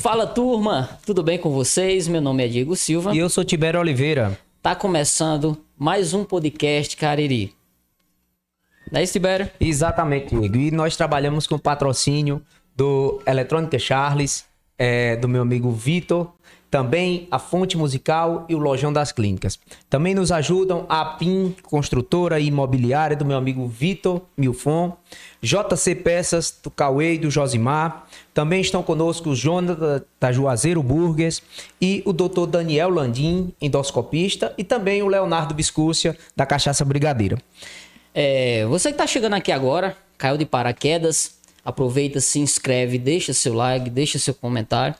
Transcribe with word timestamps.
Fala 0.00 0.28
turma, 0.28 0.88
tudo 1.04 1.24
bem 1.24 1.38
com 1.38 1.50
vocês? 1.50 2.06
Meu 2.06 2.20
nome 2.20 2.44
é 2.44 2.48
Diego 2.48 2.76
Silva. 2.76 3.12
E 3.12 3.18
eu 3.18 3.28
sou 3.28 3.44
Tibério 3.44 3.80
Oliveira. 3.80 4.38
Tá 4.62 4.74
começando 4.76 5.58
mais 5.76 6.14
um 6.14 6.24
podcast 6.24 6.96
Cariri. 6.96 7.52
Não 8.92 9.00
é 9.00 9.02
isso, 9.02 9.14
Tibério? 9.14 9.50
Exatamente, 9.58 10.36
Diego. 10.36 10.56
E 10.56 10.70
nós 10.70 10.96
trabalhamos 10.96 11.48
com 11.48 11.58
patrocínio 11.58 12.40
do 12.76 13.20
Eletrônica 13.26 13.76
Charles, 13.76 14.44
é, 14.78 15.16
do 15.16 15.28
meu 15.28 15.42
amigo 15.42 15.72
Vitor, 15.72 16.32
também 16.70 17.26
a 17.30 17.38
Fonte 17.38 17.76
Musical 17.76 18.44
e 18.48 18.54
o 18.54 18.58
Lojão 18.58 18.92
das 18.92 19.10
Clínicas. 19.10 19.58
Também 19.88 20.14
nos 20.14 20.30
ajudam 20.30 20.84
a 20.88 21.04
PIN, 21.04 21.54
construtora 21.62 22.38
imobiliária 22.38 23.16
do 23.16 23.24
meu 23.24 23.36
amigo 23.36 23.66
Vitor 23.66 24.22
Milfon, 24.36 24.96
JC 25.40 25.94
Peças 25.94 26.54
do 26.62 26.70
Cauê 26.70 27.14
e 27.14 27.18
do 27.18 27.30
Josimar. 27.30 28.06
Também 28.34 28.60
estão 28.60 28.82
conosco 28.82 29.30
o 29.30 29.34
Jonathan 29.34 30.02
da 30.20 30.30
Juazeiro 30.30 30.82
Burgers 30.82 31.42
e 31.80 32.02
o 32.04 32.12
Dr. 32.12 32.46
Daniel 32.46 32.90
Landim, 32.90 33.52
endoscopista, 33.60 34.52
e 34.58 34.64
também 34.64 35.02
o 35.02 35.08
Leonardo 35.08 35.54
Biscúcia, 35.54 36.16
da 36.36 36.44
Cachaça 36.44 36.84
Brigadeira. 36.84 37.38
É, 38.14 38.66
você 38.66 38.88
que 38.88 38.94
está 38.94 39.06
chegando 39.06 39.34
aqui 39.34 39.52
agora, 39.52 39.96
caiu 40.16 40.36
de 40.36 40.44
paraquedas, 40.44 41.38
aproveita, 41.64 42.20
se 42.20 42.38
inscreve, 42.40 42.98
deixa 42.98 43.32
seu 43.32 43.54
like, 43.54 43.90
deixa 43.90 44.18
seu 44.18 44.34
comentário, 44.34 44.94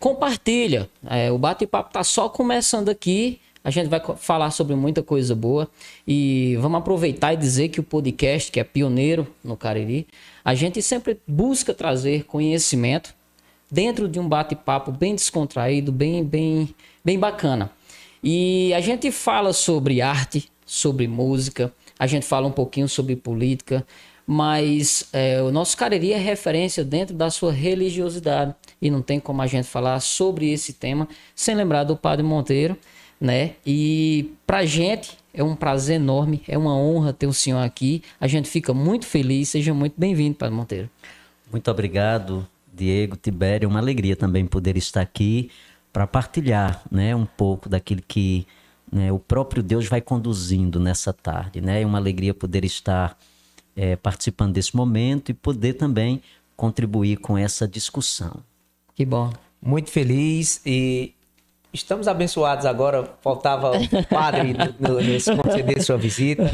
compartilha. 0.00 0.88
É, 1.06 1.30
o 1.30 1.38
bate-papo 1.38 1.92
tá 1.92 2.02
só 2.02 2.28
começando 2.28 2.88
aqui. 2.88 3.38
A 3.62 3.70
gente 3.70 3.88
vai 3.88 4.00
falar 4.16 4.50
sobre 4.50 4.74
muita 4.74 5.02
coisa 5.02 5.34
boa 5.34 5.68
e 6.08 6.56
vamos 6.58 6.78
aproveitar 6.78 7.34
e 7.34 7.36
dizer 7.36 7.68
que 7.68 7.78
o 7.78 7.82
podcast, 7.82 8.50
que 8.50 8.58
é 8.58 8.64
pioneiro 8.64 9.28
no 9.44 9.54
Cariri, 9.54 10.08
a 10.42 10.54
gente 10.54 10.80
sempre 10.80 11.20
busca 11.28 11.74
trazer 11.74 12.24
conhecimento 12.24 13.14
dentro 13.70 14.08
de 14.08 14.18
um 14.18 14.26
bate-papo 14.26 14.90
bem 14.90 15.14
descontraído, 15.14 15.92
bem, 15.92 16.24
bem, 16.24 16.74
bem 17.04 17.18
bacana. 17.18 17.70
E 18.24 18.72
a 18.72 18.80
gente 18.80 19.12
fala 19.12 19.52
sobre 19.52 20.00
arte, 20.00 20.50
sobre 20.64 21.06
música, 21.06 21.70
a 21.98 22.06
gente 22.06 22.24
fala 22.24 22.46
um 22.46 22.52
pouquinho 22.52 22.88
sobre 22.88 23.14
política, 23.14 23.86
mas 24.26 25.06
é, 25.12 25.42
o 25.42 25.50
nosso 25.50 25.76
Cariri 25.76 26.14
é 26.14 26.18
referência 26.18 26.82
dentro 26.82 27.14
da 27.14 27.30
sua 27.30 27.52
religiosidade 27.52 28.54
e 28.80 28.90
não 28.90 29.02
tem 29.02 29.20
como 29.20 29.42
a 29.42 29.46
gente 29.46 29.68
falar 29.68 30.00
sobre 30.00 30.50
esse 30.50 30.72
tema 30.72 31.08
sem 31.34 31.54
lembrar 31.54 31.84
do 31.84 31.96
Padre 31.96 32.24
Monteiro, 32.24 32.76
né? 33.20 33.54
E 33.66 34.32
pra 34.46 34.64
gente 34.64 35.18
é 35.34 35.44
um 35.44 35.54
prazer 35.54 35.96
enorme, 35.96 36.42
é 36.48 36.56
uma 36.56 36.74
honra 36.76 37.12
ter 37.12 37.26
o 37.26 37.32
senhor 37.32 37.60
aqui. 37.60 38.02
A 38.20 38.26
gente 38.26 38.48
fica 38.48 38.72
muito 38.72 39.06
feliz. 39.06 39.50
Seja 39.50 39.74
muito 39.74 39.94
bem-vindo, 39.96 40.36
Padre 40.36 40.54
Monteiro. 40.54 40.90
Muito 41.50 41.70
obrigado, 41.70 42.46
Diego, 42.72 43.16
Tibério. 43.16 43.66
É 43.66 43.68
uma 43.68 43.78
alegria 43.78 44.16
também 44.16 44.46
poder 44.46 44.76
estar 44.76 45.00
aqui 45.00 45.50
para 45.92 46.06
partilhar, 46.06 46.82
né, 46.90 47.16
um 47.16 47.26
pouco 47.26 47.68
daquilo 47.68 48.00
que 48.06 48.46
né, 48.92 49.10
o 49.10 49.18
próprio 49.18 49.62
Deus 49.62 49.86
vai 49.86 50.00
conduzindo 50.00 50.78
nessa 50.78 51.12
tarde, 51.12 51.60
né? 51.60 51.82
É 51.82 51.86
uma 51.86 51.98
alegria 51.98 52.32
poder 52.32 52.64
estar 52.64 53.16
é, 53.76 53.96
participando 53.96 54.52
desse 54.52 54.74
momento 54.74 55.30
e 55.30 55.34
poder 55.34 55.74
também 55.74 56.22
contribuir 56.56 57.16
com 57.16 57.38
essa 57.38 57.66
discussão. 57.66 58.42
Que 59.00 59.06
bom. 59.06 59.32
Muito 59.62 59.90
feliz 59.90 60.60
e 60.66 61.14
estamos 61.72 62.06
abençoados 62.06 62.66
agora. 62.66 63.14
Faltava 63.22 63.72
o 63.78 64.06
padre 64.06 64.54
no, 64.78 65.00
nesse 65.00 65.34
conceder 65.34 65.82
sua 65.82 65.96
visita, 65.96 66.44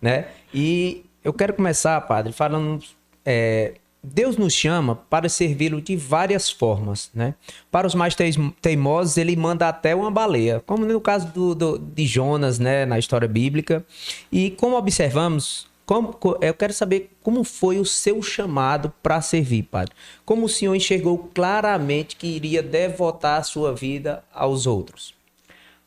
né? 0.00 0.28
E 0.54 1.04
eu 1.22 1.30
quero 1.30 1.52
começar, 1.52 2.00
padre, 2.00 2.32
falando. 2.32 2.82
É, 3.22 3.74
Deus 4.02 4.38
nos 4.38 4.54
chama 4.54 4.96
para 4.96 5.28
servi-lo 5.28 5.78
de 5.78 5.94
várias 5.94 6.50
formas, 6.50 7.10
né? 7.12 7.34
Para 7.70 7.86
os 7.86 7.94
mais 7.94 8.16
teimosos, 8.62 9.18
ele 9.18 9.36
manda 9.36 9.68
até 9.68 9.94
uma 9.94 10.10
baleia, 10.10 10.62
como 10.64 10.86
no 10.86 11.02
caso 11.02 11.26
do, 11.26 11.54
do, 11.54 11.78
de 11.78 12.06
Jonas, 12.06 12.58
né, 12.58 12.86
na 12.86 12.98
história 12.98 13.28
bíblica. 13.28 13.84
E 14.32 14.52
como 14.52 14.74
observamos, 14.74 15.69
como, 15.90 16.16
eu 16.40 16.54
quero 16.54 16.72
saber 16.72 17.10
como 17.20 17.42
foi 17.42 17.80
o 17.80 17.84
seu 17.84 18.22
chamado 18.22 18.92
para 19.02 19.20
servir, 19.20 19.64
padre. 19.64 19.92
Como 20.24 20.46
o 20.46 20.48
senhor 20.48 20.72
enxergou 20.76 21.18
claramente 21.34 22.14
que 22.14 22.28
iria 22.28 22.62
devotar 22.62 23.40
a 23.40 23.42
sua 23.42 23.74
vida 23.74 24.22
aos 24.32 24.68
outros? 24.68 25.12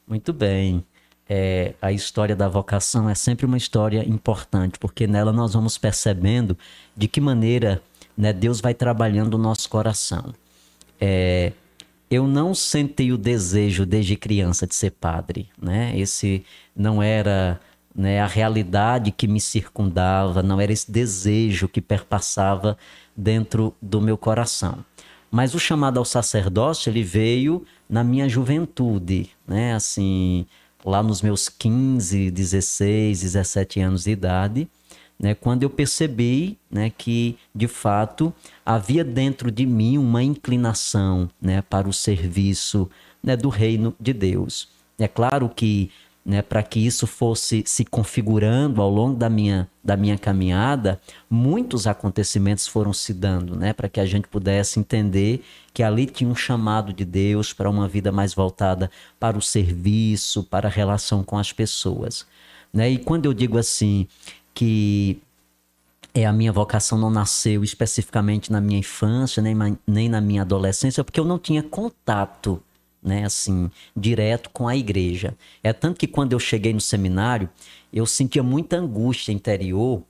Muito 0.06 0.34
bem. 0.34 0.84
É, 1.30 1.74
a 1.82 1.94
história 1.94 2.36
da 2.36 2.50
vocação 2.50 3.10
é 3.10 3.16
sempre 3.16 3.46
uma 3.46 3.56
história 3.56 4.04
importante, 4.06 4.78
porque 4.78 5.08
nela 5.08 5.32
nós 5.32 5.54
vamos 5.54 5.78
percebendo 5.78 6.58
de 6.94 7.08
que 7.08 7.22
maneira 7.22 7.82
né, 8.18 8.34
Deus 8.34 8.60
vai 8.60 8.74
trabalhando 8.74 9.36
o 9.36 9.38
nosso 9.38 9.70
coração. 9.70 10.34
É, 11.00 11.54
eu 12.12 12.28
não 12.28 12.54
senti 12.54 13.10
o 13.10 13.18
desejo 13.18 13.86
desde 13.86 14.18
criança 14.18 14.68
de 14.68 14.76
ser 14.76 14.92
padre, 14.92 15.48
né? 15.58 15.98
Esse 15.98 16.46
não 16.76 17.02
era 17.02 17.58
né, 17.96 18.20
a 18.20 18.28
realidade 18.28 19.12
que 19.12 19.28
me 19.28 19.40
circundava, 19.40 20.42
não 20.42 20.60
era 20.60 20.72
esse 20.72 20.92
desejo 20.92 21.68
que 21.68 21.82
perpassava 21.82 22.78
dentro 23.16 23.74
do 23.82 24.02
meu 24.02 24.18
coração. 24.18 24.84
Mas 25.30 25.54
o 25.54 25.60
chamado 25.60 25.98
ao 25.98 26.06
sacerdócio, 26.06 26.90
ele 26.90 27.04
veio 27.04 27.66
na 27.90 28.04
minha 28.04 28.28
juventude, 28.30 29.30
né, 29.48 29.74
assim, 29.74 30.46
lá 30.86 31.02
nos 31.02 31.22
meus 31.22 31.50
15, 31.50 32.30
16, 32.32 33.22
17 33.22 33.80
anos 33.80 34.04
de 34.04 34.12
idade, 34.12 34.68
né, 35.20 35.34
quando 35.34 35.64
eu 35.64 35.70
percebi 35.70 36.58
né, 36.70 36.92
que, 36.96 37.38
de 37.54 37.68
fato, 37.68 38.34
havia 38.66 39.04
dentro 39.04 39.52
de 39.52 39.66
mim 39.66 39.98
uma 39.98 40.22
inclinação 40.24 41.30
né, 41.42 41.62
para 41.62 41.88
o 41.88 41.94
serviço 41.94 42.90
né, 43.24 43.36
do 43.38 43.50
reino 43.50 43.96
de 44.00 44.14
Deus. 44.14 44.68
É 45.00 45.08
claro 45.08 45.50
que 45.50 45.90
né, 46.26 46.42
para 46.42 46.64
que 46.64 46.80
isso 46.80 47.06
fosse 47.06 47.64
se 47.66 47.84
configurando 47.84 48.82
ao 48.82 48.90
longo 48.90 49.18
da 49.18 49.30
minha, 49.30 49.70
da 49.84 49.98
minha 49.98 50.18
caminhada, 50.18 51.00
muitos 51.30 51.86
acontecimentos 51.86 52.66
foram 52.66 52.94
se 52.94 53.14
dando, 53.14 53.56
né, 53.58 53.74
para 53.74 53.90
que 53.90 54.00
a 54.00 54.06
gente 54.06 54.28
pudesse 54.28 54.80
entender 54.80 55.44
que 55.74 55.84
ali 55.84 56.06
tinha 56.06 56.30
um 56.30 56.36
chamado 56.36 56.94
de 56.94 57.04
Deus 57.04 57.52
para 57.52 57.70
uma 57.70 57.88
vida 57.88 58.12
mais 58.12 58.34
voltada 58.34 58.90
para 59.20 59.38
o 59.38 59.42
serviço, 59.42 60.44
para 60.44 60.68
a 60.68 60.72
relação 60.72 61.24
com 61.24 61.38
as 61.38 61.52
pessoas. 61.52 62.26
Né? 62.72 62.92
E 62.92 62.98
quando 62.98 63.26
eu 63.26 63.34
digo 63.34 63.58
assim 63.58 64.08
que 64.54 65.20
é, 66.14 66.26
a 66.26 66.32
minha 66.32 66.52
vocação 66.52 66.98
não 66.98 67.10
nasceu 67.10 67.64
especificamente 67.64 68.52
na 68.52 68.62
minha 68.62 68.80
infância, 68.80 69.42
nem, 69.42 69.78
nem 69.86 70.08
na 70.08 70.22
minha 70.22 70.44
adolescência, 70.44 71.04
porque 71.04 71.20
eu 71.20 71.26
não 71.26 71.40
tinha 71.40 71.64
contato 71.64 72.62
né, 73.04 73.26
assim, 73.26 73.70
direto 73.96 74.50
com 74.50 74.68
a 74.68 74.76
igreja. 74.76 75.36
É 75.62 75.74
tanto 75.74 76.00
que 76.00 76.08
quando 76.08 76.34
eu 76.34 76.40
cheguei 76.40 76.74
no 76.74 76.82
seminário, 76.82 77.50
eu 77.92 78.06
sentia 78.06 78.42
muita 78.42 78.78
angústia 78.78 79.32
interior, 79.32 80.04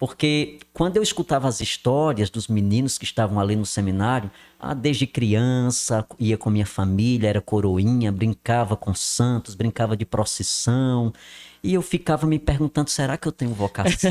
porque 0.00 0.58
quando 0.72 0.96
eu 0.96 1.02
escutava 1.02 1.46
as 1.46 1.60
histórias 1.60 2.30
dos 2.30 2.48
meninos 2.48 2.96
que 2.96 3.04
estavam 3.04 3.38
ali 3.38 3.54
no 3.54 3.66
seminário, 3.66 4.30
ah, 4.58 4.72
desde 4.72 5.06
criança, 5.06 6.06
ia 6.18 6.38
com 6.38 6.48
minha 6.48 6.64
família, 6.64 7.28
era 7.28 7.40
coroinha, 7.40 8.10
brincava 8.10 8.76
com 8.76 8.94
santos, 8.94 9.54
brincava 9.54 9.96
de 9.96 10.06
procissão, 10.06 11.12
e 11.62 11.74
eu 11.74 11.82
ficava 11.82 12.26
me 12.26 12.38
perguntando, 12.38 12.88
será 12.88 13.18
que 13.18 13.28
eu 13.28 13.32
tenho 13.32 13.52
vocação? 13.52 14.10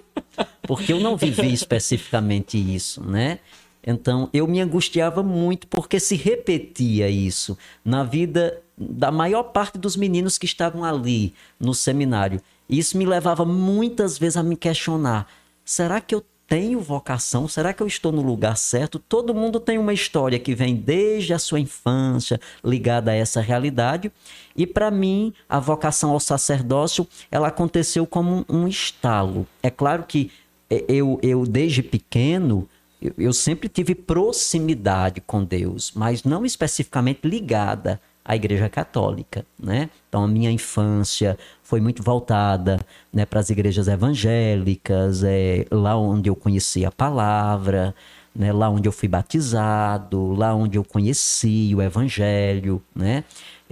Porque 0.66 0.92
eu 0.92 1.00
não 1.00 1.16
vivi 1.16 1.52
especificamente 1.52 2.58
isso, 2.58 3.02
né? 3.02 3.38
Então 3.86 4.28
eu 4.32 4.46
me 4.46 4.60
angustiava 4.60 5.22
muito 5.22 5.66
porque 5.66 6.00
se 6.00 6.16
repetia 6.16 7.08
isso 7.08 7.56
na 7.84 8.02
vida 8.02 8.62
da 8.76 9.10
maior 9.10 9.44
parte 9.44 9.78
dos 9.78 9.96
meninos 9.96 10.38
que 10.38 10.46
estavam 10.46 10.84
ali 10.84 11.34
no 11.60 11.74
seminário. 11.74 12.40
Isso 12.68 12.96
me 12.96 13.04
levava 13.04 13.44
muitas 13.44 14.18
vezes 14.18 14.36
a 14.36 14.42
me 14.42 14.56
questionar: 14.56 15.28
será 15.64 16.00
que 16.00 16.14
eu 16.14 16.24
tenho 16.46 16.80
vocação? 16.80 17.48
Será 17.48 17.72
que 17.72 17.82
eu 17.82 17.86
estou 17.86 18.12
no 18.12 18.22
lugar 18.22 18.56
certo? 18.56 18.98
Todo 18.98 19.34
mundo 19.34 19.58
tem 19.58 19.78
uma 19.78 19.92
história 19.92 20.38
que 20.38 20.54
vem 20.54 20.74
desde 20.74 21.32
a 21.32 21.38
sua 21.38 21.60
infância 21.60 22.40
ligada 22.62 23.10
a 23.10 23.14
essa 23.14 23.40
realidade. 23.40 24.12
E 24.56 24.66
para 24.66 24.90
mim, 24.90 25.32
a 25.48 25.58
vocação 25.58 26.10
ao 26.10 26.20
sacerdócio, 26.20 27.06
ela 27.30 27.48
aconteceu 27.48 28.06
como 28.06 28.44
um 28.48 28.68
estalo. 28.68 29.46
É 29.62 29.70
claro 29.70 30.04
que 30.04 30.30
eh, 30.70 30.84
eu, 30.88 31.18
eu 31.22 31.46
desde 31.46 31.82
pequeno, 31.82 32.68
eu, 33.18 33.32
sempre 33.32 33.68
tive 33.68 33.94
proximidade 33.94 35.20
com 35.20 35.44
Deus, 35.44 35.92
mas 35.94 36.24
não 36.24 36.44
especificamente 36.44 37.20
ligada 37.24 38.00
à 38.24 38.34
Igreja 38.34 38.68
Católica, 38.68 39.44
né? 39.58 39.90
Então 40.08 40.24
a 40.24 40.28
minha 40.28 40.50
infância 40.50 41.38
foi 41.62 41.80
muito 41.80 42.02
voltada, 42.02 42.78
né, 43.12 43.26
para 43.26 43.40
as 43.40 43.50
igrejas 43.50 43.88
evangélicas, 43.88 45.22
é 45.24 45.66
lá 45.70 45.96
onde 45.96 46.30
eu 46.30 46.36
conheci 46.36 46.84
a 46.84 46.90
palavra, 46.90 47.94
né, 48.34 48.52
lá 48.52 48.68
onde 48.68 48.88
eu 48.88 48.92
fui 48.92 49.08
batizado, 49.08 50.32
lá 50.32 50.54
onde 50.54 50.78
eu 50.78 50.84
conheci 50.84 51.72
o 51.74 51.82
Evangelho, 51.82 52.82
né, 52.94 53.24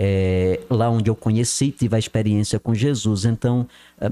é, 0.04 0.58
lá 0.68 0.90
onde 0.90 1.08
eu 1.08 1.14
conheci 1.14 1.70
tive 1.70 1.94
a 1.94 1.98
experiência 1.98 2.58
com 2.58 2.74
Jesus. 2.74 3.24
Então, 3.24 3.68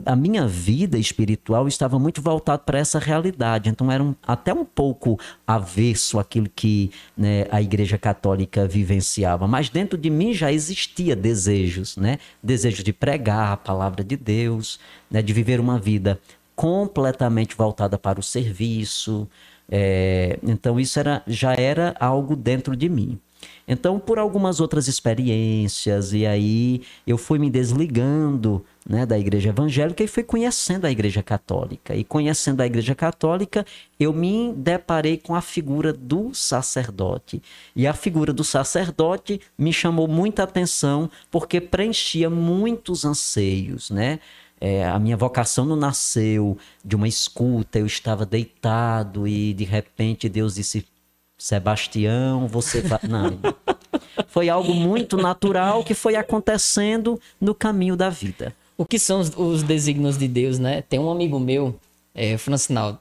a, 0.07 0.15
minha 0.15 0.47
vida 0.47 0.97
espiritual 0.97 1.67
estava 1.67 1.99
muito 1.99 2.23
voltada 2.23 2.63
para 2.63 2.79
essa 2.79 3.01
realidade. 3.01 3.69
Então, 3.69 3.91
era 3.91 4.01
um, 4.01 4.15
até 4.25 4.55
um 4.55 4.65
pouco 4.65 5.19
avesso 5.45 6.21
aquilo 6.21 6.49
que 6.55 6.93
né, 7.17 7.47
a 7.51 7.61
Igreja 7.61 7.99
Católica 7.99 8.69
vivenciava. 8.69 9.49
Mas 9.49 9.69
dentro 9.69 9.99
de 9.99 10.09
mim 10.09 10.33
já 10.33 10.53
existia 10.53 11.17
desejos, 11.17 11.97
né? 11.97 12.21
Desejo 12.41 12.85
de 12.85 12.93
pregar 12.93 13.55
a 13.55 13.57
palavra 13.57 14.05
de 14.05 14.17
Deus, 14.17 14.79
né, 15.11 15.21
de 15.21 15.33
viver 15.33 15.59
uma 15.59 15.77
vida 15.77 16.21
completamente 16.55 17.57
voltada 17.57 17.99
para 17.99 18.21
o 18.21 18.23
serviço. 18.23 19.29
É, 19.69 20.39
então, 20.45 20.79
isso 20.79 21.01
era, 21.01 21.21
já 21.27 21.53
era 21.53 21.97
algo 21.99 22.37
dentro 22.37 22.77
de 22.77 22.89
mim. 22.89 23.19
Então, 23.73 24.01
por 24.01 24.19
algumas 24.19 24.59
outras 24.59 24.89
experiências, 24.89 26.13
e 26.13 26.27
aí 26.27 26.83
eu 27.07 27.17
fui 27.17 27.39
me 27.39 27.49
desligando 27.49 28.65
né, 28.85 29.07
da 29.07 29.17
igreja 29.17 29.51
evangélica 29.51 30.03
e 30.03 30.09
fui 30.09 30.25
conhecendo 30.25 30.87
a 30.87 30.91
igreja 30.91 31.23
católica. 31.23 31.95
E 31.95 32.03
conhecendo 32.03 32.63
a 32.63 32.67
igreja 32.67 32.97
católica, 32.97 33.65
eu 33.99 34.13
me 34.13 34.53
deparei 34.57 35.19
com 35.19 35.37
a 35.37 35.41
figura 35.41 35.93
do 35.93 36.35
sacerdote. 36.35 37.41
E 37.77 37.87
a 37.87 37.95
figura 37.95 38.33
do 38.33 38.43
sacerdote 38.43 39.41
me 39.57 39.73
chamou 39.73 40.09
muita 40.09 40.43
atenção 40.43 41.09
porque 41.31 41.61
preenchia 41.61 42.29
muitos 42.29 43.05
anseios, 43.05 43.89
né? 43.89 44.19
É, 44.61 44.85
a 44.85 44.99
minha 44.99 45.17
vocação 45.17 45.65
não 45.65 45.77
nasceu 45.77 46.59
de 46.85 46.97
uma 46.97 47.07
escuta, 47.07 47.79
eu 47.79 47.87
estava 47.87 48.27
deitado 48.27 49.29
e 49.29 49.55
de 49.55 49.65
repente 49.65 50.29
Deus 50.29 50.57
disse: 50.57 50.85
Sebastião, 51.41 52.47
você 52.47 52.83
vai. 52.83 53.01
Não. 53.09 53.41
Foi 54.29 54.51
algo 54.51 54.75
muito 54.75 55.17
natural 55.17 55.83
que 55.83 55.95
foi 55.95 56.15
acontecendo 56.15 57.19
no 57.41 57.55
caminho 57.55 57.97
da 57.97 58.11
vida. 58.11 58.55
O 58.77 58.85
que 58.85 58.99
são 58.99 59.21
os, 59.21 59.33
os 59.35 59.63
desígnios 59.63 60.19
de 60.19 60.29
Deus, 60.29 60.59
né? 60.59 60.83
Tem 60.83 61.01
um 61.01 61.11
amigo 61.11 61.41
meu, 61.41 61.75
é, 62.15 62.37
Francinaldo, 62.37 62.99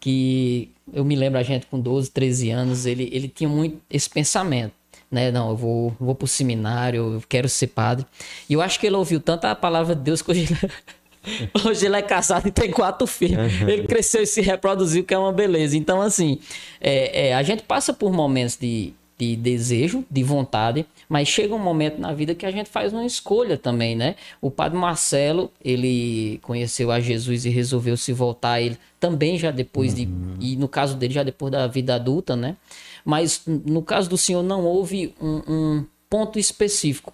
que 0.00 0.68
eu 0.92 1.04
me 1.04 1.14
lembro 1.14 1.38
a 1.38 1.44
gente 1.44 1.66
com 1.66 1.78
12, 1.78 2.10
13 2.10 2.50
anos, 2.50 2.86
ele, 2.86 3.08
ele 3.12 3.28
tinha 3.28 3.48
muito 3.48 3.80
esse 3.88 4.10
pensamento. 4.10 4.74
Né? 5.08 5.30
Não, 5.30 5.50
eu 5.50 5.56
vou, 5.56 5.96
vou 6.00 6.14
pro 6.16 6.26
seminário, 6.26 7.14
eu 7.14 7.22
quero 7.28 7.48
ser 7.48 7.68
padre. 7.68 8.04
E 8.48 8.54
eu 8.54 8.60
acho 8.60 8.80
que 8.80 8.86
ele 8.88 8.96
ouviu 8.96 9.20
tanto 9.20 9.44
a 9.44 9.54
palavra 9.54 9.94
de 9.94 10.02
Deus 10.02 10.22
que 10.22 10.32
hoje 10.32 10.48
Hoje 11.64 11.86
ele 11.86 11.96
é 11.96 12.02
casado 12.02 12.48
e 12.48 12.50
tem 12.50 12.70
quatro 12.70 13.06
filhos. 13.06 13.60
Uhum. 13.60 13.68
Ele 13.68 13.86
cresceu 13.86 14.22
e 14.22 14.26
se 14.26 14.40
reproduziu, 14.40 15.04
que 15.04 15.14
é 15.14 15.18
uma 15.18 15.32
beleza. 15.32 15.76
Então, 15.76 16.00
assim, 16.00 16.38
é, 16.80 17.28
é, 17.28 17.34
a 17.34 17.42
gente 17.42 17.62
passa 17.62 17.92
por 17.92 18.12
momentos 18.12 18.56
de, 18.56 18.92
de 19.18 19.36
desejo, 19.36 20.04
de 20.10 20.22
vontade, 20.22 20.86
mas 21.08 21.28
chega 21.28 21.54
um 21.54 21.58
momento 21.58 22.00
na 22.00 22.12
vida 22.12 22.34
que 22.34 22.46
a 22.46 22.50
gente 22.50 22.70
faz 22.70 22.92
uma 22.92 23.04
escolha 23.04 23.56
também, 23.56 23.96
né? 23.96 24.14
O 24.40 24.50
padre 24.50 24.78
Marcelo, 24.78 25.50
ele 25.64 26.38
conheceu 26.42 26.90
a 26.90 27.00
Jesus 27.00 27.44
e 27.44 27.50
resolveu 27.50 27.96
se 27.96 28.12
voltar 28.12 28.60
ele 28.60 28.78
também 29.00 29.38
já 29.38 29.50
depois 29.50 29.94
de 29.94 30.04
uhum. 30.04 30.36
e 30.40 30.56
no 30.56 30.68
caso 30.68 30.96
dele 30.96 31.14
já 31.14 31.22
depois 31.22 31.52
da 31.52 31.66
vida 31.66 31.94
adulta, 31.94 32.34
né? 32.34 32.56
Mas 33.04 33.42
no 33.46 33.82
caso 33.82 34.08
do 34.10 34.18
senhor 34.18 34.42
não 34.42 34.64
houve 34.64 35.14
um, 35.20 35.42
um 35.46 35.86
ponto 36.10 36.38
específico. 36.38 37.12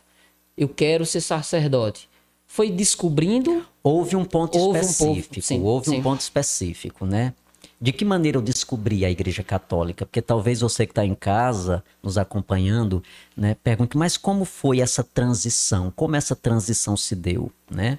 Eu 0.57 0.69
quero 0.69 1.05
ser 1.05 1.21
sacerdote 1.21 2.09
foi 2.53 2.71
descobrindo. 2.71 3.65
Houve 3.83 4.15
um 4.15 4.27
ponto 4.27 4.59
houve 4.59 4.79
específico. 4.79 5.39
Um 5.39 5.43
sim, 5.43 5.63
houve 5.63 5.89
sim. 5.89 5.99
um 5.99 6.03
ponto 6.03 6.21
específico, 6.21 7.07
né? 7.07 7.33
De 7.81 7.93
que 7.93 8.05
maneira 8.05 8.37
eu 8.37 8.43
descobri 8.43 9.07
a 9.07 9.11
Igreja 9.11 9.43
Católica? 9.43 10.05
Porque 10.05 10.21
talvez 10.21 10.61
você 10.61 10.85
que 10.85 10.93
está 10.93 11.03
em 11.03 11.15
casa, 11.15 11.83
nos 12.03 12.19
acompanhando, 12.19 13.03
né, 13.35 13.57
pergunte, 13.65 13.97
mas 13.97 14.19
como 14.19 14.45
foi 14.45 14.81
essa 14.81 15.03
transição? 15.03 15.91
Como 15.97 16.15
essa 16.15 16.37
transição 16.37 16.95
se 16.95 17.17
deu, 17.17 17.51
né? 17.71 17.99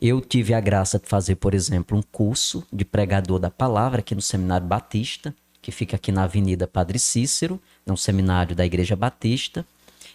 Eu 0.00 0.22
tive 0.22 0.54
a 0.54 0.60
graça 0.60 0.98
de 0.98 1.06
fazer, 1.06 1.34
por 1.34 1.52
exemplo, 1.52 1.96
um 1.96 2.02
curso 2.02 2.66
de 2.72 2.86
pregador 2.86 3.38
da 3.38 3.50
palavra 3.50 4.00
aqui 4.00 4.14
no 4.14 4.22
Seminário 4.22 4.66
Batista, 4.66 5.34
que 5.60 5.70
fica 5.70 5.96
aqui 5.96 6.10
na 6.10 6.24
Avenida 6.24 6.66
Padre 6.66 6.98
Cícero, 6.98 7.60
é 7.86 7.92
um 7.92 7.96
seminário 7.96 8.56
da 8.56 8.64
Igreja 8.64 8.96
Batista. 8.96 9.66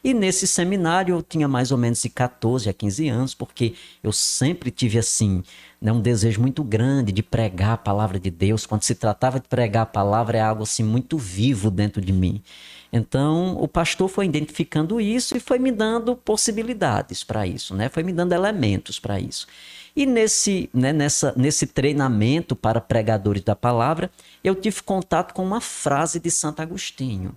E 0.08 0.14
nesse 0.14 0.48
seminário 0.48 1.16
eu 1.16 1.22
tinha 1.22 1.50
mais 1.50 1.70
ou 1.70 1.78
menos 1.78 2.02
de 2.02 2.08
14 2.08 2.70
a 2.70 2.74
15 2.74 3.10
anos, 3.10 3.34
porque 3.34 3.74
eu 4.02 4.14
sempre 4.14 4.72
tive 4.72 4.98
assim, 4.98 5.44
né, 5.82 5.92
um 5.92 6.00
desejo 6.00 6.40
muito 6.40 6.64
grande 6.64 7.12
de 7.12 7.22
pregar 7.22 7.72
a 7.72 7.78
palavra 7.78 8.18
de 8.18 8.32
Deus. 8.32 8.66
Quando 8.66 8.84
se 8.84 8.96
tratava 8.96 9.38
de 9.38 9.50
pregar 9.50 9.84
a 9.84 9.86
palavra, 9.86 10.38
é 10.38 10.42
algo 10.42 10.64
assim 10.64 10.82
muito 10.82 11.18
vivo 11.18 11.70
dentro 11.70 12.00
de 12.00 12.14
mim. 12.14 12.42
Então, 12.90 13.58
o 13.58 13.68
pastor 13.68 14.08
foi 14.08 14.26
identificando 14.28 15.02
isso 15.02 15.36
e 15.36 15.42
foi 15.42 15.60
me 15.60 15.74
dando 15.74 16.16
possibilidades 16.16 17.22
para 17.26 17.46
isso, 17.46 17.76
né? 17.76 17.90
Foi 17.90 18.02
me 18.02 18.14
dando 18.14 18.32
elementos 18.32 19.02
para 19.02 19.20
isso. 19.20 19.46
E 19.94 20.06
nesse, 20.06 20.70
né, 20.74 20.94
nessa, 20.94 21.34
nesse 21.36 21.68
treinamento 21.68 22.56
para 22.56 22.80
pregadores 22.80 23.44
da 23.44 23.58
palavra, 23.58 24.10
eu 24.42 24.56
tive 24.56 24.82
contato 24.84 25.34
com 25.34 25.44
uma 25.44 25.60
frase 25.60 26.18
de 26.18 26.32
Santo 26.32 26.62
Agostinho. 26.62 27.36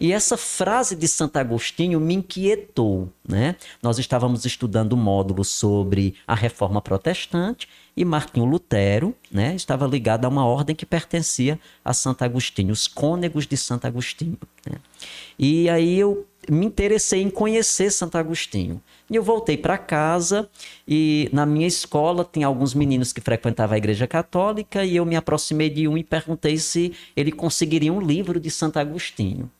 E 0.00 0.12
essa 0.12 0.36
frase 0.36 0.96
de 0.96 1.06
Santo 1.06 1.36
Agostinho 1.36 2.00
me 2.00 2.14
inquietou, 2.14 3.08
né? 3.26 3.56
Nós 3.82 3.98
estávamos 3.98 4.44
estudando 4.44 4.94
um 4.94 4.98
módulo 4.98 5.44
sobre 5.44 6.14
a 6.26 6.34
reforma 6.34 6.80
protestante 6.80 7.68
e 7.96 8.04
Martinho 8.04 8.44
Lutero, 8.44 9.14
né, 9.30 9.54
estava 9.54 9.86
ligado 9.86 10.24
a 10.24 10.28
uma 10.28 10.44
ordem 10.44 10.74
que 10.74 10.84
pertencia 10.84 11.58
a 11.84 11.92
Santo 11.92 12.24
Agostinho, 12.24 12.72
os 12.72 12.88
cônegos 12.88 13.46
de 13.46 13.56
Santo 13.56 13.86
Agostinho. 13.86 14.36
Né? 14.68 14.78
E 15.38 15.68
aí 15.70 15.98
eu 15.98 16.26
me 16.50 16.66
interessei 16.66 17.22
em 17.22 17.30
conhecer 17.30 17.90
Santo 17.90 18.18
Agostinho. 18.18 18.82
E 19.08 19.16
eu 19.16 19.22
voltei 19.22 19.56
para 19.56 19.78
casa 19.78 20.48
e 20.86 21.28
na 21.32 21.46
minha 21.46 21.66
escola 21.66 22.28
tinha 22.30 22.46
alguns 22.46 22.74
meninos 22.74 23.12
que 23.12 23.20
frequentavam 23.20 23.74
a 23.74 23.78
igreja 23.78 24.06
católica 24.06 24.84
e 24.84 24.96
eu 24.96 25.06
me 25.06 25.16
aproximei 25.16 25.70
de 25.70 25.86
um 25.86 25.96
e 25.96 26.02
perguntei 26.02 26.58
se 26.58 26.92
ele 27.16 27.30
conseguiria 27.30 27.92
um 27.92 28.00
livro 28.00 28.40
de 28.40 28.50
Santo 28.50 28.78
Agostinho 28.78 29.50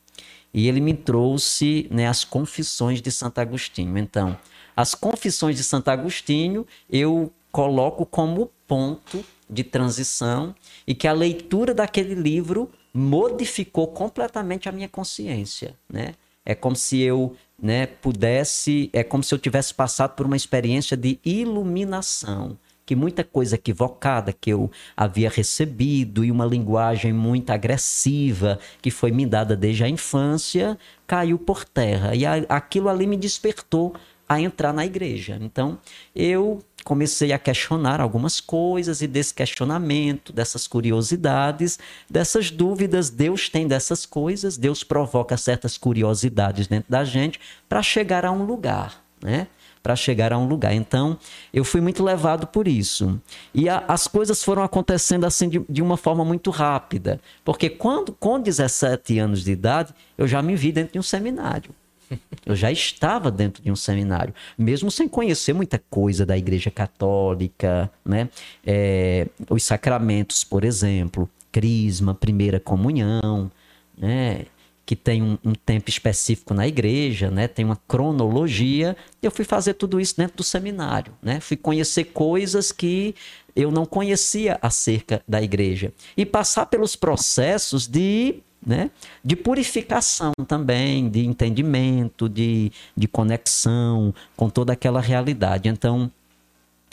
e 0.55 0.69
ele 0.69 0.81
me 0.81 0.95
trouxe 0.95 1.89
né, 1.91 2.07
as 2.07 2.23
Confissões 2.23 3.03
de 3.03 3.11
Santo 3.11 3.41
Agostinho. 3.41 3.99
Então, 3.99 4.39
as 4.77 4.95
Confissões 4.95 5.57
de 5.57 5.65
Santo 5.65 5.89
Agostinho 5.89 6.65
eu 6.89 7.33
coloco 7.51 8.07
como 8.07 8.51
ponto 8.67 9.25
de 9.51 9.65
transição 9.65 10.55
e 10.87 10.95
que 10.95 11.09
a 11.09 11.13
leitura 11.13 11.75
daquele 11.75 12.15
livro 12.15 12.71
modificou 12.93 13.89
completamente 13.89 14.69
a 14.69 14.73
minha 14.73 14.89
consciência, 14.89 15.75
né? 15.89 16.15
É 16.47 16.55
como 16.55 16.77
se 16.77 17.01
eu, 17.01 17.35
né, 17.61 17.87
pudesse, 17.87 18.91
é 18.93 19.03
como 19.03 19.25
se 19.25 19.35
eu 19.35 19.39
tivesse 19.39 19.73
passado 19.73 20.15
por 20.15 20.27
uma 20.27 20.37
experiência 20.37 20.95
de 20.97 21.19
iluminação 21.25 22.59
que 22.87 22.95
muita 22.95 23.25
coisa 23.25 23.55
equivocada 23.55 24.33
que 24.33 24.51
eu 24.51 24.71
havia 24.97 25.31
recebido 25.31 26.25
e 26.25 26.31
uma 26.31 26.45
linguagem 26.45 27.13
muito 27.13 27.51
agressiva 27.51 28.59
que 28.83 28.91
foi 28.91 29.11
me 29.11 29.25
dada 29.27 29.57
desde 29.57 29.85
a 29.85 29.89
infância 29.89 30.79
caiu 31.07 31.39
por 31.39 31.65
terra. 31.65 32.15
E 32.15 32.27
a, 32.27 32.35
aquilo 32.49 32.89
ali 32.89 33.07
me 33.07 33.17
despertou 33.17 33.95
a 34.29 34.41
entrar 34.41 34.73
na 34.73 34.85
igreja. 34.85 35.39
Então, 35.41 35.79
eu 36.15 36.63
comecei 36.83 37.33
a 37.33 37.39
questionar 37.39 38.01
algumas 38.01 38.41
coisas 38.41 39.01
e 39.01 39.07
desse 39.07 39.33
questionamento, 39.33 40.33
dessas 40.33 40.67
curiosidades, 40.67 41.79
dessas 42.11 42.51
dúvidas, 42.51 43.09
Deus 43.09 43.49
tem 43.49 43.67
dessas 43.67 44.05
coisas, 44.05 44.57
Deus 44.57 44.85
provoca 44.85 45.37
certas 45.37 45.79
curiosidades 45.79 46.67
dentro 46.67 46.91
da 46.91 47.05
gente 47.05 47.41
para 47.69 47.83
chegar 47.83 48.25
a 48.25 48.31
um 48.31 48.45
lugar, 48.45 49.03
né? 49.23 49.47
Para 49.85 49.95
chegar 49.95 50.33
a 50.33 50.39
um 50.39 50.47
lugar. 50.47 50.73
Então, 50.73 51.19
eu 51.53 51.63
fui 51.63 51.79
muito 51.79 52.03
levado 52.03 52.47
por 52.47 52.67
isso. 52.67 53.21
E 53.53 53.69
a, 53.69 53.85
as 53.87 54.09
coisas 54.09 54.43
foram 54.43 54.63
acontecendo 54.63 55.27
assim 55.27 55.47
de, 55.47 55.63
de, 55.69 55.83
uma 55.83 55.99
forma 55.99 56.25
muito 56.25 56.51
rápida. 56.51 57.21
Porque 57.45 57.69
quando, 57.69 58.11
com 58.11 58.41
17 58.41 59.19
anos 59.19 59.45
de 59.45 59.53
idade, 59.53 59.95
eu 60.17 60.27
já 60.27 60.41
me 60.41 60.57
vi 60.57 60.73
dentro 60.73 60.95
de 60.95 60.99
um 60.99 61.03
seminário. 61.03 61.71
Eu 62.47 62.57
já 62.57 62.73
estava 62.73 63.31
dentro 63.31 63.63
de 63.63 63.71
um 63.71 63.77
seminário, 63.77 64.35
mesmo 64.57 64.91
sem 64.91 65.07
conhecer 65.07 65.53
muita 65.53 65.83
coisa 65.91 66.25
da 66.25 66.37
Igreja 66.37 66.71
Católica, 66.71 67.91
né? 68.05 68.29
É, 68.65 69.27
os 69.51 69.65
sacramentos, 69.65 70.45
por 70.45 70.65
exemplo, 70.65 71.29
crisma, 71.53 72.15
primeira 72.15 72.59
comunhão, 72.59 73.51
né? 73.99 74.47
Que 74.87 74.95
tem 74.95 75.23
um, 75.23 75.39
um, 75.45 75.55
tempo 75.55 75.89
específico 75.89 76.53
na 76.53 76.67
igreja, 76.69 77.31
né? 77.31 77.49
tem 77.49 77.65
uma 77.65 77.77
cronologia. 77.89 78.97
Eu 79.23 79.31
fui 79.31 79.45
fazer 79.45 79.75
tudo 79.75 80.01
isso 80.01 80.17
dentro 80.17 80.37
do 80.37 80.43
seminário. 80.43 81.13
Né? 81.23 81.41
Fui 81.41 81.57
conhecer 81.57 82.05
coisas 82.05 82.71
que 82.71 83.15
eu 83.57 83.71
não 83.71 83.87
conhecia 83.87 84.59
acerca 84.61 85.23
da 85.27 85.43
igreja. 85.43 85.93
E 86.17 86.27
passar 86.27 86.67
pelos 86.67 86.97
processos 86.97 87.87
de, 87.87 88.37
né? 88.65 88.91
de 89.25 89.37
purificação 89.37 90.33
também, 90.47 91.09
de 91.09 91.25
entendimento, 91.25 92.29
de, 92.29 92.71
de 92.95 93.09
conexão 93.09 94.15
com 94.37 94.51
toda 94.51 94.73
aquela 94.75 95.01
realidade. 95.01 95.69
Então, 95.69 96.11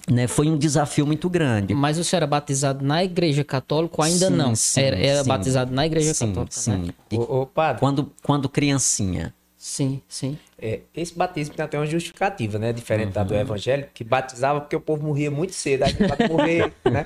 né, 0.09 0.27
foi 0.27 0.49
um 0.49 0.57
desafio 0.57 1.05
muito 1.05 1.29
grande. 1.29 1.73
Mas 1.73 1.97
o 1.97 2.03
senhor 2.03 2.17
era 2.19 2.27
batizado 2.27 2.83
na 2.85 3.03
igreja 3.03 3.43
católica 3.43 3.95
ou 3.97 4.03
ainda 4.03 4.27
Sim, 4.27 4.33
não? 4.35 4.55
sim, 4.55 4.81
era 4.81 4.97
era 4.97 5.23
sim. 5.23 5.29
batizado 5.29 5.73
na 5.73 5.85
igreja 5.85 6.13
sim, 6.13 6.27
católica, 6.27 6.55
sim. 6.55 6.71
né? 6.71 6.93
E 7.11 7.17
Ô, 7.17 7.41
ô, 7.41 7.45
padre, 7.45 7.79
quando, 7.79 8.11
quando 8.23 8.49
criancinha. 8.49 9.33
Sim, 9.57 10.01
sim. 10.07 10.39
é, 10.59 10.79
esse 10.95 11.15
batismo 11.15 11.53
tem 11.53 11.63
até 11.63 11.77
uma 11.77 11.85
justificativa, 11.85 12.57
né? 12.57 12.73
Diferente 12.73 13.11
da 13.11 13.23
do 13.23 13.35
Uhum. 13.35 13.39
evangélico, 13.41 13.91
que 13.93 14.03
batizava 14.03 14.59
porque 14.59 14.75
o 14.75 14.81
povo 14.81 15.05
morria 15.05 15.29
muito 15.29 15.53
cedo, 15.53 15.83
aí 15.83 15.93
pode 15.93 16.27
morrer, 16.27 16.73
né? 16.83 17.05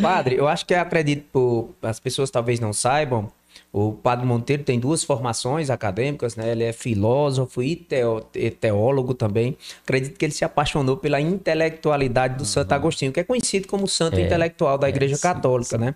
Padre, 0.00 0.34
eu 0.34 0.48
acho 0.48 0.66
que 0.66 0.74
acredito, 0.74 1.24
por, 1.32 1.70
as 1.80 2.00
pessoas 2.00 2.28
talvez 2.28 2.58
não 2.58 2.72
saibam, 2.72 3.30
o 3.72 3.92
Padre 3.92 4.26
Monteiro 4.26 4.62
tem 4.64 4.78
duas 4.78 5.02
formações 5.02 5.70
acadêmicas, 5.70 6.36
né? 6.36 6.52
Ele 6.52 6.62
é 6.64 6.72
filósofo 6.72 7.62
e 7.62 7.74
teo- 7.74 8.22
e 8.34 8.50
teólogo 8.50 9.14
também. 9.14 9.56
Acredito 9.82 10.18
que 10.18 10.24
ele 10.26 10.32
se 10.32 10.44
apaixonou 10.44 10.98
pela 10.98 11.18
intelectualidade 11.20 12.36
do 12.36 12.44
Santo 12.44 12.72
Agostinho, 12.72 13.12
que 13.12 13.20
é 13.20 13.24
conhecido 13.24 13.66
como 13.66 13.88
santo 13.88 14.20
intelectual 14.20 14.76
da 14.76 14.88
Igreja 14.90 15.16
sim, 15.16 15.22
Católica, 15.22 15.78
né? 15.78 15.94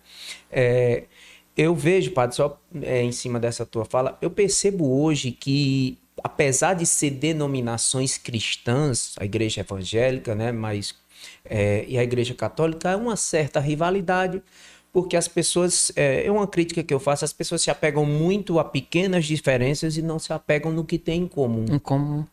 É, 0.51 1.05
eu 1.57 1.75
vejo, 1.75 2.13
Padre, 2.13 2.37
só 2.37 2.59
é, 2.83 3.03
em 3.03 3.13
cima 3.13 3.39
dessa 3.39 3.67
tua 3.67 3.85
fala, 3.85 4.17
eu 4.23 4.31
percebo 4.31 5.03
hoje 5.03 5.31
que, 5.33 5.99
apesar 6.23 6.75
de 6.75 6.87
ser 6.87 7.11
denominações 7.11 8.19
cristãs, 8.19 9.15
a 9.19 9.25
igreja 9.25 9.61
evangélica, 9.61 10.35
né, 10.35 10.53
mas, 10.53 10.95
é, 11.45 11.85
e 11.89 11.99
a 11.99 12.03
igreja 12.03 12.35
católica, 12.35 12.93
há 12.93 12.97
uma 12.97 13.17
certa 13.17 13.59
rivalidade, 13.61 14.43
porque 14.97 15.15
as 15.15 15.29
pessoas, 15.29 15.93
é, 15.95 16.27
é 16.27 16.33
uma 16.33 16.47
crítica 16.47 16.83
que 16.83 16.95
eu 16.95 16.99
faço, 16.99 17.23
as 17.23 17.31
pessoas 17.31 17.61
se 17.61 17.71
apegam 17.71 18.07
muito 18.07 18.59
a 18.59 18.65
pequenas 18.65 19.27
diferenças 19.27 19.99
e 19.99 20.01
não 20.01 20.19
se 20.19 20.33
apegam 20.33 20.73
no 20.73 20.85
que 20.87 20.97
tem 20.99 21.25
em 21.25 21.29
comum 21.29 21.67
Em 21.71 21.79
comum. 21.79 22.25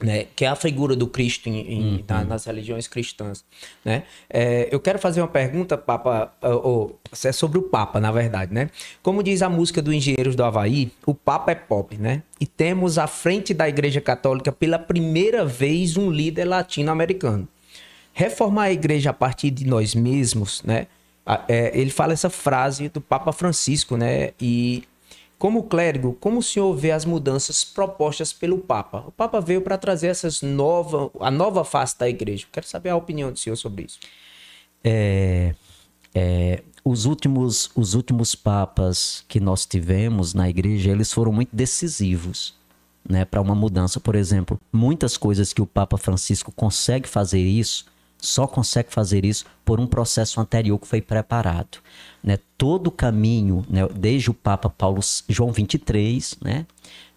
né, 0.00 0.26
que 0.34 0.44
é 0.44 0.48
a 0.48 0.56
figura 0.56 0.96
do 0.96 1.06
Cristo 1.06 1.48
em- 1.48 1.60
em- 1.60 2.04
na- 2.08 2.24
nas 2.24 2.44
religiões 2.44 2.88
cristãs. 2.88 3.44
Né? 3.84 4.02
É, 4.28 4.68
eu 4.72 4.80
quero 4.80 4.98
fazer 4.98 5.20
uma 5.20 5.28
pergunta, 5.28 5.78
Papa, 5.78 6.32
ou, 6.42 6.66
ou, 6.66 6.98
é 7.24 7.30
sobre 7.30 7.58
o 7.58 7.62
Papa, 7.62 8.00
na 8.00 8.10
verdade. 8.10 8.52
Né? 8.52 8.68
Como 9.00 9.22
diz 9.22 9.40
a 9.40 9.48
música 9.48 9.80
do 9.80 9.92
Engenheiros 9.94 10.34
do 10.34 10.42
Havaí, 10.42 10.90
o 11.06 11.14
Papa 11.14 11.52
é 11.52 11.54
pop, 11.54 11.96
né? 11.96 12.24
E 12.40 12.46
temos 12.46 12.98
à 12.98 13.06
frente 13.06 13.54
da 13.54 13.68
Igreja 13.68 14.00
Católica 14.00 14.50
pela 14.50 14.76
primeira 14.76 15.44
vez 15.44 15.96
um 15.96 16.10
líder 16.10 16.46
latino-americano. 16.46 17.46
Reformar 18.12 18.64
a 18.64 18.72
igreja 18.72 19.10
a 19.10 19.12
partir 19.12 19.52
de 19.52 19.64
nós 19.64 19.94
mesmos, 19.94 20.64
né? 20.64 20.88
É, 21.48 21.78
ele 21.78 21.90
fala 21.90 22.12
essa 22.12 22.28
frase 22.28 22.88
do 22.88 23.00
Papa 23.00 23.32
Francisco, 23.32 23.96
né? 23.96 24.30
E 24.40 24.84
como 25.38 25.64
clérigo, 25.64 26.16
como 26.20 26.38
o 26.38 26.42
senhor 26.42 26.72
vê 26.74 26.92
as 26.92 27.04
mudanças 27.04 27.64
propostas 27.64 28.32
pelo 28.32 28.58
Papa? 28.58 29.04
O 29.08 29.10
Papa 29.12 29.40
veio 29.40 29.60
para 29.60 29.76
trazer 29.76 30.08
essas 30.08 30.40
nova, 30.40 31.10
a 31.20 31.30
nova 31.30 31.64
face 31.64 31.98
da 31.98 32.08
igreja. 32.08 32.46
Quero 32.52 32.66
saber 32.66 32.90
a 32.90 32.96
opinião 32.96 33.32
do 33.32 33.38
senhor 33.38 33.56
sobre 33.56 33.84
isso. 33.84 33.98
É, 34.84 35.54
é, 36.14 36.62
os, 36.84 37.06
últimos, 37.06 37.70
os 37.74 37.94
últimos 37.94 38.34
papas 38.34 39.24
que 39.26 39.40
nós 39.40 39.66
tivemos 39.66 40.34
na 40.34 40.48
igreja, 40.48 40.90
eles 40.90 41.12
foram 41.12 41.32
muito 41.32 41.54
decisivos 41.54 42.54
né, 43.08 43.24
para 43.24 43.40
uma 43.40 43.54
mudança. 43.54 43.98
Por 43.98 44.14
exemplo, 44.14 44.60
muitas 44.72 45.16
coisas 45.16 45.52
que 45.52 45.62
o 45.62 45.66
Papa 45.66 45.96
Francisco 45.96 46.52
consegue 46.52 47.08
fazer 47.08 47.40
isso, 47.40 47.86
só 48.22 48.46
consegue 48.46 48.90
fazer 48.92 49.24
isso 49.24 49.44
por 49.64 49.78
um 49.80 49.86
processo 49.86 50.40
anterior 50.40 50.78
que 50.78 50.86
foi 50.86 51.02
preparado. 51.02 51.78
Né? 52.22 52.38
Todo 52.56 52.86
o 52.86 52.90
caminho, 52.90 53.66
né, 53.68 53.86
desde 53.88 54.30
o 54.30 54.34
Papa 54.34 54.70
Paulo 54.70 55.00
João 55.28 55.52
23, 55.52 56.36
né? 56.40 56.64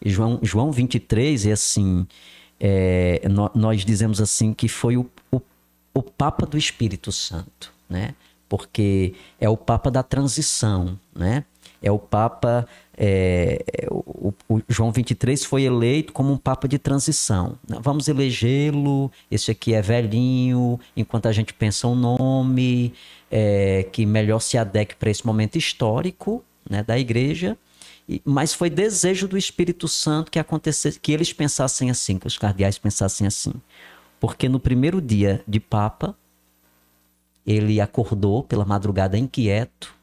João, 0.03 0.39
João 0.41 0.71
23 0.71 1.45
é 1.45 1.51
assim, 1.51 2.05
é, 2.59 3.21
nó- 3.29 3.51
nós 3.55 3.85
dizemos 3.85 4.19
assim 4.19 4.51
que 4.53 4.67
foi 4.67 4.97
o, 4.97 5.09
o 5.31 5.39
o 5.95 6.03
Papa 6.03 6.45
do 6.45 6.57
Espírito 6.57 7.09
Santo, 7.09 7.71
né? 7.89 8.13
Porque 8.49 9.15
é 9.39 9.47
o 9.49 9.55
Papa 9.55 9.89
da 9.89 10.03
transição, 10.03 10.99
né? 11.15 11.45
É 11.81 11.89
o 11.89 11.97
Papa. 11.97 12.67
É, 12.97 13.63
o, 13.91 14.33
o 14.47 14.61
João 14.69 14.91
23 14.91 15.43
foi 15.43 15.63
eleito 15.63 16.13
como 16.13 16.31
um 16.31 16.37
Papa 16.37 16.67
de 16.67 16.77
transição. 16.79 17.57
Vamos 17.81 18.07
elegê-lo. 18.07 19.11
Esse 19.29 19.51
aqui 19.51 19.73
é 19.73 19.81
velhinho, 19.81 20.79
enquanto 20.95 21.27
a 21.27 21.31
gente 21.31 21.53
pensa 21.53 21.87
um 21.87 21.95
nome 21.95 22.93
é, 23.29 23.83
que 23.91 24.05
melhor 24.05 24.39
se 24.39 24.57
adeque 24.57 24.95
para 24.95 25.09
esse 25.09 25.25
momento 25.25 25.57
histórico 25.57 26.43
né, 26.69 26.83
da 26.83 26.97
igreja. 26.97 27.57
E- 28.07 28.21
Mas 28.23 28.53
foi 28.53 28.69
desejo 28.69 29.27
do 29.27 29.37
Espírito 29.37 29.87
Santo 29.87 30.31
que 30.31 30.39
acontecesse, 30.39 30.99
que 30.99 31.11
eles 31.11 31.33
pensassem 31.33 31.89
assim, 31.89 32.17
que 32.17 32.27
os 32.27 32.37
cardeais 32.37 32.77
pensassem 32.77 33.27
assim. 33.27 33.53
Porque 34.19 34.47
no 34.47 34.59
primeiro 34.59 35.01
dia 35.01 35.43
de 35.47 35.59
Papa, 35.59 36.15
ele 37.45 37.81
acordou 37.81 38.41
pela 38.43 38.65
madrugada 38.65 39.17
inquieto, 39.17 39.93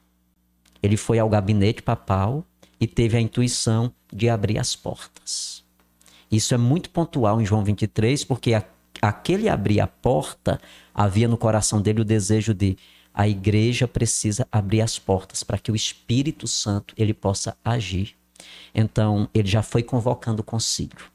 ele 0.83 0.97
foi 0.97 1.19
ao 1.19 1.29
gabinete 1.29 1.83
papal 1.83 2.45
e 2.83 2.87
teve 2.87 3.17
a 3.17 3.21
intuição 3.21 3.93
de 4.13 4.29
abrir 4.29 4.59
as 4.59 4.75
portas. 4.75 5.63
Isso 6.31 6.53
é 6.55 6.57
muito 6.57 6.91
pontual 6.91 7.41
em 7.41 7.45
João 7.45 7.63
23, 7.63 8.25
porque 8.25 8.55
a- 8.55 8.65
aquele 9.01 9.49
abrir 9.49 9.81
a 9.81 9.87
porta, 9.87 10.61
havia 10.93 11.29
no 11.29 11.37
coração 11.39 11.81
dele 11.81 12.01
o 12.01 12.05
desejo 12.05 12.53
de 12.53 12.77
a 13.15 13.29
igreja 13.29 13.87
precisa 13.87 14.49
abrir 14.51 14.81
as 14.81 14.99
portas 14.99 15.45
para 15.45 15.59
que 15.59 15.71
o 15.71 15.77
Espírito 15.77 16.49
Santo 16.49 16.95
ele 16.97 17.15
possa 17.15 17.57
agir. 17.65 18.17
Então, 18.75 19.29
ele 19.33 19.49
já 19.49 19.63
foi 19.63 19.83
convocando 19.83 20.41
o 20.41 20.45
concílio 20.45 21.13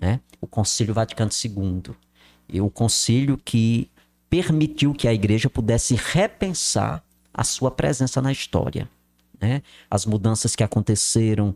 né? 0.00 0.20
o 0.40 0.46
Concílio 0.46 0.94
Vaticano 0.94 1.30
II. 1.30 1.94
E 2.48 2.60
o 2.60 2.70
concílio 2.70 3.36
que 3.36 3.88
permitiu 4.28 4.94
que 4.94 5.06
a 5.06 5.12
igreja 5.12 5.50
pudesse 5.50 5.94
repensar 5.94 7.04
a 7.32 7.44
sua 7.44 7.70
presença 7.70 8.22
na 8.22 8.32
história. 8.32 8.88
Né? 9.40 9.62
As 9.90 10.04
mudanças 10.04 10.54
que 10.54 10.62
aconteceram 10.62 11.54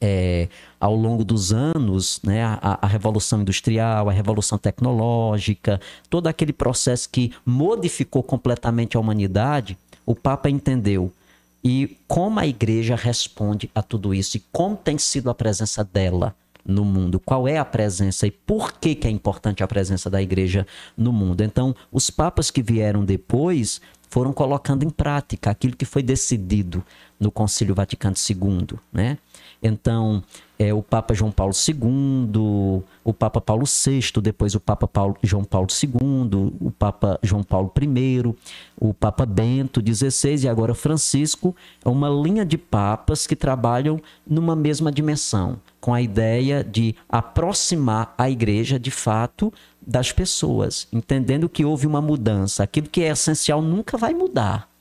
é, 0.00 0.48
ao 0.78 0.94
longo 0.94 1.24
dos 1.24 1.52
anos, 1.52 2.20
né, 2.22 2.44
a, 2.44 2.78
a 2.82 2.86
Revolução 2.86 3.40
Industrial, 3.40 4.08
a 4.08 4.12
Revolução 4.12 4.58
Tecnológica, 4.58 5.80
todo 6.10 6.26
aquele 6.26 6.52
processo 6.52 7.08
que 7.08 7.32
modificou 7.44 8.22
completamente 8.22 8.96
a 8.96 9.00
humanidade, 9.00 9.78
o 10.04 10.14
Papa 10.14 10.50
entendeu. 10.50 11.12
E 11.64 11.96
como 12.06 12.38
a 12.38 12.46
igreja 12.46 12.94
responde 12.94 13.70
a 13.74 13.82
tudo 13.82 14.14
isso 14.14 14.36
e 14.36 14.42
como 14.52 14.76
tem 14.76 14.98
sido 14.98 15.28
a 15.30 15.34
presença 15.34 15.82
dela 15.82 16.34
no 16.64 16.84
mundo, 16.84 17.20
qual 17.20 17.46
é 17.46 17.58
a 17.58 17.64
presença 17.64 18.26
e 18.26 18.30
por 18.30 18.72
que, 18.72 18.94
que 18.94 19.06
é 19.06 19.10
importante 19.10 19.62
a 19.62 19.68
presença 19.68 20.10
da 20.10 20.20
igreja 20.20 20.66
no 20.96 21.12
mundo. 21.12 21.42
Então, 21.42 21.74
os 21.92 22.10
papas 22.10 22.50
que 22.50 22.62
vieram 22.62 23.04
depois 23.04 23.80
foram 24.08 24.32
colocando 24.32 24.84
em 24.84 24.90
prática 24.90 25.50
aquilo 25.50 25.76
que 25.76 25.84
foi 25.84 26.02
decidido 26.02 26.84
no 27.18 27.30
Concílio 27.30 27.74
Vaticano 27.74 28.14
II, 28.16 28.78
né? 28.92 29.18
Então, 29.66 30.22
é, 30.58 30.72
o 30.72 30.82
Papa 30.82 31.12
João 31.12 31.30
Paulo 31.30 31.52
II, 31.52 32.82
o 33.04 33.12
Papa 33.12 33.40
Paulo 33.40 33.64
VI, 33.66 34.20
depois 34.22 34.54
o 34.54 34.60
Papa 34.60 34.86
Paulo, 34.88 35.16
João 35.22 35.44
Paulo 35.44 35.68
II, 35.70 36.54
o 36.60 36.70
Papa 36.70 37.18
João 37.22 37.42
Paulo 37.42 37.72
I, 37.80 38.34
o 38.78 38.94
Papa 38.94 39.26
Bento 39.26 39.80
XVI 39.80 40.44
e 40.44 40.48
agora 40.48 40.74
Francisco, 40.74 41.54
é 41.84 41.88
uma 41.88 42.08
linha 42.08 42.44
de 42.44 42.56
papas 42.56 43.26
que 43.26 43.36
trabalham 43.36 44.00
numa 44.26 44.56
mesma 44.56 44.90
dimensão, 44.90 45.58
com 45.80 45.92
a 45.92 46.00
ideia 46.00 46.64
de 46.64 46.94
aproximar 47.08 48.14
a 48.16 48.30
igreja 48.30 48.78
de 48.78 48.90
fato 48.90 49.52
das 49.86 50.10
pessoas, 50.10 50.88
entendendo 50.92 51.48
que 51.48 51.64
houve 51.64 51.86
uma 51.86 52.00
mudança. 52.00 52.62
Aquilo 52.62 52.88
que 52.88 53.02
é 53.02 53.08
essencial 53.08 53.60
nunca 53.60 53.96
vai 53.96 54.14
mudar 54.14 54.75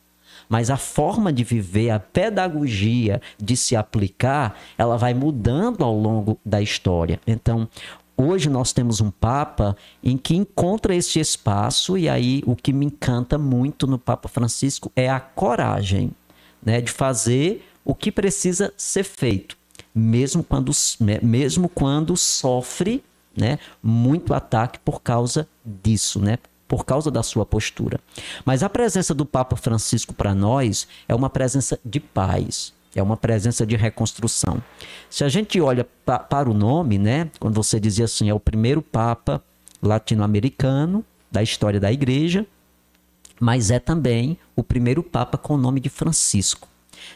mas 0.49 0.69
a 0.69 0.77
forma 0.77 1.31
de 1.31 1.43
viver, 1.43 1.89
a 1.89 1.99
pedagogia 1.99 3.21
de 3.37 3.55
se 3.55 3.75
aplicar, 3.75 4.59
ela 4.77 4.97
vai 4.97 5.13
mudando 5.13 5.83
ao 5.83 5.97
longo 5.97 6.39
da 6.45 6.61
história. 6.61 7.19
Então, 7.25 7.67
hoje 8.17 8.49
nós 8.49 8.73
temos 8.73 9.01
um 9.01 9.11
Papa 9.11 9.75
em 10.03 10.17
que 10.17 10.35
encontra 10.35 10.95
esse 10.95 11.19
espaço, 11.19 11.97
e 11.97 12.07
aí 12.07 12.43
o 12.45 12.55
que 12.55 12.71
me 12.71 12.85
encanta 12.85 13.37
muito 13.37 13.87
no 13.87 13.97
Papa 13.97 14.27
Francisco 14.27 14.91
é 14.95 15.09
a 15.09 15.19
coragem 15.19 16.11
né, 16.63 16.81
de 16.81 16.91
fazer 16.91 17.67
o 17.83 17.93
que 17.93 18.11
precisa 18.11 18.73
ser 18.75 19.03
feito, 19.03 19.55
mesmo 19.93 20.43
quando, 20.43 20.71
mesmo 21.21 21.69
quando 21.69 22.17
sofre 22.17 23.03
né, 23.37 23.59
muito 23.83 24.33
ataque 24.33 24.79
por 24.79 25.01
causa 25.01 25.47
disso, 25.63 26.19
né? 26.19 26.39
Por 26.67 26.86
causa 26.86 27.12
da 27.12 27.24
sua 27.24 27.45
postura. 27.45 28.00
Mas 28.43 28.63
a 28.63 28.69
presença 28.69 29.13
do 29.13 29.25
Papa 29.25 29.55
Francisco 29.55 30.13
para 30.13 30.34
nós 30.34 30.88
é 31.07 31.13
uma 31.13 31.29
presença 31.29 31.79
de 31.84 32.00
paz, 32.00 32.74
é 32.95 33.03
uma 33.03 33.17
presença 33.17 33.65
de 33.65 33.75
reconstrução. 33.75 34.62
Se 35.10 35.24
a 35.24 35.29
gente 35.29 35.60
olha 35.60 35.88
pa 36.05 36.19
para 36.19 36.50
o 36.50 36.53
nome, 36.53 36.98
né, 36.98 37.29
quando 37.39 37.55
você 37.55 37.79
dizia 37.79 38.05
assim, 38.05 38.29
é 38.29 38.34
o 38.34 38.39
primeiro 38.39 38.81
Papa 38.81 39.43
latino-americano 39.81 41.05
da 41.31 41.43
história 41.43 41.79
da 41.79 41.91
Igreja, 41.91 42.45
mas 43.39 43.69
é 43.69 43.79
também 43.79 44.38
o 44.55 44.63
primeiro 44.63 45.03
Papa 45.03 45.38
com 45.38 45.55
o 45.55 45.57
nome 45.57 45.79
de 45.79 45.89
Francisco. 45.89 46.67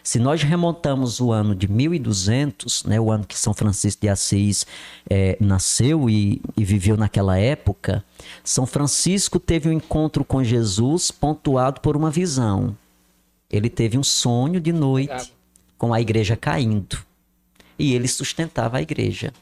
Se 0.04 0.20
nós 0.20 0.44
remontamos 0.44 1.20
o 1.20 1.32
ano 1.32 1.56
de 1.56 1.68
1200, 1.68 2.84
né, 2.84 3.00
o 3.00 3.12
ano 3.12 3.26
que 3.26 3.38
São 3.38 3.54
Francisco 3.54 4.02
de 4.02 4.10
Assis 4.10 4.66
é, 5.10 5.38
nasceu 5.40 6.10
e, 6.10 6.42
e 6.56 6.64
viveu 6.64 6.98
naquela 6.98 7.38
época, 7.38 8.04
São 8.44 8.66
Francisco 8.66 9.40
teve 9.40 9.70
um 9.70 9.74
encontro 9.74 10.24
com 10.24 10.44
Jesus 10.44 11.12
pontuado 11.12 11.82
por 11.82 11.96
uma 11.96 12.10
visão. 12.10 12.76
Ele 13.50 13.70
teve 13.70 13.98
um 13.98 14.04
sonho 14.04 14.60
de 14.60 14.72
noite 14.72 15.34
com 15.78 15.94
a 15.94 16.02
igreja 16.02 16.36
caindo 16.36 17.00
e 17.80 17.94
ele 17.94 18.08
sustentava 18.08 18.78
a 18.78 18.82
igreja, 18.82 19.34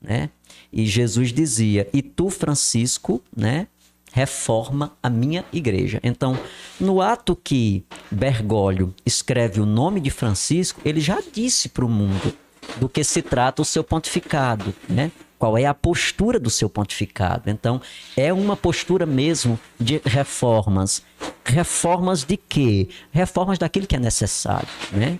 né? 0.00 0.30
E 0.72 0.86
Jesus 0.86 1.32
dizia: 1.32 1.88
"E 1.92 2.00
tu, 2.00 2.30
Francisco, 2.30 3.20
né, 3.36 3.66
reforma 4.14 4.92
a 5.02 5.10
minha 5.10 5.44
igreja". 5.52 6.00
Então, 6.02 6.38
no 6.80 7.02
ato 7.02 7.34
que 7.36 7.84
Bergoglio 8.10 8.94
escreve 9.04 9.60
o 9.60 9.66
nome 9.66 10.00
de 10.00 10.10
Francisco, 10.10 10.80
ele 10.84 11.00
já 11.00 11.20
disse 11.32 11.68
para 11.68 11.84
o 11.84 11.88
mundo 11.88 12.32
do 12.76 12.88
que 12.88 13.02
se 13.04 13.20
trata 13.20 13.60
o 13.60 13.64
seu 13.64 13.82
pontificado, 13.84 14.72
né? 14.88 15.10
Qual 15.38 15.58
é 15.58 15.66
a 15.66 15.74
postura 15.74 16.38
do 16.38 16.48
seu 16.48 16.70
pontificado? 16.70 17.50
Então, 17.50 17.82
é 18.16 18.32
uma 18.32 18.56
postura 18.56 19.04
mesmo 19.04 19.58
de 19.78 20.00
reformas. 20.04 21.02
Reformas 21.44 22.24
de 22.24 22.36
quê? 22.36 22.88
Reformas 23.10 23.58
daquilo 23.58 23.86
que 23.86 23.96
é 23.96 23.98
necessário, 23.98 24.68
né? 24.92 25.18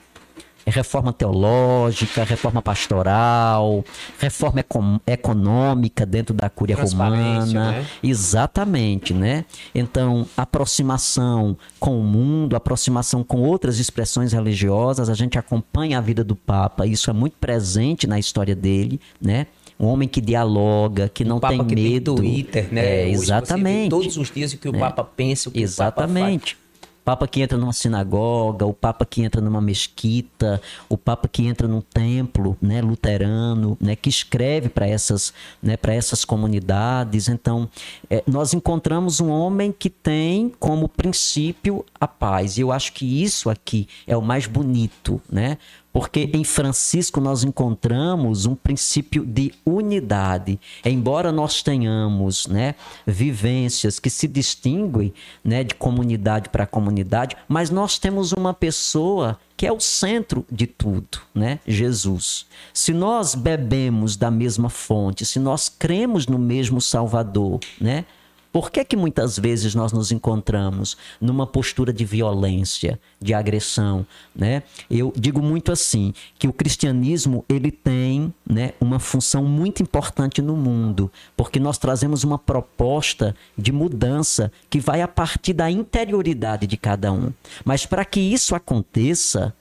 Reforma 0.70 1.12
teológica, 1.12 2.24
reforma 2.24 2.62
pastoral, 2.62 3.84
reforma 4.18 4.60
econ 4.60 5.00
econômica 5.06 6.06
dentro 6.06 6.34
da 6.34 6.48
Cúria 6.48 6.76
Romana. 6.76 7.44
Né? 7.46 7.86
Exatamente, 8.02 9.12
né? 9.12 9.44
Então, 9.74 10.26
aproximação 10.36 11.56
com 11.78 12.00
o 12.00 12.02
mundo, 12.02 12.56
aproximação 12.56 13.22
com 13.22 13.42
outras 13.42 13.78
expressões 13.78 14.32
religiosas, 14.32 15.08
a 15.08 15.14
gente 15.14 15.38
acompanha 15.38 15.98
a 15.98 16.00
vida 16.00 16.24
do 16.24 16.34
Papa, 16.34 16.86
isso 16.86 17.10
é 17.10 17.12
muito 17.12 17.36
presente 17.38 18.06
na 18.06 18.18
história 18.18 18.54
dele, 18.54 19.00
né? 19.20 19.46
um 19.78 19.86
homem 19.86 20.08
que 20.08 20.20
dialoga, 20.20 21.08
que 21.08 21.24
não 21.24 21.40
tem 21.40 21.64
que 21.64 21.74
medo. 21.74 22.14
Tem 22.14 22.24
Twitter, 22.24 22.68
né? 22.72 23.02
É, 23.02 23.08
exatamente. 23.08 23.90
todos 23.90 24.16
os 24.16 24.30
dias 24.30 24.52
o 24.52 24.58
que 24.58 24.68
o 24.68 24.76
é. 24.76 24.78
Papa 24.78 25.04
pensa, 25.04 25.48
o 25.48 25.52
que 25.52 25.60
exatamente. 25.60 26.54
o 26.54 26.56
Papa 26.56 26.60
faz. 26.60 26.63
Papa 27.04 27.28
que 27.28 27.42
entra 27.42 27.58
numa 27.58 27.72
sinagoga, 27.72 28.64
o 28.64 28.72
Papa 28.72 29.04
que 29.04 29.22
entra 29.22 29.40
numa 29.40 29.60
mesquita, 29.60 30.60
o 30.88 30.96
Papa 30.96 31.28
que 31.28 31.46
entra 31.46 31.68
num 31.68 31.82
templo, 31.82 32.56
né, 32.62 32.80
luterano, 32.80 33.76
né, 33.80 33.94
que 33.94 34.08
escreve 34.08 34.70
para 34.70 34.86
essas, 34.86 35.32
né, 35.62 35.76
para 35.76 35.92
essas 35.92 36.24
comunidades. 36.24 37.28
Então, 37.28 37.68
é, 38.08 38.22
nós 38.26 38.54
encontramos 38.54 39.20
um 39.20 39.28
homem 39.28 39.70
que 39.70 39.90
tem 39.90 40.48
como 40.58 40.88
princípio 40.88 41.84
a 42.00 42.08
paz. 42.08 42.56
E 42.56 42.62
eu 42.62 42.72
acho 42.72 42.92
que 42.92 43.22
isso 43.22 43.50
aqui 43.50 43.86
é 44.06 44.16
o 44.16 44.22
mais 44.22 44.46
bonito, 44.46 45.20
né? 45.30 45.58
Porque 45.94 46.28
em 46.34 46.42
Francisco 46.42 47.20
nós 47.20 47.44
encontramos 47.44 48.46
um 48.46 48.56
princípio 48.56 49.24
de 49.24 49.54
unidade. 49.64 50.58
Embora 50.84 51.30
nós 51.30 51.62
tenhamos 51.62 52.48
né, 52.48 52.74
vivências 53.06 54.00
que 54.00 54.10
se 54.10 54.26
distinguem 54.26 55.14
né, 55.44 55.62
de 55.62 55.76
comunidade 55.76 56.48
para 56.48 56.66
comunidade, 56.66 57.36
mas 57.46 57.70
nós 57.70 57.96
temos 57.96 58.32
uma 58.32 58.52
pessoa 58.52 59.38
que 59.56 59.68
é 59.68 59.72
o 59.72 59.78
centro 59.78 60.44
de 60.50 60.66
tudo, 60.66 61.20
né? 61.32 61.60
Jesus. 61.64 62.44
Se 62.72 62.92
nós 62.92 63.36
bebemos 63.36 64.16
da 64.16 64.32
mesma 64.32 64.68
fonte, 64.68 65.24
se 65.24 65.38
nós 65.38 65.68
cremos 65.68 66.26
no 66.26 66.40
mesmo 66.40 66.80
Salvador, 66.80 67.60
né? 67.80 68.04
Por 68.54 68.70
que, 68.70 68.84
que 68.84 68.94
muitas 68.96 69.36
vezes 69.36 69.74
nós 69.74 69.92
nos 69.92 70.12
encontramos 70.12 70.96
numa 71.20 71.44
postura 71.44 71.92
de 71.92 72.04
violência, 72.04 73.00
de 73.20 73.34
agressão, 73.34 74.06
né? 74.32 74.62
Eu 74.88 75.12
digo 75.16 75.42
muito 75.42 75.72
assim, 75.72 76.14
que 76.38 76.46
o 76.46 76.52
cristianismo 76.52 77.44
ele 77.48 77.72
tem, 77.72 78.32
né, 78.48 78.74
uma 78.80 79.00
função 79.00 79.42
muito 79.44 79.82
importante 79.82 80.40
no 80.40 80.54
mundo, 80.54 81.10
porque 81.36 81.58
nós 81.58 81.78
trazemos 81.78 82.22
uma 82.22 82.38
proposta 82.38 83.34
de 83.58 83.72
mudança 83.72 84.52
que 84.70 84.78
vai 84.78 85.02
a 85.02 85.08
partir 85.08 85.52
da 85.52 85.68
interioridade 85.68 86.64
de 86.68 86.76
cada 86.76 87.10
um. 87.10 87.32
Mas 87.64 87.84
para 87.84 88.04
que 88.04 88.20
isso 88.20 88.54
aconteça, 88.54 89.52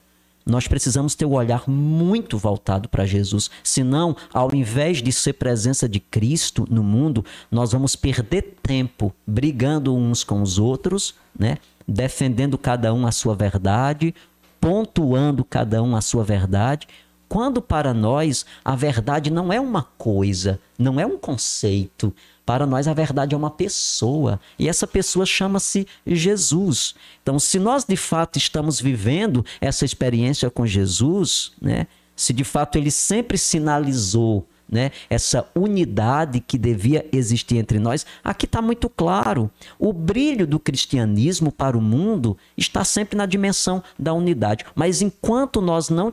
nós 0.44 0.68
precisamos 0.68 1.14
ter 1.14 1.24
o 1.24 1.32
olhar 1.32 1.68
muito 1.68 2.36
voltado 2.36 2.88
para 2.88 3.06
Jesus. 3.06 3.50
Senão, 3.62 4.16
ao 4.32 4.54
invés 4.54 5.02
de 5.02 5.12
ser 5.12 5.34
presença 5.34 5.88
de 5.88 6.00
Cristo 6.00 6.66
no 6.70 6.82
mundo, 6.82 7.24
nós 7.50 7.72
vamos 7.72 7.96
perder 7.96 8.56
tempo 8.62 9.14
brigando 9.26 9.94
uns 9.94 10.22
com 10.22 10.42
os 10.42 10.58
outros, 10.58 11.14
né? 11.38 11.56
defendendo 11.86 12.58
cada 12.58 12.92
um 12.92 13.06
a 13.06 13.12
sua 13.12 13.34
verdade, 13.34 14.14
pontuando 14.60 15.44
cada 15.44 15.82
um 15.82 15.94
a 15.96 16.00
sua 16.00 16.24
verdade, 16.24 16.86
quando 17.28 17.60
para 17.60 17.92
nós 17.92 18.46
a 18.64 18.76
verdade 18.76 19.30
não 19.30 19.52
é 19.52 19.60
uma 19.60 19.82
coisa, 19.98 20.60
não 20.78 21.00
é 21.00 21.06
um 21.06 21.18
conceito, 21.18 22.14
para 22.44 22.66
nós, 22.66 22.86
a 22.86 22.94
verdade 22.94 23.34
é 23.34 23.38
uma 23.38 23.50
pessoa 23.50 24.38
e 24.58 24.68
essa 24.68 24.86
pessoa 24.86 25.24
chama-se 25.24 25.86
Jesus. 26.06 26.94
Então, 27.22 27.38
se 27.38 27.58
nós 27.58 27.84
de 27.84 27.96
fato 27.96 28.38
estamos 28.38 28.80
vivendo 28.80 29.44
essa 29.60 29.84
experiência 29.84 30.50
com 30.50 30.66
Jesus, 30.66 31.52
né, 31.60 31.86
se 32.14 32.32
de 32.32 32.44
fato 32.44 32.76
ele 32.76 32.90
sempre 32.90 33.38
sinalizou 33.38 34.46
né, 34.68 34.90
essa 35.08 35.46
unidade 35.54 36.40
que 36.40 36.58
devia 36.58 37.06
existir 37.12 37.56
entre 37.56 37.78
nós, 37.78 38.04
aqui 38.22 38.46
está 38.46 38.60
muito 38.60 38.88
claro. 38.88 39.50
O 39.78 39.92
brilho 39.92 40.46
do 40.46 40.58
cristianismo 40.58 41.52
para 41.52 41.76
o 41.76 41.82
mundo 41.82 42.36
está 42.56 42.84
sempre 42.84 43.16
na 43.16 43.26
dimensão 43.26 43.82
da 43.98 44.12
unidade. 44.12 44.64
Mas 44.74 45.02
enquanto 45.02 45.60
nós 45.60 45.90
não, 45.90 46.12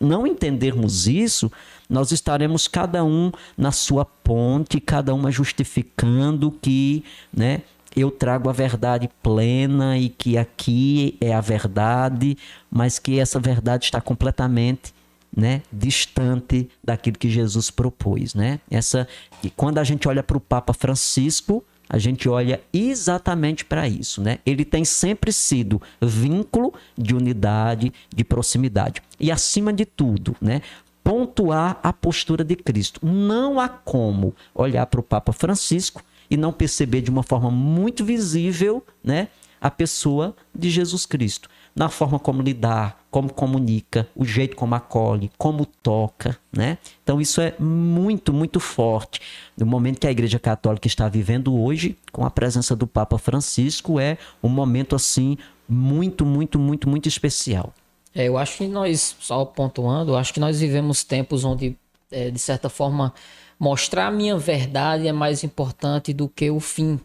não 0.00 0.26
entendermos 0.26 1.06
isso, 1.06 1.50
nós 1.88 2.12
estaremos 2.12 2.66
cada 2.68 3.04
um 3.04 3.30
na 3.56 3.72
sua 3.72 4.04
ponte, 4.04 4.80
cada 4.80 5.14
uma 5.14 5.30
justificando 5.30 6.50
que, 6.62 7.04
né, 7.32 7.62
eu 7.94 8.10
trago 8.10 8.48
a 8.48 8.52
verdade 8.52 9.10
plena 9.22 9.98
e 9.98 10.08
que 10.08 10.38
aqui 10.38 11.16
é 11.20 11.34
a 11.34 11.40
verdade, 11.40 12.36
mas 12.70 12.98
que 12.98 13.18
essa 13.18 13.40
verdade 13.40 13.86
está 13.86 14.00
completamente 14.00 14.94
né, 15.34 15.62
distante 15.72 16.68
daquilo 16.82 17.18
que 17.18 17.30
Jesus 17.30 17.70
propôs, 17.70 18.34
né? 18.34 18.60
Essa 18.70 19.06
e 19.42 19.50
quando 19.50 19.78
a 19.78 19.84
gente 19.84 20.08
olha 20.08 20.22
para 20.22 20.36
o 20.36 20.40
Papa 20.40 20.72
Francisco, 20.72 21.64
a 21.88 21.98
gente 21.98 22.28
olha 22.28 22.60
exatamente 22.72 23.64
para 23.64 23.88
isso, 23.88 24.22
né? 24.22 24.38
Ele 24.46 24.64
tem 24.64 24.84
sempre 24.84 25.32
sido 25.32 25.80
vínculo 26.00 26.72
de 26.96 27.14
unidade, 27.14 27.92
de 28.14 28.24
proximidade 28.24 29.02
e 29.18 29.30
acima 29.30 29.72
de 29.72 29.84
tudo, 29.84 30.36
né? 30.40 30.62
Pontuar 31.02 31.80
a 31.82 31.92
postura 31.92 32.44
de 32.44 32.54
Cristo. 32.54 33.04
Não 33.04 33.58
há 33.58 33.68
como 33.68 34.34
olhar 34.54 34.86
para 34.86 35.00
o 35.00 35.02
Papa 35.02 35.32
Francisco 35.32 36.02
e 36.30 36.36
não 36.36 36.52
perceber 36.52 37.00
de 37.00 37.10
uma 37.10 37.24
forma 37.24 37.50
muito 37.50 38.04
visível, 38.04 38.84
né, 39.02 39.28
a 39.60 39.70
pessoa 39.70 40.34
de 40.54 40.70
Jesus 40.70 41.04
Cristo 41.04 41.48
na 41.74 41.88
forma 41.88 42.18
como 42.18 42.42
lidar, 42.42 43.00
como 43.10 43.32
comunica, 43.32 44.08
o 44.14 44.24
jeito 44.24 44.56
como 44.56 44.74
acolhe, 44.74 45.30
como 45.36 45.64
toca, 45.64 46.38
né? 46.52 46.78
Então 47.02 47.20
isso 47.20 47.40
é 47.40 47.54
muito, 47.58 48.32
muito 48.32 48.60
forte. 48.60 49.20
No 49.56 49.66
momento 49.66 50.00
que 50.00 50.06
a 50.06 50.10
Igreja 50.10 50.38
Católica 50.38 50.86
está 50.86 51.08
vivendo 51.08 51.58
hoje, 51.58 51.96
com 52.12 52.24
a 52.24 52.30
presença 52.30 52.76
do 52.76 52.86
Papa 52.86 53.18
Francisco, 53.18 53.98
é 53.98 54.18
um 54.42 54.48
momento 54.48 54.94
assim 54.94 55.36
muito, 55.68 56.24
muito, 56.26 56.58
muito, 56.58 56.88
muito 56.88 57.08
especial. 57.08 57.72
É, 58.14 58.26
eu 58.26 58.36
acho 58.36 58.58
que 58.58 58.66
nós, 58.66 59.16
só 59.20 59.44
pontuando, 59.44 60.12
eu 60.12 60.16
acho 60.16 60.34
que 60.34 60.40
nós 60.40 60.60
vivemos 60.60 61.04
tempos 61.04 61.44
onde, 61.44 61.76
é, 62.10 62.30
de 62.30 62.38
certa 62.38 62.68
forma, 62.68 63.14
mostrar 63.58 64.08
a 64.08 64.10
minha 64.10 64.36
verdade 64.36 65.06
é 65.06 65.12
mais 65.12 65.44
importante 65.44 66.12
do 66.12 66.28
que 66.28 66.50
o 66.50 66.58
fim. 66.58 66.98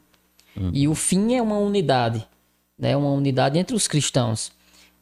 Hum. 0.58 0.72
E 0.74 0.88
o 0.88 0.96
fim 0.96 1.36
é 1.36 1.42
uma 1.42 1.58
unidade, 1.58 2.26
né? 2.78 2.96
Uma 2.96 3.12
unidade 3.12 3.58
entre 3.58 3.76
os 3.76 3.88
cristãos. 3.88 4.52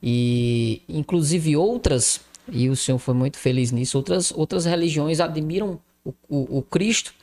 E 0.02 0.82
inclusive 0.88 1.56
outras, 1.56 2.22
e 2.52 2.70
o 2.70 2.76
senhor 2.76 2.98
foi 2.98 3.14
muito 3.14 3.38
feliz 3.38 3.72
nisso, 3.72 3.98
outras, 3.98 4.32
outras 4.32 4.66
religiões 4.66 5.20
admiram 5.20 5.80
o, 6.04 6.14
o, 6.28 6.58
o 6.58 6.62
Cristo 6.62 7.14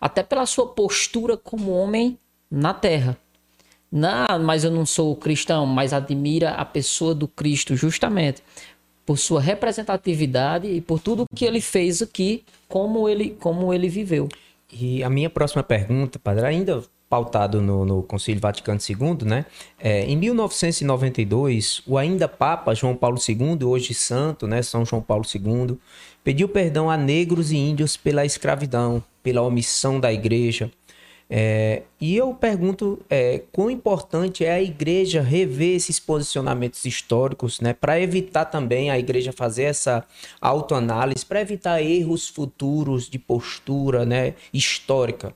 até 0.00 0.22
pela 0.22 0.46
sua 0.46 0.66
postura 0.66 1.36
como 1.36 1.70
homem 1.70 2.18
na 2.50 2.74
terra. 2.74 3.16
Não, 3.90 4.38
mas 4.42 4.64
eu 4.64 4.70
não 4.70 4.86
sou 4.86 5.14
cristão, 5.14 5.66
mas 5.66 5.92
admira 5.92 6.52
a 6.52 6.64
pessoa 6.64 7.14
do 7.14 7.28
Cristo 7.28 7.76
justamente 7.76 8.42
por 9.04 9.18
sua 9.18 9.40
representatividade 9.40 10.66
e 10.66 10.80
por 10.80 10.98
tudo 10.98 11.26
que 11.34 11.44
ele 11.44 11.60
fez 11.60 12.00
aqui, 12.00 12.44
como 12.68 13.08
ele, 13.08 13.36
como 13.38 13.72
ele 13.74 13.88
viveu. 13.88 14.28
E 14.72 15.04
a 15.04 15.10
minha 15.10 15.28
próxima 15.28 15.62
pergunta, 15.62 16.18
padre, 16.18 16.46
ainda 16.46 16.82
pautado 17.12 17.60
no, 17.60 17.84
no 17.84 18.02
Concílio 18.02 18.40
Vaticano 18.40 18.80
II, 18.80 19.28
né? 19.28 19.44
É, 19.78 20.02
em 20.06 20.16
1992, 20.16 21.82
o 21.86 21.98
ainda 21.98 22.26
Papa 22.26 22.72
João 22.72 22.96
Paulo 22.96 23.18
II, 23.18 23.62
hoje 23.66 23.92
santo, 23.92 24.46
né? 24.46 24.62
São 24.62 24.82
João 24.82 25.02
Paulo 25.02 25.22
II, 25.22 25.76
pediu 26.24 26.48
perdão 26.48 26.88
a 26.88 26.96
negros 26.96 27.52
e 27.52 27.58
índios 27.58 27.98
pela 27.98 28.24
escravidão, 28.24 29.04
pela 29.22 29.42
omissão 29.42 30.00
da 30.00 30.10
igreja. 30.10 30.70
É, 31.28 31.82
e 32.00 32.16
eu 32.16 32.32
pergunto 32.32 32.98
é, 33.10 33.42
quão 33.52 33.70
importante 33.70 34.42
é 34.42 34.52
a 34.52 34.62
igreja 34.62 35.20
rever 35.20 35.76
esses 35.76 36.00
posicionamentos 36.00 36.82
históricos, 36.86 37.60
né, 37.60 37.74
para 37.74 38.00
evitar 38.00 38.46
também 38.46 38.90
a 38.90 38.98
igreja 38.98 39.32
fazer 39.32 39.64
essa 39.64 40.02
autoanálise, 40.40 41.26
para 41.26 41.42
evitar 41.42 41.82
erros 41.82 42.26
futuros 42.26 43.06
de 43.08 43.18
postura, 43.18 44.06
né, 44.06 44.32
histórica. 44.52 45.34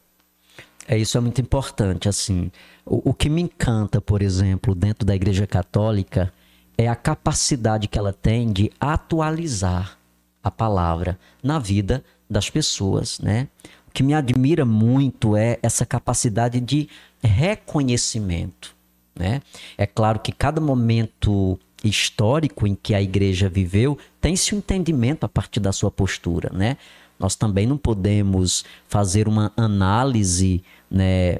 É 0.87 0.97
isso 0.97 1.19
é 1.19 1.21
muito 1.21 1.41
importante, 1.41 2.09
assim. 2.09 2.51
O, 2.85 3.11
o 3.11 3.15
que 3.15 3.29
me 3.29 3.43
encanta, 3.43 4.01
por 4.01 4.23
exemplo, 4.23 4.75
dentro 4.75 5.05
da 5.05 5.15
Igreja 5.15 5.47
Católica 5.47 6.33
é 6.79 6.89
a 6.89 6.95
capacidade 6.95 7.89
que 7.89 7.99
ela 7.99 8.13
tem 8.13 8.53
de 8.53 8.71
atualizar 8.79 9.99
a 10.43 10.51
palavra 10.51 11.19
na 11.43 11.59
vida 11.59 12.05
das 12.31 12.49
pessoas, 12.49 13.19
né? 13.19 13.49
O 13.89 13.91
que 13.91 14.03
me 14.03 14.15
admira 14.15 14.65
muito 14.65 15.37
é 15.37 15.59
essa 15.63 15.85
capacidade 15.87 16.61
de 16.61 16.89
reconhecimento, 17.23 18.75
né? 19.15 19.41
É 19.77 19.87
claro 19.87 20.21
que 20.21 20.31
cada 20.31 20.61
momento 20.61 21.59
histórico 21.83 22.67
em 22.67 22.75
que 22.75 22.95
a 22.95 23.03
igreja 23.03 23.49
viveu 23.49 23.99
tem-se 24.21 24.55
entendimento 24.55 25.25
a 25.25 25.29
partir 25.29 25.61
da 25.61 25.73
sua 25.73 25.91
postura, 25.91 26.51
né? 26.53 26.77
Nós 27.19 27.35
também 27.35 27.67
não 27.67 27.79
podemos 27.79 28.65
fazer 28.87 29.27
uma 29.27 29.53
análise, 29.57 30.63
né, 30.91 31.39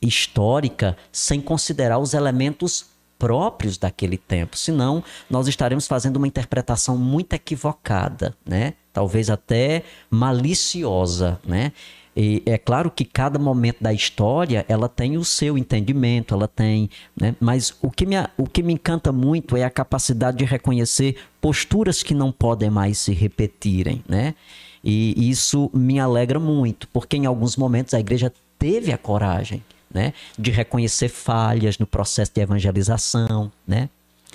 histórica 0.00 0.96
sem 1.12 1.40
considerar 1.40 1.98
os 1.98 2.14
elementos 2.14 2.86
próprios 3.18 3.78
daquele 3.78 4.18
tempo, 4.18 4.56
senão 4.56 5.02
nós 5.28 5.48
estaremos 5.48 5.86
fazendo 5.86 6.16
uma 6.16 6.26
interpretação 6.26 6.96
muito 6.96 7.32
equivocada, 7.32 8.36
né? 8.44 8.74
Talvez 8.92 9.30
até 9.30 9.82
maliciosa, 10.10 11.40
né? 11.44 11.72
E 12.16 12.42
é 12.46 12.56
claro 12.56 12.90
que 12.90 13.04
cada 13.04 13.38
momento 13.38 13.82
da 13.82 13.92
história 13.92 14.64
ela 14.68 14.88
tem 14.88 15.18
o 15.18 15.24
seu 15.24 15.58
entendimento, 15.58 16.34
ela 16.34 16.48
tem, 16.48 16.88
né? 17.18 17.34
Mas 17.38 17.76
o 17.82 17.90
que, 17.90 18.06
me, 18.06 18.16
o 18.38 18.46
que 18.46 18.62
me 18.62 18.72
encanta 18.72 19.12
muito 19.12 19.56
é 19.56 19.64
a 19.64 19.70
capacidade 19.70 20.38
de 20.38 20.44
reconhecer 20.44 21.16
posturas 21.40 22.02
que 22.02 22.14
não 22.14 22.32
podem 22.32 22.70
mais 22.70 22.98
se 22.98 23.12
repetirem, 23.12 24.02
né? 24.08 24.34
E 24.82 25.28
isso 25.28 25.70
me 25.74 25.98
alegra 25.98 26.38
muito, 26.38 26.88
porque 26.88 27.16
em 27.16 27.26
alguns 27.26 27.56
momentos 27.56 27.92
a 27.92 28.00
igreja 28.00 28.32
teve 28.58 28.92
a 28.92 28.98
coragem 28.98 29.62
né? 29.92 30.12
de 30.38 30.50
reconhecer 30.50 31.08
falhas 31.08 31.78
no 31.78 31.86
processo 31.86 32.32
de 32.34 32.40
evangelização, 32.40 33.50
né? 33.66 33.88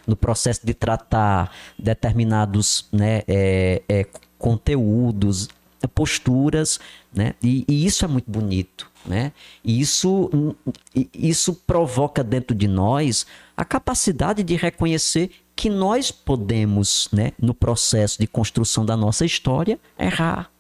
no 0.06 0.16
processo 0.16 0.66
de 0.66 0.74
tratar 0.74 1.54
determinados 1.78 2.88
né, 2.92 3.22
é, 3.28 3.82
é, 3.88 4.06
conteúdos, 4.38 5.48
posturas, 5.88 6.80
né? 7.14 7.34
E, 7.42 7.66
e, 7.68 7.86
isso 7.86 8.06
é 8.06 8.08
muito 8.08 8.30
bonito, 8.30 8.90
né? 9.06 9.32
E 9.64 9.80
isso, 9.80 10.56
isso 11.14 11.54
provoca 11.54 12.24
dentro 12.24 12.56
de 12.56 12.68
nós 12.68 13.26
a 13.56 13.66
capacidade 13.66 14.44
de 14.44 14.56
reconhecer 14.56 15.32
que 15.56 15.70
nós 15.70 16.12
podemos, 16.12 17.10
né, 17.12 17.34
no 17.40 17.54
processo 17.54 18.20
de 18.20 18.28
construção 18.28 18.86
da 18.86 18.96
nossa 18.96 19.26
história, 19.26 19.80
errar, 19.98 20.52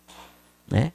né? 0.69 0.91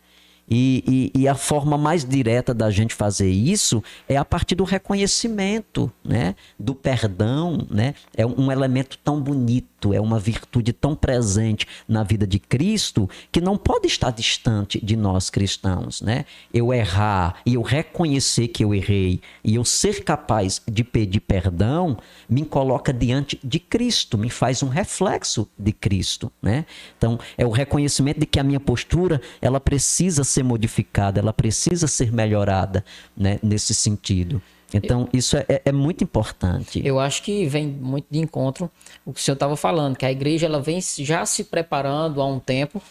E, 0.48 1.10
e, 1.14 1.22
e, 1.22 1.28
a 1.28 1.34
forma 1.34 1.76
mais 1.76 2.04
direta 2.04 2.54
da 2.54 2.70
gente 2.70 2.94
fazer 2.94 3.28
isso 3.28 3.82
é 4.08 4.16
a 4.16 4.24
partir 4.24 4.54
do 4.54 4.62
reconhecimento, 4.62 5.90
né? 6.04 6.36
do 6.58 6.74
perdão. 6.74 7.66
Né? 7.68 7.94
É 8.16 8.24
um 8.24 8.52
elemento 8.52 8.96
tão 9.02 9.20
bonito, 9.20 9.92
é 9.92 10.00
uma 10.00 10.20
virtude 10.20 10.72
tão 10.72 10.94
presente 10.94 11.66
na 11.88 12.04
vida 12.04 12.26
de 12.26 12.38
Cristo 12.38 13.10
que 13.32 13.40
não 13.40 13.56
pode 13.56 13.88
estar 13.88 14.10
distante 14.10 14.84
de 14.84 14.94
nós 14.96 15.30
cristãos. 15.30 16.00
Né? 16.00 16.24
Eu 16.54 16.72
errar 16.72 17.40
e 17.44 17.54
eu 17.54 17.62
reconhecer 17.62 18.48
que 18.48 18.64
eu 18.64 18.72
errei 18.72 19.20
e 19.42 19.56
eu 19.56 19.64
ser 19.64 20.04
capaz 20.04 20.62
de 20.68 20.84
pedir 20.84 21.20
perdão 21.20 21.96
me 22.28 22.44
coloca 22.44 22.92
diante 22.92 23.38
de 23.42 23.58
Cristo, 23.58 24.16
me 24.16 24.30
faz 24.30 24.62
um 24.62 24.68
reflexo 24.68 25.48
de 25.58 25.72
Cristo. 25.72 26.30
Né? 26.40 26.64
Então, 26.96 27.18
é 27.36 27.44
o 27.44 27.50
reconhecimento 27.50 28.20
de 28.20 28.26
que 28.26 28.38
a 28.38 28.44
minha 28.44 28.60
postura 28.60 29.20
ela 29.40 29.58
precisa 29.58 30.22
ser 30.36 30.42
modificada, 30.42 31.20
ela 31.20 31.32
precisa 31.32 31.86
ser 31.86 32.12
melhorada 32.12 32.84
né, 33.16 33.38
nesse 33.42 33.74
sentido. 33.74 34.40
Então, 34.74 35.08
isso 35.12 35.36
é, 35.36 35.62
é, 35.64 35.72
muito 35.72 36.02
importante. 36.04 36.82
Eu 36.84 36.98
acho 36.98 37.22
que 37.22 37.46
vem 37.46 37.66
muito 37.66 38.06
de 38.10 38.18
encontro 38.18 38.70
o 39.04 39.12
que 39.12 39.20
o 39.20 39.22
senhor 39.22 39.34
estava 39.34 39.56
falando, 39.56 39.96
que 39.96 40.04
a 40.04 40.10
igreja 40.10 40.46
ela 40.46 40.60
vem 40.60 40.80
já 40.80 41.24
se 41.24 41.44
preparando 41.44 42.20
há 42.20 42.26
um 42.26 42.38
tempo 42.38 42.82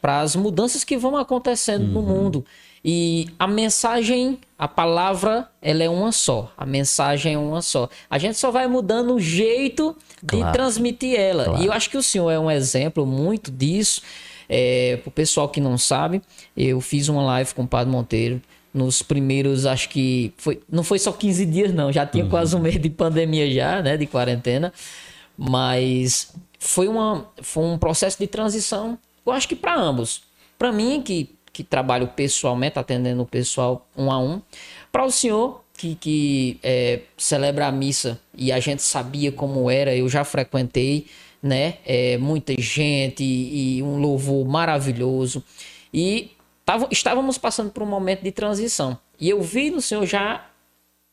para 0.00 0.20
as 0.20 0.36
mudanças 0.36 0.84
que 0.84 0.96
vão 0.96 1.16
acontecendo 1.16 1.84
uhum. 1.86 1.92
no 1.92 2.02
mundo. 2.02 2.44
E 2.84 3.28
a 3.38 3.46
mensagem, 3.46 4.38
a 4.58 4.68
palavra, 4.68 5.48
ela 5.60 5.82
é 5.82 5.88
uma 5.88 6.12
só. 6.12 6.52
A 6.56 6.64
mensagem 6.64 7.34
é 7.34 7.38
uma 7.38 7.62
só. 7.62 7.88
A 8.08 8.18
gente 8.18 8.38
só 8.38 8.50
vai 8.50 8.66
mudando 8.66 9.14
o 9.14 9.20
jeito 9.20 9.96
claro. 10.26 10.46
de 10.46 10.52
transmitir 10.52 11.18
ela. 11.18 11.44
Claro. 11.44 11.62
E 11.62 11.66
eu 11.66 11.72
acho 11.72 11.90
que 11.90 11.96
o 11.96 12.02
senhor 12.02 12.30
é 12.30 12.38
um 12.38 12.50
exemplo 12.50 13.04
muito 13.06 13.50
disso. 13.50 14.02
É, 14.48 14.98
pro 15.02 15.10
pessoal 15.10 15.48
que 15.48 15.60
não 15.60 15.78
sabe, 15.78 16.22
eu 16.56 16.80
fiz 16.80 17.08
uma 17.08 17.22
live 17.22 17.54
com 17.54 17.62
o 17.62 17.68
Padre 17.68 17.92
Monteiro 17.92 18.40
nos 18.72 19.02
primeiros, 19.02 19.66
acho 19.66 19.88
que 19.88 20.32
foi, 20.36 20.60
não 20.70 20.82
foi 20.82 20.98
só 20.98 21.12
15 21.12 21.46
dias 21.46 21.72
não, 21.72 21.92
já 21.92 22.04
tinha 22.04 22.24
uhum. 22.24 22.30
quase 22.30 22.56
um 22.56 22.58
mês 22.58 22.80
de 22.80 22.90
pandemia 22.90 23.48
já, 23.50 23.80
né, 23.80 23.96
de 23.96 24.04
quarentena, 24.04 24.72
mas 25.38 26.32
foi 26.58 26.88
uma 26.88 27.28
foi 27.40 27.64
um 27.64 27.78
processo 27.78 28.18
de 28.18 28.26
transição, 28.26 28.98
eu 29.24 29.32
acho 29.32 29.48
que 29.48 29.54
para 29.54 29.74
ambos. 29.76 30.22
Para 30.58 30.72
mim 30.72 31.00
que 31.02 31.30
que 31.54 31.62
trabalho 31.62 32.08
pessoalmente, 32.08 32.80
atendendo 32.80 33.22
o 33.22 33.26
pessoal 33.26 33.86
um 33.96 34.10
a 34.10 34.18
um, 34.18 34.42
para 34.90 35.04
o 35.04 35.10
senhor 35.10 35.62
que, 35.78 35.94
que 35.94 36.58
é, 36.64 37.02
celebra 37.16 37.68
a 37.68 37.72
missa 37.72 38.20
e 38.36 38.50
a 38.50 38.58
gente 38.58 38.82
sabia 38.82 39.30
como 39.30 39.70
era, 39.70 39.94
eu 39.94 40.08
já 40.08 40.24
frequentei, 40.24 41.06
né? 41.44 41.74
É, 41.84 42.16
muita 42.16 42.54
gente 42.58 43.22
e, 43.22 43.76
e 43.76 43.82
um 43.82 43.98
louvor 43.98 44.46
maravilhoso. 44.48 45.44
E 45.92 46.30
tavam, 46.64 46.88
estávamos 46.90 47.36
passando 47.36 47.70
por 47.70 47.82
um 47.82 47.86
momento 47.86 48.22
de 48.22 48.32
transição. 48.32 48.98
E 49.20 49.28
eu 49.28 49.42
vi 49.42 49.70
no 49.70 49.82
Senhor 49.82 50.06
já 50.06 50.46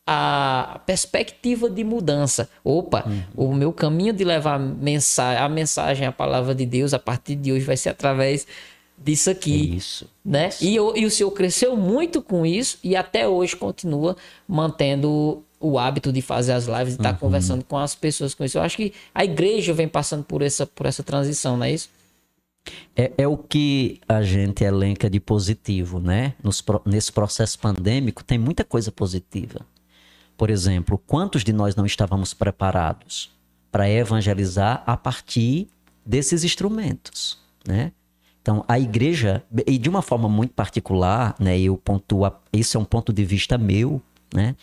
a 0.08 0.80
perspectiva 0.86 1.70
de 1.70 1.84
mudança. 1.84 2.50
Opa, 2.64 3.04
uhum. 3.06 3.50
o 3.50 3.54
meu 3.54 3.74
caminho 3.74 4.14
de 4.14 4.24
levar 4.24 4.58
mensagem, 4.58 5.44
a 5.44 5.50
mensagem, 5.50 6.08
a 6.08 6.12
palavra 6.14 6.56
de 6.56 6.66
Deus 6.66 6.94
a 6.94 7.00
partir 7.00 7.36
de 7.36 7.52
hoje 7.52 7.66
vai 7.66 7.76
ser 7.76 7.90
através 7.90 8.48
disso 8.98 9.30
aqui. 9.30 9.76
Isso. 9.76 10.08
Né? 10.24 10.48
Isso. 10.48 10.64
E, 10.64 10.76
e 10.76 11.06
o 11.06 11.12
Senhor 11.12 11.32
cresceu 11.32 11.76
muito 11.76 12.22
com 12.22 12.46
isso 12.46 12.80
e 12.82 12.96
até 12.96 13.28
hoje 13.28 13.54
continua 13.54 14.16
mantendo 14.48 15.44
o 15.62 15.78
hábito 15.78 16.12
de 16.12 16.22
fazer 16.22 16.54
as 16.54 16.66
lives, 16.66 16.96
de 16.96 17.00
estar 17.00 17.14
uhum. 17.14 17.20
conversando 17.20 17.64
com 17.64 17.78
as 17.78 17.96
pessoas 17.96 18.34
com 18.34 18.44
isso. 18.44 18.58
Eu 18.58 18.62
acho 18.62 18.76
que 18.76 18.94
a 19.14 19.24
igreja 19.24 19.74
vem 19.74 19.88
passando 19.88 20.24
por 20.24 20.42
essa, 20.42 20.66
por 20.66 20.86
essa 20.86 21.04
transição, 21.04 21.56
não 21.56 21.66
é 21.66 21.72
isso? 21.72 21.90
É, 22.96 23.12
é 23.18 23.28
o 23.28 23.38
que 23.38 24.00
a 24.08 24.22
gente 24.22 24.64
elenca 24.64 25.10
de 25.10 25.20
positivo, 25.20 26.00
né? 26.00 26.34
Nos, 26.44 26.64
nesse 26.86 27.12
processo 27.12 27.58
pandêmico 27.58 28.24
tem 28.24 28.38
muita 28.38 28.64
coisa 28.64 28.92
positiva. 28.92 29.66
Por 30.38 30.50
exemplo, 30.50 30.98
quantos 30.98 31.44
de 31.44 31.54
nós 31.54 31.76
não 31.76 31.86
estávamos 31.86 32.34
preparados 32.34 33.32
para 33.72 33.90
evangelizar 33.90 34.84
a 34.86 34.98
partir 34.98 35.68
desses 36.06 36.44
instrumentos, 36.44 37.40
né? 37.66 37.92
Então, 38.42 38.66
a 38.68 38.80
igreja, 38.80 39.44
e 39.68 39.78
de 39.78 39.88
uma 39.88 40.02
forma 40.02 40.28
muito 40.28 40.54
particular, 40.54 41.36
né, 41.40 41.60
eu 41.60 41.78
pontuo, 41.78 42.32
esse 42.52 42.76
é 42.76 42.80
um 42.80 42.84
ponto 42.84 43.14
de 43.14 43.24
vista 43.24 43.56
meu, 43.56 44.02
né? 44.34 44.56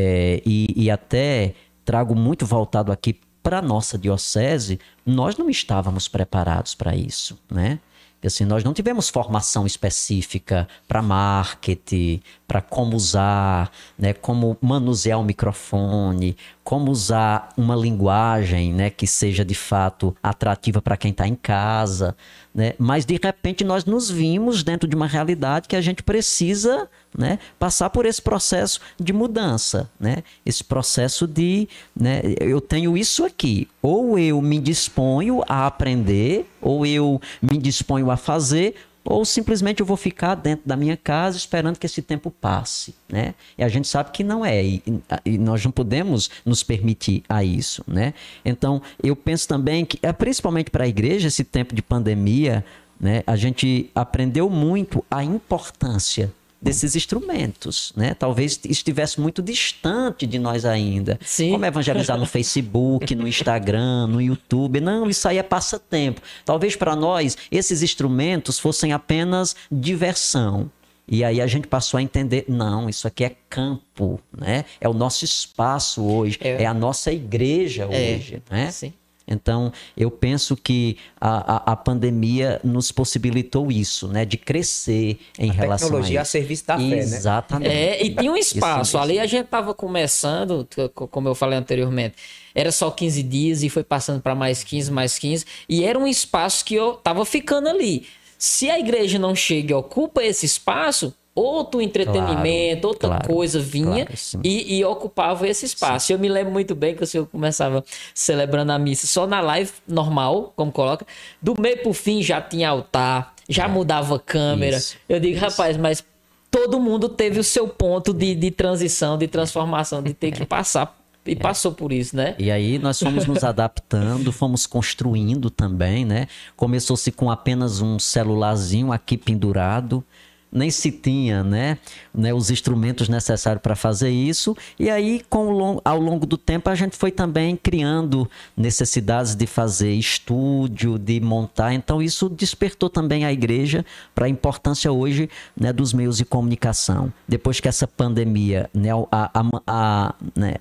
É, 0.00 0.40
e, 0.46 0.72
e 0.76 0.90
até 0.90 1.54
trago 1.84 2.14
muito 2.14 2.46
voltado 2.46 2.92
aqui 2.92 3.18
para 3.42 3.60
nossa 3.60 3.98
diocese, 3.98 4.78
nós 5.04 5.36
não 5.36 5.50
estávamos 5.50 6.06
preparados 6.06 6.72
para 6.72 6.94
isso, 6.94 7.36
né? 7.50 7.80
Assim, 8.24 8.44
nós 8.44 8.64
não 8.64 8.72
tivemos 8.74 9.08
formação 9.08 9.64
específica 9.64 10.68
para 10.88 11.00
marketing, 11.00 12.20
para 12.48 12.60
como 12.60 12.96
usar, 12.96 13.70
né, 13.96 14.12
como 14.12 14.56
manusear 14.60 15.20
o 15.20 15.24
microfone, 15.24 16.36
como 16.68 16.90
usar 16.90 17.48
uma 17.56 17.74
linguagem 17.74 18.74
né, 18.74 18.90
que 18.90 19.06
seja 19.06 19.42
de 19.42 19.54
fato 19.54 20.14
atrativa 20.22 20.82
para 20.82 20.98
quem 20.98 21.12
está 21.12 21.26
em 21.26 21.34
casa. 21.34 22.14
Né? 22.54 22.74
Mas 22.78 23.06
de 23.06 23.18
repente 23.22 23.64
nós 23.64 23.86
nos 23.86 24.10
vimos 24.10 24.62
dentro 24.62 24.86
de 24.86 24.94
uma 24.94 25.06
realidade 25.06 25.66
que 25.66 25.74
a 25.74 25.80
gente 25.80 26.02
precisa 26.02 26.86
né, 27.16 27.38
passar 27.58 27.88
por 27.88 28.04
esse 28.04 28.20
processo 28.20 28.82
de 29.00 29.14
mudança, 29.14 29.88
né? 29.98 30.22
esse 30.44 30.62
processo 30.62 31.26
de 31.26 31.66
né, 31.98 32.20
eu 32.38 32.60
tenho 32.60 32.98
isso 32.98 33.24
aqui, 33.24 33.66
ou 33.80 34.18
eu 34.18 34.42
me 34.42 34.60
disponho 34.60 35.42
a 35.48 35.66
aprender, 35.66 36.46
ou 36.60 36.84
eu 36.84 37.18
me 37.40 37.56
disponho 37.56 38.10
a 38.10 38.16
fazer, 38.18 38.74
ou 39.08 39.24
simplesmente 39.24 39.80
eu 39.80 39.86
vou 39.86 39.96
ficar 39.96 40.34
dentro 40.34 40.68
da 40.68 40.76
minha 40.76 40.96
casa 40.96 41.36
esperando 41.36 41.78
que 41.78 41.86
esse 41.86 42.02
tempo 42.02 42.30
passe, 42.30 42.94
né? 43.08 43.34
E 43.56 43.64
a 43.64 43.68
gente 43.68 43.88
sabe 43.88 44.10
que 44.10 44.22
não 44.22 44.44
é 44.44 44.62
e, 44.62 44.82
e 45.24 45.38
nós 45.38 45.64
não 45.64 45.72
podemos 45.72 46.30
nos 46.44 46.62
permitir 46.62 47.22
a 47.26 47.42
isso, 47.42 47.82
né? 47.86 48.12
Então 48.44 48.82
eu 49.02 49.16
penso 49.16 49.48
também 49.48 49.84
que 49.86 49.98
é 50.02 50.12
principalmente 50.12 50.70
para 50.70 50.84
a 50.84 50.88
igreja 50.88 51.28
esse 51.28 51.42
tempo 51.42 51.74
de 51.74 51.80
pandemia, 51.80 52.62
né? 53.00 53.22
A 53.26 53.34
gente 53.34 53.90
aprendeu 53.94 54.50
muito 54.50 55.02
a 55.10 55.24
importância 55.24 56.30
desses 56.60 56.96
instrumentos, 56.96 57.92
né? 57.96 58.14
Talvez 58.14 58.58
estivesse 58.64 59.20
muito 59.20 59.40
distante 59.42 60.26
de 60.26 60.38
nós 60.38 60.64
ainda. 60.64 61.18
Sim. 61.24 61.52
Como 61.52 61.64
evangelizar 61.64 62.18
no 62.18 62.26
Facebook, 62.26 63.14
no 63.14 63.28
Instagram, 63.28 64.06
no 64.08 64.20
YouTube? 64.20 64.80
Não, 64.80 65.08
isso 65.08 65.28
aí 65.28 65.38
é 65.38 65.42
passatempo. 65.42 66.20
Talvez 66.44 66.74
para 66.74 66.96
nós 66.96 67.36
esses 67.50 67.82
instrumentos 67.82 68.58
fossem 68.58 68.92
apenas 68.92 69.54
diversão. 69.70 70.70
E 71.10 71.24
aí 71.24 71.40
a 71.40 71.46
gente 71.46 71.66
passou 71.66 71.96
a 71.96 72.02
entender, 72.02 72.44
não, 72.48 72.86
isso 72.88 73.06
aqui 73.08 73.24
é 73.24 73.34
campo, 73.48 74.20
né? 74.36 74.66
É 74.78 74.86
o 74.88 74.92
nosso 74.92 75.24
espaço 75.24 76.04
hoje, 76.04 76.36
é, 76.42 76.62
É. 76.62 76.66
a 76.66 76.74
nossa 76.74 77.10
igreja 77.10 77.84
É, 77.90 78.16
hoje, 78.16 78.42
né? 78.50 78.70
sim. 78.70 78.92
Então, 79.28 79.72
eu 79.96 80.10
penso 80.10 80.56
que 80.56 80.96
a, 81.20 81.56
a, 81.70 81.72
a 81.72 81.76
pandemia 81.76 82.60
nos 82.64 82.90
possibilitou 82.90 83.70
isso, 83.70 84.08
né? 84.08 84.24
De 84.24 84.36
crescer 84.36 85.18
em 85.38 85.50
A 85.50 85.52
relação 85.52 85.88
tecnologia 85.88 86.20
a 86.20 86.22
a 86.22 86.22
isso. 86.22 86.32
serviço 86.32 86.66
da 86.66 86.76
fé, 86.78 86.82
né? 86.84 86.98
Exatamente. 86.98 87.70
É, 87.70 88.04
e 88.04 88.14
tinha 88.14 88.32
um 88.32 88.36
Isso 88.36 88.54
espaço. 88.54 88.96
mesmo. 88.96 89.00
Ali 89.00 89.18
a 89.20 89.26
gente 89.26 89.46
tava 89.46 89.74
começando, 89.74 90.66
como 90.94 91.28
eu 91.28 91.34
falei 91.34 91.58
anteriormente, 91.58 92.14
era 92.54 92.72
só 92.72 92.90
15 92.90 93.22
dias 93.22 93.62
e 93.62 93.68
foi 93.68 93.84
passando 93.84 94.20
para 94.20 94.34
mais 94.34 94.64
15, 94.64 94.90
mais 94.90 95.18
15. 95.18 95.44
E 95.68 95.84
era 95.84 95.98
um 95.98 96.06
espaço 96.06 96.64
que 96.64 96.74
eu 96.74 96.94
tava 96.94 97.24
ficando 97.24 97.68
ali. 97.68 98.06
Se 98.38 98.70
a 98.70 98.78
igreja 98.78 99.18
não 99.18 99.34
chega 99.34 99.72
e 99.72 99.74
ocupa 99.74 100.22
esse 100.22 100.46
espaço, 100.46 101.12
outro 101.38 101.80
entretenimento, 101.80 102.80
Claro, 102.82 102.88
outra 102.88 103.08
claro, 103.08 103.28
coisa 103.28 103.60
vinha 103.60 104.04
claro, 104.04 104.16
sim. 104.16 104.40
e, 104.42 104.78
e 104.78 104.84
ocupava 104.84 105.46
esse 105.46 105.66
espaço. 105.66 106.12
Eu 106.12 106.18
me 106.18 106.28
lembro 106.28 106.52
muito 106.52 106.74
bem 106.74 106.94
que 106.94 107.02
o 107.02 107.06
senhor 107.06 107.26
começava 107.26 107.84
celebrando 108.14 108.72
a 108.72 108.78
missa 108.78 109.06
só 109.06 109.26
na 109.26 109.40
live 109.40 109.70
normal, 109.86 110.52
como 110.56 110.72
coloca. 110.72 111.06
Do 111.40 111.54
meio 111.60 111.78
pro 111.82 111.92
fim 111.92 112.22
já 112.22 112.40
tinha 112.40 112.68
altar, 112.70 113.34
já 113.48 113.68
mudava 113.68 114.18
câmera. 114.18 114.76
É. 114.76 114.78
Isso, 114.78 114.96
Eu 115.08 115.20
digo, 115.20 115.38
rapaz, 115.38 115.76
mas 115.76 116.04
todo 116.50 116.80
mundo 116.80 117.08
teve 117.08 117.38
o 117.38 117.44
seu 117.44 117.68
ponto 117.68 118.12
de, 118.12 118.34
de 118.34 118.50
transição, 118.50 119.16
de 119.16 119.28
transformação, 119.28 120.02
de 120.02 120.14
ter 120.14 120.32
que 120.32 120.44
passar. 120.44 120.96
E 121.26 121.36
passou 121.36 121.72
por 121.72 121.92
isso, 121.92 122.16
né? 122.16 122.34
E 122.38 122.50
aí 122.50 122.78
nós 122.78 122.98
fomos 122.98 123.26
nos 123.26 123.44
adaptando, 123.44 124.32
fomos 124.32 124.66
construindo 124.66 125.50
também, 125.50 126.02
né? 126.02 126.26
Começou-se 126.56 127.12
com 127.12 127.30
apenas 127.30 127.82
um 127.82 127.98
celularzinho 127.98 128.92
aqui 128.92 129.18
pendurado, 129.18 130.02
nem 130.50 130.70
se 130.70 130.90
tinha, 130.90 131.44
né, 131.44 131.78
né 132.14 132.32
os 132.32 132.50
instrumentos 132.50 133.08
necessários 133.08 133.62
para 133.62 133.76
fazer 133.76 134.10
isso. 134.10 134.56
E 134.78 134.88
aí, 134.88 135.22
com 135.28 135.46
o 135.48 135.50
lon- 135.50 135.80
ao 135.84 136.00
longo 136.00 136.24
do 136.26 136.38
tempo, 136.38 136.70
a 136.70 136.74
gente 136.74 136.96
foi 136.96 137.10
também 137.10 137.56
criando 137.56 138.28
necessidades 138.56 139.34
de 139.34 139.46
fazer 139.46 139.92
estúdio, 139.92 140.98
de 140.98 141.20
montar. 141.20 141.72
Então, 141.74 142.00
isso 142.02 142.28
despertou 142.28 142.88
também 142.88 143.24
a 143.24 143.32
igreja 143.32 143.84
para 144.14 144.26
a 144.26 144.28
importância 144.28 144.90
hoje 144.90 145.28
né, 145.58 145.72
dos 145.72 145.92
meios 145.92 146.16
de 146.16 146.24
comunicação. 146.24 147.12
Depois 147.26 147.60
que 147.60 147.68
essa 147.68 147.86
pandemia, 147.86 148.70
né, 148.72 148.90
a, 149.12 149.40
a- 149.40 149.62
a- 149.66 150.14
né, 150.34 150.54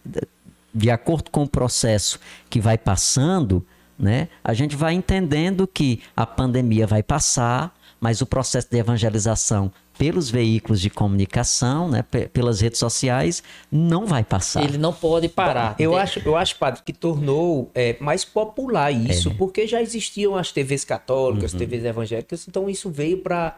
de 0.73 0.91
acordo 0.91 1.31
com 1.31 1.43
o 1.43 1.47
processo 1.47 2.19
que 2.49 2.59
vai 2.59 2.77
passando, 2.77 3.65
né, 3.97 4.27
a 4.43 4.53
gente 4.53 4.75
vai 4.75 4.93
entendendo 4.93 5.65
que 5.65 6.01
a 6.15 6.25
pandemia 6.25 6.85
vai 6.85 7.01
passar, 7.01 7.75
mas 7.99 8.21
o 8.21 8.25
processo 8.25 8.67
de 8.69 8.77
evangelização 8.77 9.71
pelos 9.97 10.29
veículos 10.29 10.79
de 10.79 10.89
comunicação, 10.91 11.89
né, 11.89 12.03
pe- 12.03 12.27
pelas 12.27 12.61
redes 12.61 12.77
sociais, 12.79 13.41
não 13.71 14.05
vai 14.05 14.23
passar. 14.23 14.63
Ele 14.63 14.77
não 14.77 14.93
pode 14.93 15.27
parar. 15.27 15.75
Eu 15.79 15.95
acho, 15.97 16.19
eu 16.23 16.35
acho, 16.35 16.55
padre, 16.57 16.81
que 16.85 16.93
tornou 16.93 17.71
é, 17.73 17.97
mais 17.99 18.23
popular 18.23 18.91
isso, 18.91 19.31
porque 19.35 19.65
já 19.65 19.81
existiam 19.81 20.35
as 20.35 20.51
TVs 20.51 20.83
católicas, 20.85 21.51
TVs 21.53 21.83
evangélicas, 21.85 22.47
então 22.47 22.69
isso 22.69 22.89
veio 22.91 23.17
para 23.19 23.57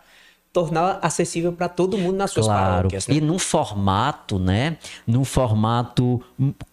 tornar 0.52 0.98
acessível 1.02 1.54
para 1.54 1.70
todo 1.70 1.98
mundo 1.98 2.18
nas 2.18 2.32
suas 2.32 2.48
Claro, 2.48 2.76
paróquias. 2.78 3.08
né? 3.08 3.16
e 3.16 3.22
num 3.22 3.38
formato, 3.38 4.40
né? 4.40 4.78
Num 5.06 5.24
formato 5.24 6.22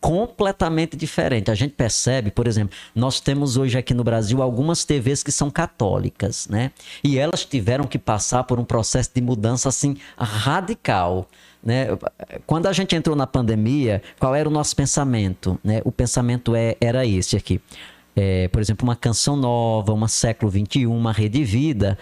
completamente 0.00 0.96
diferente. 0.96 1.50
A 1.50 1.54
gente 1.54 1.74
percebe, 1.74 2.30
por 2.30 2.46
exemplo, 2.46 2.76
nós 2.94 3.20
temos 3.20 3.56
hoje 3.56 3.76
aqui 3.76 3.92
no 3.92 4.02
Brasil 4.02 4.40
algumas 4.40 4.84
TVs 4.84 5.22
que 5.22 5.30
são 5.30 5.50
católicas, 5.50 6.48
né? 6.48 6.70
E 7.04 7.18
elas 7.18 7.44
tiveram 7.44 7.84
que 7.84 7.98
passar 7.98 8.44
por 8.44 8.58
um 8.58 8.64
processo 8.64 9.10
de 9.14 9.20
mudança 9.20 9.68
assim 9.68 9.96
radical. 10.16 11.28
Né? 11.62 11.88
Quando 12.46 12.66
a 12.66 12.72
gente 12.72 12.94
entrou 12.94 13.16
na 13.16 13.26
pandemia, 13.26 14.00
qual 14.20 14.34
era 14.34 14.48
o 14.48 14.52
nosso 14.52 14.74
pensamento? 14.76 15.58
Né? 15.64 15.82
O 15.84 15.90
pensamento 15.90 16.54
é, 16.54 16.76
era 16.80 17.04
esse 17.04 17.36
aqui. 17.36 17.60
É, 18.14 18.48
por 18.48 18.62
exemplo, 18.62 18.86
uma 18.86 18.96
canção 18.96 19.36
nova, 19.36 19.92
uma 19.92 20.08
século 20.08 20.50
XXI, 20.50 20.86
uma 20.86 21.12
rede 21.12 21.44
vida, 21.44 21.98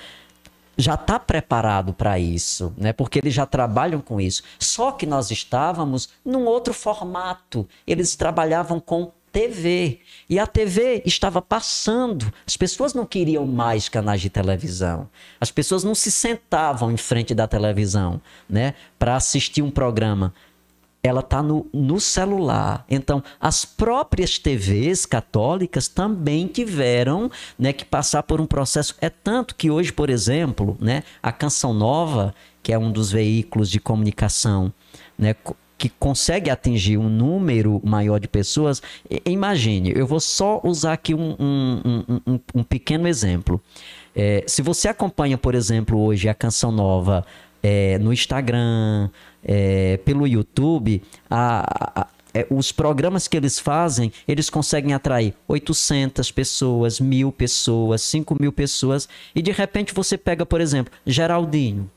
já 0.76 0.94
está 0.94 1.18
preparado 1.18 1.92
para 1.92 2.18
isso, 2.18 2.72
né? 2.76 2.92
Porque 2.92 3.18
eles 3.18 3.34
já 3.34 3.46
trabalham 3.46 4.00
com 4.00 4.20
isso. 4.20 4.42
Só 4.58 4.92
que 4.92 5.06
nós 5.06 5.30
estávamos 5.30 6.08
num 6.24 6.44
outro 6.44 6.74
formato. 6.74 7.68
Eles 7.86 8.16
trabalhavam 8.16 8.80
com 8.80 9.12
TV. 9.34 9.98
E 10.30 10.38
a 10.38 10.46
TV 10.46 11.02
estava 11.04 11.42
passando. 11.42 12.32
As 12.46 12.56
pessoas 12.56 12.94
não 12.94 13.04
queriam 13.04 13.44
mais 13.44 13.88
canais 13.88 14.20
de 14.20 14.30
televisão. 14.30 15.08
As 15.40 15.50
pessoas 15.50 15.82
não 15.82 15.94
se 15.94 16.12
sentavam 16.12 16.92
em 16.92 16.96
frente 16.96 17.34
da 17.34 17.48
televisão, 17.48 18.20
né, 18.48 18.74
para 18.96 19.16
assistir 19.16 19.60
um 19.60 19.72
programa 19.72 20.32
ela 21.04 21.20
está 21.20 21.42
no, 21.42 21.66
no 21.70 22.00
celular. 22.00 22.82
Então, 22.90 23.22
as 23.38 23.66
próprias 23.66 24.38
TVs 24.38 25.04
católicas 25.04 25.86
também 25.86 26.46
tiveram 26.46 27.30
né, 27.58 27.74
que 27.74 27.84
passar 27.84 28.22
por 28.22 28.40
um 28.40 28.46
processo. 28.46 28.94
É 29.02 29.10
tanto 29.10 29.54
que 29.54 29.70
hoje, 29.70 29.92
por 29.92 30.08
exemplo, 30.08 30.78
né, 30.80 31.02
a 31.22 31.30
Canção 31.30 31.74
Nova, 31.74 32.34
que 32.62 32.72
é 32.72 32.78
um 32.78 32.90
dos 32.90 33.12
veículos 33.12 33.70
de 33.70 33.78
comunicação 33.78 34.72
né, 35.18 35.36
que 35.76 35.90
consegue 35.90 36.48
atingir 36.48 36.96
um 36.96 37.10
número 37.10 37.82
maior 37.84 38.18
de 38.18 38.26
pessoas, 38.26 38.80
imagine, 39.26 39.92
eu 39.94 40.06
vou 40.06 40.20
só 40.20 40.58
usar 40.64 40.94
aqui 40.94 41.14
um, 41.14 41.36
um- 41.38 41.80
um- 42.08 42.20
um- 42.34 42.40
um 42.54 42.62
pequeno 42.62 43.06
exemplo. 43.06 43.60
É, 44.16 44.44
se 44.46 44.62
você 44.62 44.88
acompanha, 44.88 45.36
por 45.36 45.54
exemplo, 45.54 46.00
hoje 46.00 46.28
a 46.28 46.34
Canção 46.34 46.70
Nova 46.72 47.26
é, 47.66 47.98
no 47.98 48.12
Instagram, 48.12 49.08
é, 49.42 49.96
pelo 50.04 50.26
YouTube, 50.26 51.02
a- 51.30 52.02
a- 52.02 52.06
é, 52.34 52.46
os 52.50 52.70
programas 52.72 53.26
que 53.26 53.36
eles 53.38 53.58
fazem, 53.58 54.12
eles 54.28 54.50
conseguem 54.50 54.92
atrair 54.92 55.32
800 55.48 56.30
pessoas, 56.30 57.00
mil 57.00 57.32
pessoas, 57.32 58.02
5 58.02 58.36
mil 58.38 58.52
pessoas, 58.52 59.08
e 59.34 59.40
de 59.40 59.50
repente 59.50 59.94
você 59.94 60.18
pega, 60.18 60.44
por 60.44 60.60
exemplo, 60.60 60.92
Geraldinho, 61.06 61.90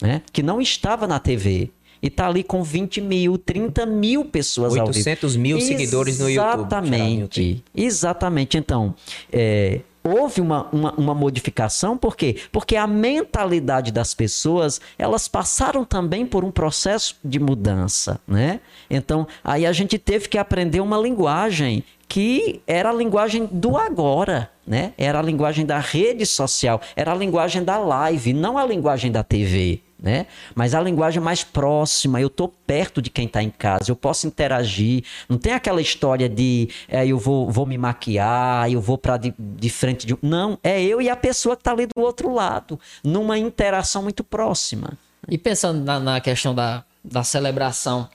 né, 0.00 0.22
que 0.32 0.42
não 0.42 0.60
estava 0.62 1.06
na 1.06 1.18
TV. 1.18 1.68
E 2.04 2.10
tá 2.10 2.26
ali 2.26 2.42
com 2.42 2.64
20 2.64 3.00
mil, 3.00 3.38
30 3.38 3.86
mil 3.86 4.24
pessoas 4.24 4.72
ao 4.76 4.86
vivo. 4.86 4.98
800 4.98 5.36
mil 5.36 5.60
seguidores 5.60 6.18
no 6.18 6.28
YouTube, 6.28 6.48
Exatamente. 6.58 7.64
Exatamente. 7.76 8.56
Então, 8.58 8.92
é, 9.32 9.80
houve 10.04 10.40
uma, 10.40 10.68
uma, 10.72 10.92
uma 10.92 11.14
modificação, 11.14 11.96
por 11.96 12.16
quê? 12.16 12.36
Porque 12.50 12.76
a 12.76 12.86
mentalidade 12.86 13.92
das 13.92 14.14
pessoas, 14.14 14.80
elas 14.98 15.28
passaram 15.28 15.84
também 15.84 16.26
por 16.26 16.44
um 16.44 16.50
processo 16.50 17.16
de 17.24 17.38
mudança, 17.38 18.20
né? 18.26 18.60
Então, 18.90 19.26
aí 19.42 19.66
a 19.66 19.72
gente 19.72 19.98
teve 19.98 20.28
que 20.28 20.38
aprender 20.38 20.80
uma 20.80 20.98
linguagem 20.98 21.84
que 22.08 22.60
era 22.66 22.90
a 22.90 22.92
linguagem 22.92 23.48
do 23.50 23.76
agora, 23.76 24.50
né? 24.66 24.92
Era 24.98 25.20
a 25.20 25.22
linguagem 25.22 25.64
da 25.64 25.78
rede 25.78 26.26
social, 26.26 26.80
era 26.94 27.12
a 27.12 27.14
linguagem 27.14 27.64
da 27.64 27.78
live, 27.78 28.32
não 28.32 28.58
a 28.58 28.66
linguagem 28.66 29.10
da 29.10 29.22
TV. 29.22 29.80
Né? 30.02 30.26
Mas 30.52 30.74
a 30.74 30.80
linguagem 30.80 31.22
mais 31.22 31.44
próxima, 31.44 32.20
eu 32.20 32.28
tô 32.28 32.48
perto 32.48 33.00
de 33.00 33.08
quem 33.08 33.26
está 33.26 33.40
em 33.40 33.50
casa, 33.50 33.92
eu 33.92 33.94
posso 33.94 34.26
interagir. 34.26 35.04
Não 35.28 35.38
tem 35.38 35.52
aquela 35.52 35.80
história 35.80 36.28
de 36.28 36.68
é, 36.88 37.06
eu 37.06 37.20
vou, 37.20 37.48
vou 37.48 37.64
me 37.64 37.78
maquiar, 37.78 38.68
eu 38.68 38.80
vou 38.80 38.98
para 38.98 39.16
de, 39.16 39.32
de 39.38 39.70
frente 39.70 40.04
de. 40.04 40.18
Não, 40.20 40.58
é 40.60 40.82
eu 40.82 41.00
e 41.00 41.08
a 41.08 41.14
pessoa 41.14 41.54
que 41.54 41.60
está 41.60 41.70
ali 41.70 41.86
do 41.86 42.02
outro 42.02 42.34
lado, 42.34 42.80
numa 43.04 43.38
interação 43.38 44.02
muito 44.02 44.24
próxima. 44.24 44.98
E 45.28 45.38
pensando 45.38 45.84
na, 45.84 46.00
na 46.00 46.20
questão 46.20 46.52
da, 46.52 46.82
da 47.04 47.22
celebração, 47.22 48.08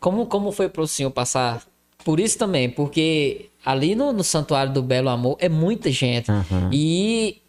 como, 0.00 0.24
como 0.24 0.50
foi 0.50 0.70
para 0.70 0.80
o 0.80 0.88
senhor 0.88 1.10
passar 1.10 1.62
por 2.06 2.18
isso 2.20 2.38
também? 2.38 2.70
Porque 2.70 3.50
ali 3.62 3.94
no, 3.94 4.14
no 4.14 4.24
Santuário 4.24 4.72
do 4.72 4.82
Belo 4.82 5.10
Amor 5.10 5.36
é 5.40 5.48
muita 5.50 5.90
gente. 5.90 6.30
Aham. 6.30 6.70
E 6.72 7.42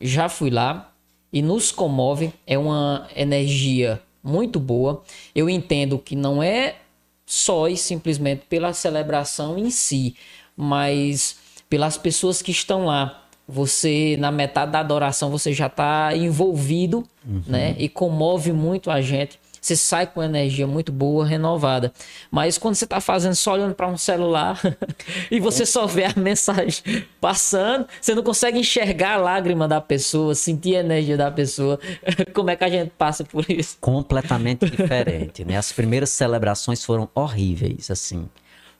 já 0.00 0.30
fui 0.30 0.48
lá 0.48 0.91
e 1.32 1.40
nos 1.40 1.72
comove, 1.72 2.32
é 2.46 2.58
uma 2.58 3.08
energia 3.16 4.00
muito 4.22 4.60
boa. 4.60 5.02
Eu 5.34 5.48
entendo 5.48 5.98
que 5.98 6.14
não 6.14 6.42
é 6.42 6.76
só 7.24 7.68
e 7.68 7.76
simplesmente 7.76 8.42
pela 8.48 8.72
celebração 8.72 9.58
em 9.58 9.70
si, 9.70 10.14
mas 10.56 11.36
pelas 11.68 11.96
pessoas 11.96 12.42
que 12.42 12.50
estão 12.50 12.84
lá. 12.84 13.18
Você, 13.48 14.16
na 14.20 14.30
metade 14.30 14.72
da 14.72 14.80
adoração, 14.80 15.30
você 15.30 15.52
já 15.52 15.66
está 15.66 16.14
envolvido, 16.16 17.04
né? 17.46 17.74
E 17.78 17.88
comove 17.88 18.52
muito 18.52 18.90
a 18.90 19.00
gente 19.00 19.38
Você 19.62 19.76
sai 19.76 20.08
com 20.08 20.20
energia 20.20 20.66
muito 20.66 20.90
boa, 20.90 21.24
renovada. 21.24 21.92
Mas 22.32 22.58
quando 22.58 22.74
você 22.74 22.84
está 22.84 23.00
fazendo 23.00 23.36
só 23.36 23.52
olhando 23.52 23.76
para 23.76 23.86
um 23.86 23.96
celular 23.96 24.60
e 25.30 25.38
você 25.38 25.64
só 25.64 25.86
vê 25.86 26.04
a 26.04 26.12
mensagem 26.16 27.06
passando, 27.20 27.86
você 28.00 28.12
não 28.12 28.24
consegue 28.24 28.58
enxergar 28.58 29.14
a 29.14 29.18
lágrima 29.18 29.68
da 29.68 29.80
pessoa, 29.80 30.34
sentir 30.34 30.74
a 30.74 30.80
energia 30.80 31.16
da 31.16 31.30
pessoa. 31.30 31.78
Como 32.34 32.50
é 32.50 32.56
que 32.56 32.64
a 32.64 32.68
gente 32.68 32.90
passa 32.98 33.24
por 33.24 33.48
isso? 33.48 33.76
Completamente 33.80 34.66
diferente, 34.68 35.44
né? 35.44 35.56
As 35.56 35.70
primeiras 35.70 36.10
celebrações 36.10 36.84
foram 36.84 37.08
horríveis, 37.14 37.88
assim. 37.88 38.28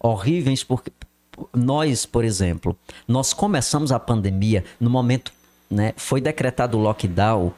Horríveis 0.00 0.64
porque 0.64 0.90
nós, 1.54 2.04
por 2.04 2.24
exemplo, 2.24 2.76
nós 3.06 3.32
começamos 3.32 3.92
a 3.92 4.00
pandemia 4.00 4.64
no 4.80 4.90
momento, 4.90 5.32
né? 5.70 5.94
Foi 5.96 6.20
decretado 6.20 6.76
o 6.76 6.80
lockdown 6.80 7.52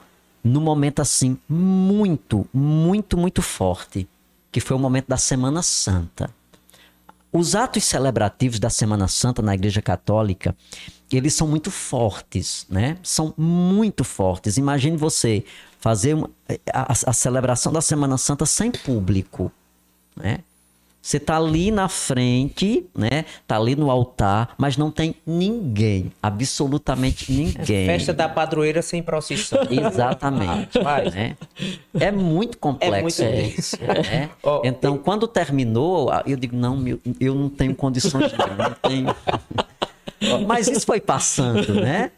no 0.44 0.60
momento 0.60 1.00
assim 1.00 1.38
muito, 1.48 2.46
muito, 2.52 3.16
muito 3.16 3.40
forte, 3.40 4.06
que 4.52 4.60
foi 4.60 4.76
o 4.76 4.80
momento 4.80 5.08
da 5.08 5.16
Semana 5.16 5.62
Santa. 5.62 6.28
Os 7.32 7.56
atos 7.56 7.82
celebrativos 7.84 8.60
da 8.60 8.70
Semana 8.70 9.08
Santa 9.08 9.42
na 9.42 9.54
Igreja 9.54 9.82
Católica, 9.82 10.54
eles 11.10 11.34
são 11.34 11.48
muito 11.48 11.70
fortes, 11.70 12.66
né? 12.68 12.98
São 13.02 13.34
muito 13.36 14.04
fortes. 14.04 14.56
Imagine 14.56 14.96
você 14.96 15.44
fazer 15.80 16.14
uma, 16.14 16.30
a, 16.72 16.92
a 16.92 17.12
celebração 17.12 17.72
da 17.72 17.80
Semana 17.80 18.18
Santa 18.18 18.46
sem 18.46 18.70
público, 18.70 19.50
né? 20.14 20.40
Você 21.04 21.20
tá 21.20 21.36
ali 21.36 21.70
na 21.70 21.86
frente, 21.86 22.86
né? 22.96 23.26
Tá 23.46 23.58
ali 23.58 23.76
no 23.76 23.90
altar, 23.90 24.54
mas 24.56 24.78
não 24.78 24.90
tem 24.90 25.14
ninguém, 25.26 26.10
absolutamente 26.22 27.30
ninguém. 27.30 27.82
É 27.82 27.86
festa 27.92 28.14
da 28.14 28.26
padroeira 28.26 28.80
sem 28.80 29.02
procissão. 29.02 29.58
Exatamente. 29.70 30.78
Né? 31.12 31.36
É 32.00 32.10
muito 32.10 32.56
complexo 32.56 33.22
é 33.22 33.30
muito 33.30 33.58
isso. 33.58 33.76
Né? 33.82 34.30
Oh, 34.42 34.62
então, 34.64 34.96
quando 34.96 35.28
terminou, 35.28 36.10
eu 36.26 36.36
digo, 36.38 36.56
não, 36.56 36.82
eu 37.20 37.34
não 37.34 37.50
tenho 37.50 37.74
condições, 37.74 38.32
não, 38.32 38.46
não 38.56 38.74
tenho. 38.88 39.16
mas 40.46 40.68
isso 40.68 40.86
foi 40.86 41.00
passando, 41.00 41.74
né? 41.74 42.12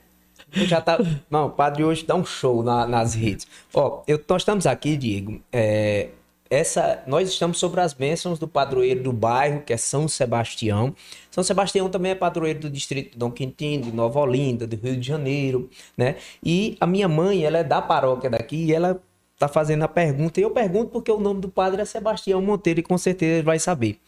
Já 0.53 0.81
tá. 0.81 0.99
Não, 1.29 1.47
o 1.47 1.51
padre 1.51 1.83
hoje 1.83 2.05
dá 2.07 2.15
um 2.15 2.25
show 2.25 2.63
na, 2.63 2.87
nas 2.87 3.15
redes. 3.15 3.47
Ó, 3.75 4.03
eu, 4.07 4.21
nós 4.29 4.43
estamos 4.43 4.67
aqui, 4.67 4.97
Diego, 4.97 5.41
é, 5.53 6.09
essa 6.51 7.03
nós 7.07 7.29
estamos 7.29 7.59
sobre 7.59 7.81
as 7.81 7.93
bênçãos 7.93 8.39
do 8.39 8.47
padroeiro 8.49 9.03
do 9.03 9.13
bairro, 9.13 9.63
que 9.63 9.73
é 9.73 9.77
São 9.77 10.09
Sebastião. 10.09 10.95
São 11.31 11.43
Sebastião 11.43 11.89
também 11.89 12.13
é 12.13 12.15
padroeiro 12.15 12.61
do 12.61 12.71
distrito 12.71 13.13
de 13.13 13.19
Dom 13.19 13.31
Quintino, 13.31 13.85
de 13.85 13.93
Nova 13.93 14.21
Olinda, 14.21 14.67
do 14.67 14.77
Rio 14.77 14.97
de 14.97 15.07
Janeiro, 15.07 15.69
né? 15.97 16.17
E 16.43 16.77
a 16.81 16.87
minha 16.87 17.09
mãe, 17.09 17.45
ela 17.45 17.59
é 17.59 17.65
da 17.65 17.83
paróquia 17.83 18.31
daqui 18.31 18.67
e 18.67 18.73
ela 18.73 19.01
tá 19.39 19.49
fazendo 19.49 19.83
a 19.83 19.89
pergunta, 19.89 20.41
e 20.41 20.43
eu 20.43 20.51
pergunto 20.51 20.91
porque 20.91 21.11
o 21.11 21.21
nome 21.21 21.43
do 21.43 21.49
padre 21.49 21.83
é 21.83 21.85
Sebastião 21.85 22.41
Monteiro 22.41 22.81
e 22.81 22.83
com 22.83 22.97
certeza 22.97 23.35
ele 23.35 23.43
vai 23.43 23.59
saber. 23.59 23.99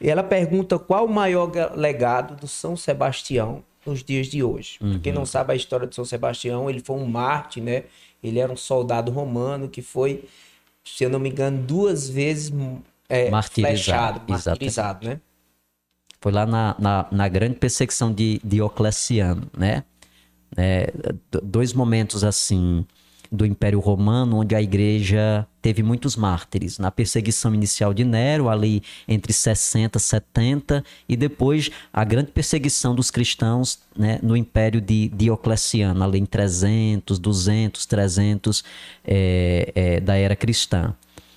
E 0.00 0.08
ela 0.08 0.22
pergunta 0.22 0.78
qual 0.78 1.06
o 1.06 1.08
maior 1.08 1.50
legado 1.74 2.36
do 2.36 2.46
São 2.46 2.76
Sebastião 2.76 3.64
nos 3.84 4.02
dias 4.02 4.28
de 4.28 4.42
hoje. 4.42 4.78
Uhum. 4.80 5.00
Quem 5.00 5.12
não 5.12 5.26
sabe 5.26 5.52
a 5.52 5.56
história 5.56 5.86
de 5.86 5.94
São 5.94 6.04
Sebastião, 6.04 6.70
ele 6.70 6.80
foi 6.80 6.96
um 6.96 7.06
mártir, 7.06 7.62
né? 7.62 7.84
Ele 8.22 8.38
era 8.38 8.52
um 8.52 8.56
soldado 8.56 9.10
romano 9.12 9.68
que 9.68 9.82
foi 9.82 10.24
se 10.86 11.04
eu 11.04 11.10
não 11.10 11.18
me 11.18 11.28
engano, 11.28 11.62
duas 11.62 12.08
vezes 12.08 12.52
é, 13.08 13.30
martirizado, 13.30 14.20
flechado, 14.20 14.28
martirizado, 14.28 15.08
né? 15.08 15.20
Foi 16.20 16.32
lá 16.32 16.46
na, 16.46 16.74
na, 16.78 17.06
na, 17.10 17.28
grande 17.28 17.56
perseguição 17.56 18.12
de 18.12 18.40
Diocleciano, 18.42 19.50
né? 19.56 19.84
É, 20.56 20.92
dois 21.42 21.72
momentos 21.72 22.24
assim 22.24 22.86
do 23.30 23.44
Império 23.44 23.80
Romano, 23.80 24.38
onde 24.38 24.54
a 24.54 24.62
igreja 24.62 25.46
teve 25.60 25.82
muitos 25.82 26.16
mártires. 26.16 26.78
Na 26.78 26.90
perseguição 26.90 27.54
inicial 27.54 27.92
de 27.92 28.04
Nero, 28.04 28.48
ali 28.48 28.82
entre 29.08 29.32
60 29.32 29.98
e 29.98 30.00
70, 30.00 30.84
e 31.08 31.16
depois 31.16 31.70
a 31.92 32.04
grande 32.04 32.30
perseguição 32.30 32.94
dos 32.94 33.10
cristãos 33.10 33.78
né, 33.96 34.18
no 34.22 34.36
Império 34.36 34.80
de 34.80 35.08
Diocleciano, 35.08 36.04
ali 36.04 36.18
em 36.18 36.26
300, 36.26 37.18
200, 37.18 37.86
300 37.86 38.64
é, 39.04 39.72
é, 39.74 40.00
da 40.00 40.16
era 40.16 40.36
cristã. 40.36 40.94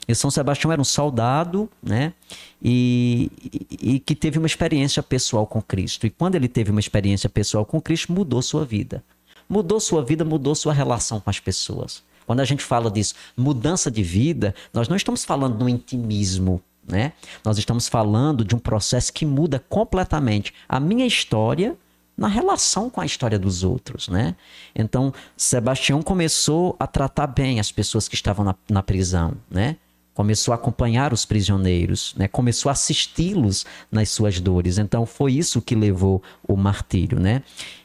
E 0.08 0.15
São 0.15 0.32
Sebastião 0.32 0.71
era 0.71 0.82
um 0.82 0.86
soldado, 0.86 1.69
né? 1.84 2.13
E, 2.60 3.32
e, 3.69 3.95
e, 3.95 3.99
que 3.99 4.15
teve 4.15 4.39
uma 4.39 4.47
experiência 4.47 5.04
pessoal 5.04 5.45
com 5.45 5.62
Cristo. 5.62 6.08
E 6.08 6.10
quando 6.10 6.34
ele 6.34 6.47
teve 6.47 6.71
uma 6.71 6.80
experiência 6.80 7.30
pessoal 7.30 7.63
com 7.63 7.80
Cristo, 7.80 8.12
mudou 8.12 8.41
sua 8.41 8.65
vida 8.65 9.04
mudou 9.49 9.79
sua 9.79 10.03
vida, 10.03 10.23
mudou 10.23 10.53
sua 10.53 10.71
relação 10.71 11.19
com 11.19 11.29
as 11.29 11.39
pessoas. 11.39 12.03
Quando 12.25 12.41
a 12.41 12.45
gente 12.45 12.63
fala 12.63 12.91
disso, 12.91 13.15
mudança 13.35 13.89
de 13.89 14.03
vida, 14.03 14.53
nós 14.71 14.88
não 14.88 14.95
estamos 14.95 15.25
falando 15.25 15.57
do 15.57 15.67
intimismo, 15.67 16.62
né? 16.88 17.13
Nós 17.43 17.57
estamos 17.57 17.88
falando 17.88 18.45
de 18.45 18.55
um 18.55 18.59
processo 18.59 19.12
que 19.12 19.25
muda 19.25 19.63
completamente 19.67 20.53
a 20.67 20.79
minha 20.79 21.07
história 21.07 21.75
na 22.15 22.27
relação 22.27 22.89
com 22.89 23.01
a 23.01 23.05
história 23.05 23.39
dos 23.39 23.63
outros, 23.63 24.09
né? 24.09 24.35
Então, 24.75 25.12
Sebastião 25.35 26.03
começou 26.03 26.75
a 26.79 26.85
tratar 26.85 27.27
bem 27.27 27.59
as 27.59 27.71
pessoas 27.71 28.07
que 28.07 28.15
estavam 28.15 28.45
na, 28.45 28.55
na 28.69 28.83
prisão, 28.83 29.33
né? 29.49 29.77
Começou 30.19 30.51
a 30.51 30.55
acompanhar 30.55 31.13
os 31.13 31.23
prisioneiros, 31.23 32.13
né? 32.17 32.27
começou 32.27 32.67
a 32.69 32.73
assisti-los 32.73 33.65
nas 33.89 34.10
suas 34.10 34.38
dores. 34.41 34.77
Então 34.77 35.05
foi 35.05 35.32
isso 35.32 35.62
que 35.62 35.73
levou 35.73 36.21
o 36.45 36.58
martírio, 36.58 37.17
né? 37.17 37.41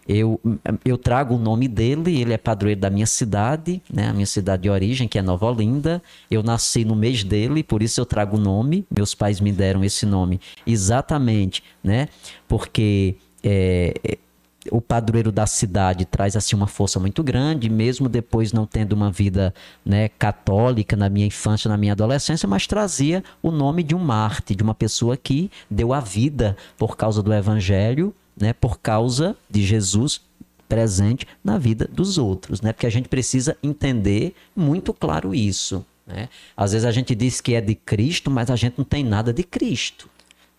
Eu, 0.09 0.41
eu 0.85 0.99
trago 0.99 1.37
o 1.37 1.39
nome 1.39 1.69
dele, 1.69 2.21
ele 2.21 2.33
é 2.33 2.37
padroeiro 2.37 2.81
da 2.81 2.91
minha 2.91 3.07
cidade, 3.07 3.81
né? 3.89 4.09
a 4.09 4.13
minha 4.13 4.27
cidade 4.27 4.65
de 4.65 4.69
origem, 4.69 5.07
que 5.07 5.17
é 5.17 5.23
Nova 5.23 5.47
Olinda. 5.47 6.03
Eu 6.29 6.43
nasci 6.43 6.85
no 6.85 6.97
mês 6.97 7.23
dele, 7.23 7.63
por 7.63 7.85
isso 7.85 8.01
eu 8.01 8.05
trago 8.05 8.37
o 8.37 8.41
nome. 8.41 8.85
Meus 8.93 9.15
pais 9.15 9.39
me 9.39 9.53
deram 9.53 9.85
esse 9.85 10.05
nome 10.05 10.41
exatamente, 10.67 11.63
né? 11.85 12.09
Porque 12.49 13.15
é, 13.45 13.95
o 14.71 14.81
padroeiro 14.81 15.31
da 15.31 15.47
cidade 15.47 16.05
traz 16.05 16.37
assim 16.37 16.57
uma 16.57 16.67
força 16.67 16.99
muito 16.99 17.23
grande, 17.23 17.69
mesmo 17.69 18.09
depois 18.09 18.53
não 18.53 18.67
tendo 18.67 18.93
uma 18.93 19.11
vida 19.11 19.55
né, 19.85 20.09
católica 20.09 20.97
na 20.97 21.09
minha 21.09 21.27
infância, 21.27 21.69
na 21.69 21.77
minha 21.77 21.93
adolescência, 21.93 22.49
mas 22.49 22.67
trazia 22.67 23.23
o 23.43 23.51
nome 23.51 23.83
de 23.83 23.95
um 23.95 23.99
mártir, 23.99 24.57
de 24.57 24.63
uma 24.63 24.75
pessoa 24.75 25.17
que 25.17 25.51
deu 25.71 25.93
a 25.93 26.01
vida 26.01 26.57
por 26.77 26.97
causa 26.97 27.23
do 27.23 27.33
evangelho, 27.33 28.15
né, 28.37 28.53
por 28.53 28.79
causa 28.79 29.37
de 29.49 29.63
Jesus 29.63 30.21
presente 30.69 31.27
na 31.43 31.59
vida 31.59 31.89
dos 31.93 32.19
outros, 32.19 32.61
né? 32.61 32.73
Porque 32.73 32.87
a 32.87 32.91
gente 32.91 33.09
precisa 33.09 33.57
entender 33.63 34.35
muito 34.57 34.95
claro 34.95 35.35
isso, 35.35 35.85
né? 36.07 36.29
Às 36.57 36.73
vezes 36.73 36.87
a 36.87 36.91
gente 36.91 37.15
diz 37.15 37.41
que 37.41 37.55
é 37.55 37.61
de 37.61 37.75
Cristo, 37.75 38.31
mas 38.31 38.51
a 38.51 38.57
gente 38.57 38.75
não 38.79 38.85
tem 38.85 39.05
nada 39.05 39.33
de 39.33 39.45
Cristo 39.45 40.09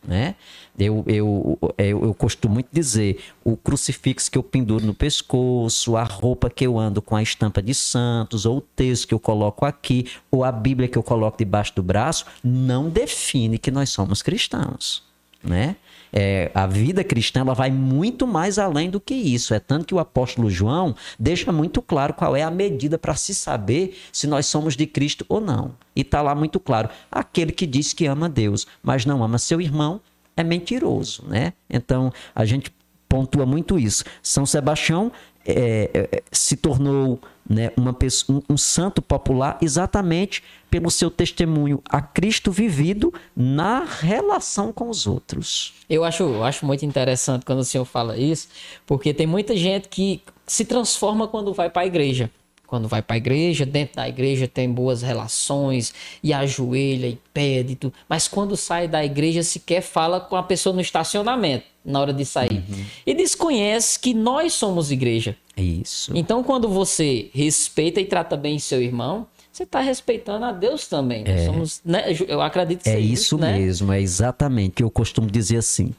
né? 0.08 0.36
Eu, 0.78 1.04
eu, 1.08 1.60
eu, 1.78 2.04
eu 2.04 2.14
costumo 2.14 2.56
muito 2.56 2.70
dizer, 2.72 3.20
o 3.44 3.56
crucifixo 3.56 4.30
que 4.30 4.38
eu 4.38 4.44
penduro 4.44 4.86
no 4.86 4.94
pescoço, 4.94 5.96
a 5.96 6.04
roupa 6.04 6.50
que 6.50 6.66
eu 6.66 6.78
ando 6.78 7.02
com 7.02 7.16
a 7.16 7.24
estampa 7.24 7.62
de 7.62 7.74
santos, 7.74 8.46
ou 8.46 8.58
o 8.58 8.62
texto 8.62 9.08
que 9.08 9.14
eu 9.14 9.20
coloco 9.20 9.66
aqui, 9.66 10.08
ou 10.30 10.44
a 10.44 10.52
Bíblia 10.52 10.88
que 10.88 10.98
eu 10.98 11.04
coloco 11.04 11.38
debaixo 11.38 11.74
do 11.76 11.84
braço, 11.84 12.26
não 12.44 12.90
define 12.90 13.58
que 13.58 13.72
nós 13.72 13.90
somos 13.90 14.22
cristãos, 14.22 15.04
né? 15.44 15.76
É, 16.18 16.50
a 16.54 16.66
vida 16.66 17.04
cristã 17.04 17.42
ela 17.42 17.54
vai 17.54 17.70
muito 17.70 18.26
mais 18.26 18.58
além 18.58 18.90
do 18.90 19.02
que 19.02 19.14
isso. 19.14 19.54
É 19.54 19.60
tanto 19.60 19.86
que 19.86 19.94
o 19.94 20.00
apóstolo 20.00 20.50
João 20.50 20.96
deixa 21.20 21.52
muito 21.52 21.82
claro 21.82 22.14
qual 22.14 22.38
é 22.38 22.42
a 22.42 22.50
medida 22.50 22.98
para 22.98 23.16
se 23.16 23.36
saber 23.36 23.98
se 24.14 24.26
nós 24.26 24.46
somos 24.46 24.78
de 24.78 24.88
Cristo 24.88 25.26
ou 25.28 25.42
não. 25.42 25.74
E 25.94 26.02
está 26.02 26.22
lá 26.22 26.34
muito 26.34 26.58
claro: 26.58 26.90
aquele 27.12 27.52
que 27.52 27.66
diz 27.66 27.92
que 27.92 28.06
ama 28.06 28.30
Deus, 28.30 28.66
mas 28.82 29.06
não 29.06 29.22
ama 29.22 29.38
seu 29.38 29.60
irmão, 29.60 30.00
é 30.38 30.44
mentiroso, 30.44 31.26
né? 31.28 31.52
Então 31.70 32.14
a 32.34 32.46
gente 32.46 32.74
pontua 33.10 33.46
muito 33.46 33.78
isso. 33.78 34.06
São 34.24 34.46
Sebastião 34.46 35.12
é, 35.46 35.90
é, 35.94 36.24
se 36.32 36.56
tornou 36.56 37.20
né, 37.48 37.72
uma 37.78 37.94
pessoa, 37.94 38.40
um, 38.50 38.54
um, 38.54 38.58
santo 38.58 39.02
popular 39.02 39.58
exatamente 39.62 40.44
pelo 40.70 40.90
seu 40.90 41.12
testemunho 41.12 41.82
a 41.88 42.02
Cristo 42.02 42.52
vivido 42.52 43.14
na 43.36 43.84
relação 43.84 44.74
com 44.74 44.90
os 44.90 45.06
outros. 45.06 45.74
Eu 45.90 46.04
acho, 46.04 46.24
eu 46.24 46.44
acho 46.44 46.66
muito 46.66 46.86
interessante 46.86 47.46
quando 47.46 47.60
o 47.60 47.66
senhor 47.66 47.86
fala 47.86 48.18
isso, 48.18 48.48
porque 48.88 49.14
tem 49.14 49.28
muita 49.28 49.56
gente 49.56 49.88
que 49.88 50.22
se 50.48 50.66
transforma 50.66 51.28
quando 51.28 51.54
vai 51.54 51.70
para 51.70 51.84
a 51.84 51.86
igreja. 51.86 52.32
Quando 52.68 52.88
vai 52.88 53.02
para 53.02 53.16
a 53.16 53.18
igreja, 53.18 53.66
dentro 53.66 53.96
da 53.98 54.08
igreja 54.08 54.48
tem 54.48 54.72
boas 54.72 55.02
relações 55.02 55.94
e 56.24 56.34
ajoelha 56.34 57.08
e 57.08 57.20
pede, 57.34 57.76
tudo. 57.76 57.94
mas 58.10 58.28
quando 58.28 58.58
sai 58.58 58.88
da 58.88 59.04
igreja 59.04 59.44
sequer 59.44 59.82
fala 59.82 60.20
com 60.20 60.36
a 60.36 60.44
pessoa 60.44 60.74
no 60.74 60.82
estacionamento 60.82 61.66
na 61.86 62.00
hora 62.00 62.12
de 62.12 62.26
sair. 62.26 62.64
Uhum. 62.68 62.86
E 63.06 63.14
desconhece 63.14 64.00
que 64.00 64.14
nós 64.14 64.54
somos 64.54 64.92
igreja. 64.92 65.38
Isso. 65.56 66.12
Então, 66.16 66.44
quando 66.44 66.68
você 66.68 67.30
respeita 67.32 68.02
e 68.02 68.06
trata 68.06 68.36
bem 68.36 68.58
seu 68.58 68.82
irmão, 68.82 69.28
você 69.52 69.64
está 69.64 69.80
respeitando 69.80 70.44
a 70.46 70.52
Deus 70.52 70.88
também. 70.88 71.24
É. 71.26 71.46
Somos, 71.46 71.82
né? 71.86 72.06
Eu 72.28 72.42
acredito 72.42 72.84
que 72.84 72.90
É 72.90 73.00
isso, 73.00 73.14
isso 73.14 73.38
né? 73.38 73.58
mesmo, 73.58 73.94
é 73.94 74.02
exatamente. 74.02 74.82
Eu 74.82 74.90
costumo 74.90 75.30
dizer 75.30 75.58
assim: 75.58 75.94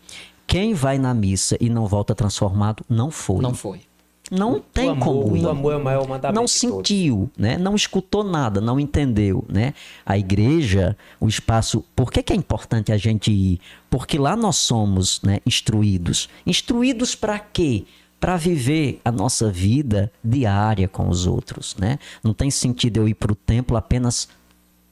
quem 0.46 0.74
vai 0.74 0.98
na 0.98 1.14
missa 1.14 1.56
e 1.60 1.70
não 1.70 1.86
volta 1.86 2.14
transformado, 2.14 2.84
não 2.88 3.10
foi. 3.10 3.40
Não 3.40 3.54
foi. 3.54 3.80
Não 4.30 4.60
tem 4.60 4.90
amor, 4.90 5.04
como 5.04 5.32
o 5.32 5.36
ir. 5.36 5.46
amor 5.46 5.72
é 5.72 5.76
o 5.76 5.84
maior 5.84 6.08
mandamento 6.08 6.40
Não 6.40 6.48
sentiu, 6.48 7.30
né? 7.38 7.56
Não 7.56 7.74
escutou 7.74 8.24
nada, 8.24 8.60
não 8.60 8.80
entendeu, 8.80 9.44
né? 9.48 9.72
A 10.04 10.18
igreja, 10.18 10.96
o 11.20 11.28
espaço. 11.28 11.84
Por 11.94 12.10
que, 12.10 12.22
que 12.22 12.32
é 12.32 12.36
importante 12.36 12.90
a 12.90 12.96
gente 12.96 13.30
ir? 13.30 13.60
Porque 13.88 14.18
lá 14.18 14.36
nós 14.36 14.56
somos, 14.56 15.20
né, 15.22 15.38
instruídos. 15.46 16.28
Instruídos 16.44 17.14
para 17.14 17.38
quê? 17.38 17.84
Para 18.18 18.36
viver 18.36 19.00
a 19.04 19.12
nossa 19.12 19.50
vida 19.50 20.10
diária 20.24 20.88
com 20.88 21.08
os 21.08 21.26
outros, 21.26 21.76
né? 21.78 21.98
Não 22.22 22.34
tem 22.34 22.50
sentido 22.50 22.98
eu 22.98 23.08
ir 23.08 23.14
para 23.14 23.32
o 23.32 23.36
templo 23.36 23.76
apenas 23.76 24.28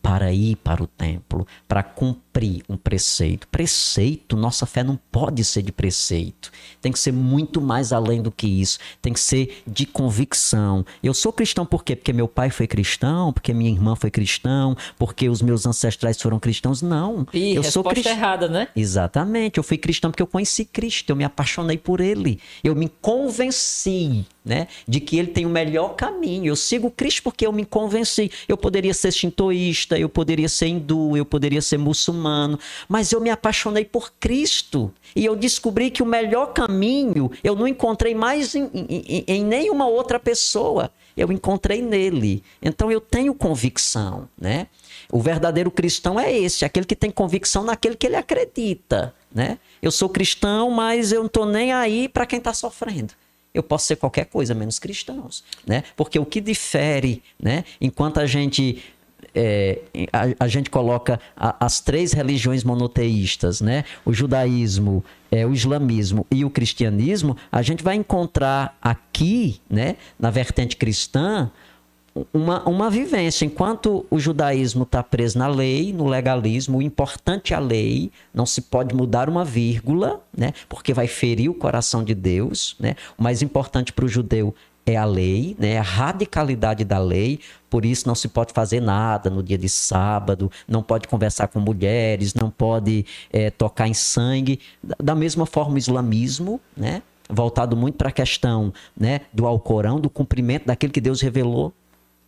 para 0.02 0.30
ir 0.32 0.56
para 0.56 0.82
o 0.82 0.86
templo, 0.86 1.46
para 1.66 1.82
cumprir 1.82 2.23
um 2.68 2.76
preceito. 2.76 3.46
Preceito, 3.48 4.36
nossa 4.36 4.66
fé 4.66 4.82
não 4.82 4.98
pode 5.10 5.44
ser 5.44 5.62
de 5.62 5.72
preceito. 5.72 6.50
Tem 6.80 6.90
que 6.90 6.98
ser 6.98 7.12
muito 7.12 7.60
mais 7.60 7.92
além 7.92 8.20
do 8.20 8.30
que 8.30 8.46
isso. 8.46 8.78
Tem 9.00 9.12
que 9.12 9.20
ser 9.20 9.62
de 9.66 9.86
convicção. 9.86 10.84
Eu 11.02 11.14
sou 11.14 11.32
cristão 11.32 11.64
por 11.64 11.84
quê? 11.84 11.94
Porque 11.94 12.12
meu 12.12 12.26
pai 12.26 12.50
foi 12.50 12.66
cristão, 12.66 13.32
porque 13.32 13.52
minha 13.52 13.70
irmã 13.70 13.94
foi 13.94 14.10
cristão, 14.10 14.76
porque 14.98 15.28
os 15.28 15.40
meus 15.42 15.66
ancestrais 15.66 16.20
foram 16.20 16.38
cristãos. 16.38 16.82
Não. 16.82 17.26
Ih, 17.32 17.54
eu 17.54 17.62
sou 17.62 17.84
cristão. 17.84 18.12
errada, 18.12 18.48
né? 18.48 18.68
Exatamente. 18.74 19.58
Eu 19.58 19.64
fui 19.64 19.78
cristão 19.78 20.10
porque 20.10 20.22
eu 20.22 20.26
conheci 20.26 20.64
Cristo, 20.64 21.10
eu 21.10 21.16
me 21.16 21.24
apaixonei 21.24 21.78
por 21.78 22.00
ele. 22.00 22.40
Eu 22.62 22.74
me 22.74 22.88
convenci, 23.00 24.26
né, 24.44 24.68
de 24.86 25.00
que 25.00 25.16
ele 25.18 25.28
tem 25.28 25.46
o 25.46 25.48
melhor 25.48 25.94
caminho. 25.94 26.46
Eu 26.46 26.56
sigo 26.56 26.90
Cristo 26.90 27.22
porque 27.22 27.46
eu 27.46 27.52
me 27.52 27.64
convenci. 27.64 28.30
Eu 28.46 28.56
poderia 28.56 28.92
ser 28.92 29.12
shintoísta, 29.12 29.98
eu 29.98 30.08
poderia 30.08 30.48
ser 30.48 30.66
hindu, 30.66 31.16
eu 31.16 31.24
poderia 31.24 31.62
ser 31.62 31.78
muçulmano, 31.78 32.23
mas 32.88 33.12
eu 33.12 33.20
me 33.20 33.30
apaixonei 33.30 33.84
por 33.84 34.12
Cristo. 34.18 34.92
E 35.14 35.24
eu 35.24 35.36
descobri 35.36 35.90
que 35.90 36.02
o 36.02 36.06
melhor 36.06 36.52
caminho 36.52 37.30
eu 37.42 37.54
não 37.54 37.68
encontrei 37.68 38.14
mais 38.14 38.54
em, 38.54 38.68
em- 38.74 39.24
em 39.26 39.44
nenhuma 39.44 39.86
outra 39.86 40.18
pessoa. 40.18 40.90
Eu 41.16 41.30
encontrei 41.30 41.80
nele. 41.80 42.42
Então 42.60 42.90
eu 42.90 43.00
tenho 43.00 43.32
convicção, 43.34 44.28
né? 44.40 44.66
O 45.12 45.20
verdadeiro 45.20 45.70
cristão 45.70 46.18
é 46.18 46.32
esse, 46.32 46.64
aquele 46.64 46.86
que 46.86 46.96
tem 46.96 47.10
convicção 47.10 47.62
naquele 47.62 47.94
que 47.94 48.06
ele 48.06 48.16
acredita, 48.16 49.14
né? 49.32 49.58
Eu 49.80 49.92
sou 49.92 50.08
cristão, 50.08 50.70
mas 50.70 51.12
eu 51.12 51.22
não 51.22 51.28
tô 51.28 51.44
nem 51.44 51.72
aí 51.72 52.08
para 52.08 52.26
quem 52.26 52.38
está 52.38 52.52
sofrendo. 52.52 53.12
Eu 53.52 53.62
posso 53.62 53.86
ser 53.86 53.94
qualquer 53.94 54.24
coisa 54.24 54.52
menos 54.52 54.80
cristãos, 54.80 55.44
né? 55.64 55.84
Porque 55.94 56.18
o 56.18 56.26
que 56.26 56.40
difere, 56.40 57.22
né? 57.40 57.64
Enquanto 57.80 58.18
a 58.18 58.26
gente 58.26 58.82
é, 59.34 59.80
a, 60.12 60.44
a 60.44 60.48
gente 60.48 60.70
coloca 60.70 61.18
a- 61.36 61.56
as 61.60 61.80
três 61.80 62.12
religiões 62.12 62.62
monoteístas, 62.64 63.60
né? 63.60 63.84
O 64.04 64.12
judaísmo, 64.12 65.04
é, 65.30 65.46
o 65.46 65.52
islamismo 65.52 66.26
e 66.30 66.44
o 66.44 66.50
cristianismo, 66.50 67.36
a 67.50 67.62
gente 67.62 67.82
vai 67.82 67.96
encontrar 67.96 68.76
aqui, 68.80 69.60
né? 69.68 69.96
Na 70.18 70.30
vertente 70.30 70.76
cristã, 70.76 71.50
uma, 72.32 72.62
uma 72.68 72.88
vivência. 72.90 73.44
Enquanto 73.44 74.06
o 74.10 74.18
judaísmo 74.18 74.84
está 74.84 75.02
preso 75.02 75.38
na 75.38 75.48
lei, 75.48 75.92
no 75.92 76.06
legalismo, 76.06 76.78
o 76.78 76.82
importante 76.82 77.52
é 77.52 77.56
a 77.56 77.60
lei, 77.60 78.10
não 78.32 78.46
se 78.46 78.62
pode 78.62 78.94
mudar 78.94 79.28
uma 79.28 79.44
vírgula, 79.44 80.20
né? 80.36 80.52
porque 80.68 80.94
vai 80.94 81.08
ferir 81.08 81.50
o 81.50 81.54
coração 81.54 82.04
de 82.04 82.14
Deus. 82.14 82.76
Né? 82.78 82.94
O 83.18 83.22
mais 83.22 83.42
importante 83.42 83.92
para 83.92 84.04
o 84.04 84.08
judeu 84.08 84.54
é 84.86 84.96
a 84.96 85.04
lei, 85.04 85.56
né? 85.58 85.78
a 85.78 85.82
radicalidade 85.82 86.84
da 86.84 86.98
lei, 86.98 87.40
por 87.70 87.84
isso 87.84 88.06
não 88.06 88.14
se 88.14 88.28
pode 88.28 88.52
fazer 88.52 88.80
nada 88.80 89.30
no 89.30 89.42
dia 89.42 89.56
de 89.56 89.68
sábado, 89.68 90.50
não 90.68 90.82
pode 90.82 91.08
conversar 91.08 91.48
com 91.48 91.58
mulheres, 91.58 92.34
não 92.34 92.50
pode 92.50 93.06
eh, 93.32 93.50
tocar 93.50 93.88
em 93.88 93.94
sangue. 93.94 94.60
Da- 94.82 94.96
Da 95.02 95.14
mesma 95.14 95.46
forma, 95.46 95.74
o 95.74 95.78
islamismo, 95.78 96.60
né? 96.76 97.02
voltado 97.30 97.74
muito 97.76 97.96
para 97.96 98.10
a 98.10 98.12
questão 98.12 98.72
né? 98.96 99.22
do 99.32 99.46
Alcorão, 99.46 99.98
do 99.98 100.10
cumprimento 100.10 100.66
daquilo 100.66 100.92
que 100.92 101.00
Deus 101.00 101.20
revelou 101.22 101.72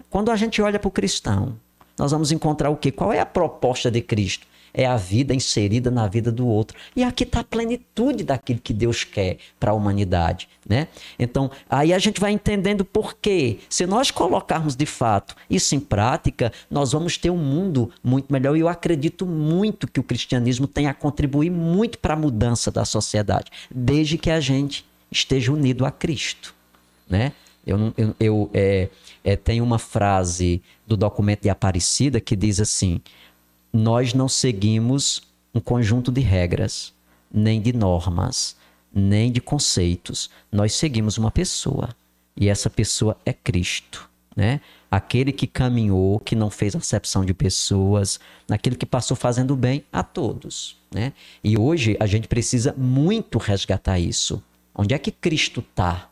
quando 0.08 0.30
a 0.30 0.36
gente 0.36 0.62
olha 0.62 0.78
para 0.78 0.88
o 0.88 0.90
cristão, 0.90 1.56
nós 1.98 2.12
vamos 2.12 2.30
encontrar 2.32 2.70
o 2.70 2.76
quê? 2.76 2.90
Qual 2.90 3.12
é 3.12 3.20
a 3.20 3.26
proposta 3.26 3.90
de 3.90 4.00
Cristo? 4.00 4.46
É 4.76 4.84
a 4.84 4.96
vida 4.96 5.34
inserida 5.34 5.90
na 5.90 6.06
vida 6.06 6.30
do 6.30 6.46
outro. 6.46 6.76
E 6.94 7.02
aqui 7.02 7.24
está 7.24 7.40
a 7.40 7.44
plenitude 7.44 8.22
daquilo 8.22 8.60
que 8.60 8.74
Deus 8.74 9.04
quer 9.04 9.38
para 9.58 9.70
a 9.70 9.74
humanidade. 9.74 10.48
Né? 10.68 10.88
Então, 11.18 11.50
aí 11.70 11.94
a 11.94 11.98
gente 11.98 12.20
vai 12.20 12.32
entendendo 12.32 12.84
por 12.84 13.16
quê. 13.16 13.58
Se 13.70 13.86
nós 13.86 14.10
colocarmos 14.10 14.76
de 14.76 14.84
fato 14.84 15.34
isso 15.48 15.74
em 15.74 15.80
prática, 15.80 16.52
nós 16.70 16.92
vamos 16.92 17.16
ter 17.16 17.30
um 17.30 17.38
mundo 17.38 17.90
muito 18.04 18.30
melhor. 18.30 18.54
E 18.54 18.60
eu 18.60 18.68
acredito 18.68 19.24
muito 19.24 19.88
que 19.88 19.98
o 19.98 20.02
cristianismo 20.02 20.66
tem 20.66 20.86
a 20.86 20.92
contribuir 20.92 21.50
muito 21.50 21.98
para 21.98 22.12
a 22.12 22.16
mudança 22.18 22.70
da 22.70 22.84
sociedade, 22.84 23.50
desde 23.70 24.18
que 24.18 24.30
a 24.30 24.40
gente 24.40 24.84
esteja 25.10 25.52
unido 25.52 25.86
a 25.86 25.90
Cristo 25.90 26.54
né? 27.08 27.32
Eu, 27.66 27.92
eu, 27.96 28.16
eu 28.20 28.50
é, 28.54 28.88
é, 29.24 29.36
tenho 29.36 29.64
uma 29.64 29.78
frase 29.78 30.62
do 30.86 30.96
documento 30.96 31.42
de 31.42 31.48
Aparecida 31.48 32.20
que 32.20 32.36
diz 32.36 32.60
assim: 32.60 33.00
nós 33.76 34.14
não 34.14 34.28
seguimos 34.28 35.22
um 35.54 35.60
conjunto 35.60 36.10
de 36.10 36.20
regras, 36.20 36.94
nem 37.32 37.60
de 37.60 37.72
normas, 37.72 38.56
nem 38.92 39.30
de 39.30 39.40
conceitos. 39.40 40.30
Nós 40.50 40.72
seguimos 40.72 41.18
uma 41.18 41.30
pessoa. 41.30 41.90
E 42.34 42.48
essa 42.48 42.70
pessoa 42.70 43.16
é 43.24 43.32
Cristo. 43.32 44.08
Né? 44.34 44.60
Aquele 44.90 45.32
que 45.32 45.46
caminhou, 45.46 46.18
que 46.18 46.34
não 46.34 46.50
fez 46.50 46.74
acepção 46.74 47.24
de 47.24 47.34
pessoas, 47.34 48.18
aquele 48.50 48.76
que 48.76 48.86
passou 48.86 49.16
fazendo 49.16 49.54
bem 49.54 49.84
a 49.92 50.02
todos. 50.02 50.78
Né? 50.90 51.12
E 51.44 51.58
hoje 51.58 51.96
a 52.00 52.06
gente 52.06 52.28
precisa 52.28 52.74
muito 52.76 53.38
resgatar 53.38 53.98
isso. 53.98 54.42
Onde 54.74 54.94
é 54.94 54.98
que 54.98 55.10
Cristo 55.10 55.60
está? 55.60 56.10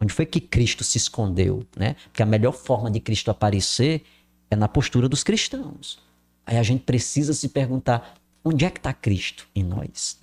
Onde 0.00 0.12
foi 0.12 0.26
que 0.26 0.40
Cristo 0.40 0.84
se 0.84 0.98
escondeu, 0.98 1.64
né? 1.74 1.96
Porque 2.04 2.22
a 2.22 2.26
melhor 2.26 2.52
forma 2.52 2.90
de 2.90 3.00
Cristo 3.00 3.30
aparecer 3.30 4.04
é 4.50 4.56
na 4.56 4.68
postura 4.68 5.08
dos 5.08 5.22
cristãos. 5.22 5.98
Aí 6.46 6.56
a 6.56 6.62
gente 6.62 6.84
precisa 6.84 7.34
se 7.34 7.48
perguntar, 7.48 8.16
onde 8.44 8.64
é 8.64 8.70
que 8.70 8.78
está 8.78 8.92
Cristo 8.92 9.48
em 9.52 9.64
nós? 9.64 10.16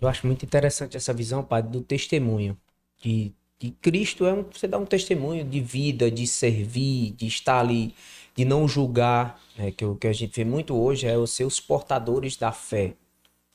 Eu 0.00 0.08
acho 0.08 0.26
muito 0.26 0.44
interessante 0.44 0.96
essa 0.96 1.14
visão, 1.14 1.44
padre, 1.44 1.70
do 1.70 1.80
testemunho. 1.80 2.58
De, 3.00 3.32
de 3.58 3.70
Cristo 3.70 4.26
é 4.26 4.34
um, 4.34 4.44
você 4.50 4.66
dá 4.66 4.76
um 4.76 4.84
testemunho 4.84 5.44
de 5.44 5.60
vida, 5.60 6.10
de 6.10 6.26
servir, 6.26 7.12
de 7.12 7.26
estar 7.26 7.60
ali, 7.60 7.94
de 8.34 8.44
não 8.44 8.66
julgar. 8.66 9.40
né? 9.56 9.70
Que 9.70 9.84
o 9.84 9.94
que 9.94 10.08
a 10.08 10.12
gente 10.12 10.34
vê 10.34 10.44
muito 10.44 10.74
hoje 10.74 11.06
é 11.06 11.16
os 11.16 11.30
seus 11.30 11.60
portadores 11.60 12.36
da 12.36 12.50
fé, 12.50 12.94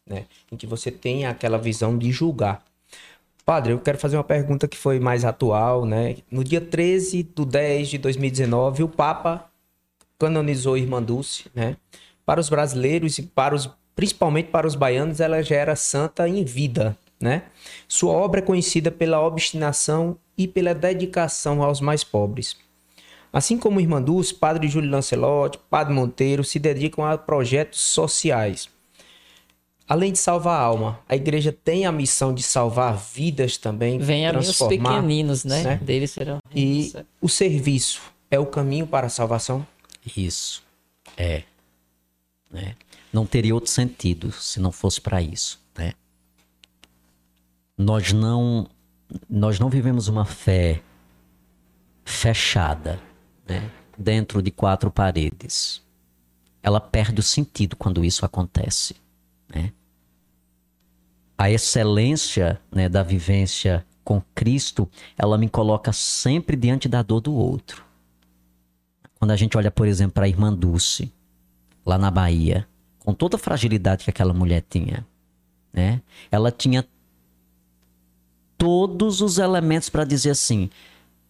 né? 0.08 0.26
Em 0.50 0.56
que 0.56 0.66
você 0.66 0.90
tem 0.90 1.26
aquela 1.26 1.58
visão 1.58 1.98
de 1.98 2.12
julgar. 2.12 2.64
Padre, 3.44 3.74
eu 3.74 3.80
quero 3.80 3.98
fazer 3.98 4.16
uma 4.18 4.24
pergunta 4.24 4.68
que 4.68 4.78
foi 4.78 5.00
mais 5.00 5.26
atual, 5.26 5.86
né? 5.86 6.18
No 6.32 6.44
dia 6.44 6.62
13 6.62 7.22
de 7.22 7.46
10 7.46 7.90
de 7.90 7.98
2019, 7.98 8.84
o 8.84 8.88
Papa 8.88 9.52
canonizou 10.20 10.78
Irmã 10.78 11.02
Dulce, 11.02 11.46
né? 11.54 11.78
Para 12.26 12.40
os 12.40 12.50
brasileiros 12.50 13.18
e 13.18 13.24
para 13.24 13.54
os 13.54 13.70
principalmente 13.96 14.50
para 14.50 14.68
os 14.68 14.76
baianos, 14.76 15.20
ela 15.20 15.42
já 15.42 15.56
era 15.56 15.76
santa 15.76 16.28
em 16.28 16.44
vida, 16.44 16.98
né? 17.20 17.44
Sua 17.88 18.12
obra 18.12 18.42
é 18.42 18.44
conhecida 18.44 18.92
pela 18.92 19.26
obstinação 19.26 20.18
e 20.38 20.48
pela 20.48 20.76
dedicação 20.76 21.64
aos 21.64 21.80
mais 21.80 22.04
pobres. 22.04 22.58
Assim 23.32 23.58
como 23.58 23.80
Irmã 23.80 24.02
Dulce, 24.02 24.34
Padre 24.34 24.68
Júlio 24.68 24.90
Lancelotti, 24.90 25.60
Padre 25.70 25.94
Monteiro 25.94 26.44
se 26.44 26.60
dedicam 26.60 27.06
a 27.06 27.18
projetos 27.18 27.80
sociais. 27.80 28.70
Além 29.88 30.12
de 30.12 30.18
salvar 30.18 30.60
a 30.60 30.64
alma, 30.64 31.00
a 31.08 31.16
igreja 31.16 31.52
tem 31.52 31.86
a 31.86 31.92
missão 31.92 32.34
de 32.34 32.42
salvar 32.42 32.98
vidas 32.98 33.58
também, 33.58 34.00
Vem 34.00 34.26
a 34.26 34.34
mim 34.34 34.40
os 34.40 34.58
pequeninos, 34.58 35.44
né? 35.46 35.64
né? 35.64 35.80
Deles 35.82 36.12
serão. 36.12 36.40
E 36.54 36.92
o 37.22 37.30
serviço 37.30 38.02
é 38.32 38.40
o 38.40 38.46
caminho 38.46 38.88
para 38.88 39.08
a 39.08 39.10
salvação? 39.10 39.66
Isso. 40.16 40.64
É. 41.18 41.44
Né? 42.50 42.76
Não 43.12 43.26
teria 43.26 43.54
outro 43.56 43.70
sentido 43.70 44.32
se 44.32 44.60
não 44.60 44.72
fosse 44.72 45.00
para 45.02 45.22
isso. 45.22 45.60
Né? 45.78 45.94
Nós 47.78 48.12
não 48.12 48.70
nós 49.30 49.60
não 49.60 49.70
vivemos 49.70 50.08
uma 50.08 50.26
fé 50.26 50.82
fechada, 52.04 53.00
né? 53.48 53.70
dentro 53.98 54.42
de 54.42 54.52
quatro 54.52 54.92
paredes. 54.92 55.82
Ela 56.62 56.82
perde 56.82 57.20
o 57.20 57.24
sentido 57.24 57.76
quando 57.76 58.04
isso 58.04 58.26
acontece. 58.26 58.96
Né? 59.48 59.72
A 61.38 61.52
excelência 61.52 62.60
né, 62.72 62.90
da 62.90 63.04
vivência 63.04 63.86
com 64.04 64.22
Cristo, 64.34 64.90
ela 65.18 65.38
me 65.38 65.50
coloca 65.50 65.94
sempre 65.94 66.56
diante 66.56 66.88
da 66.88 67.02
dor 67.02 67.22
do 67.22 67.34
outro. 67.34 67.85
Quando 69.26 69.32
a 69.32 69.36
gente 69.36 69.58
olha, 69.58 69.72
por 69.72 69.88
exemplo, 69.88 70.14
para 70.14 70.26
a 70.26 70.30
irmã 70.30 70.54
Dulce, 70.54 71.12
lá 71.84 71.98
na 71.98 72.12
Bahia, 72.12 72.68
com 73.00 73.12
toda 73.12 73.38
a 73.38 73.40
fragilidade 73.40 74.04
que 74.04 74.12
aquela 74.12 74.36
mulher 74.36 74.64
tinha, 74.70 75.04
né? 75.74 76.00
Ela 76.32 76.52
tinha 76.52 76.86
todos 78.56 79.22
os 79.22 79.40
elementos 79.40 79.90
para 79.90 80.06
dizer 80.06 80.30
assim: 80.30 80.70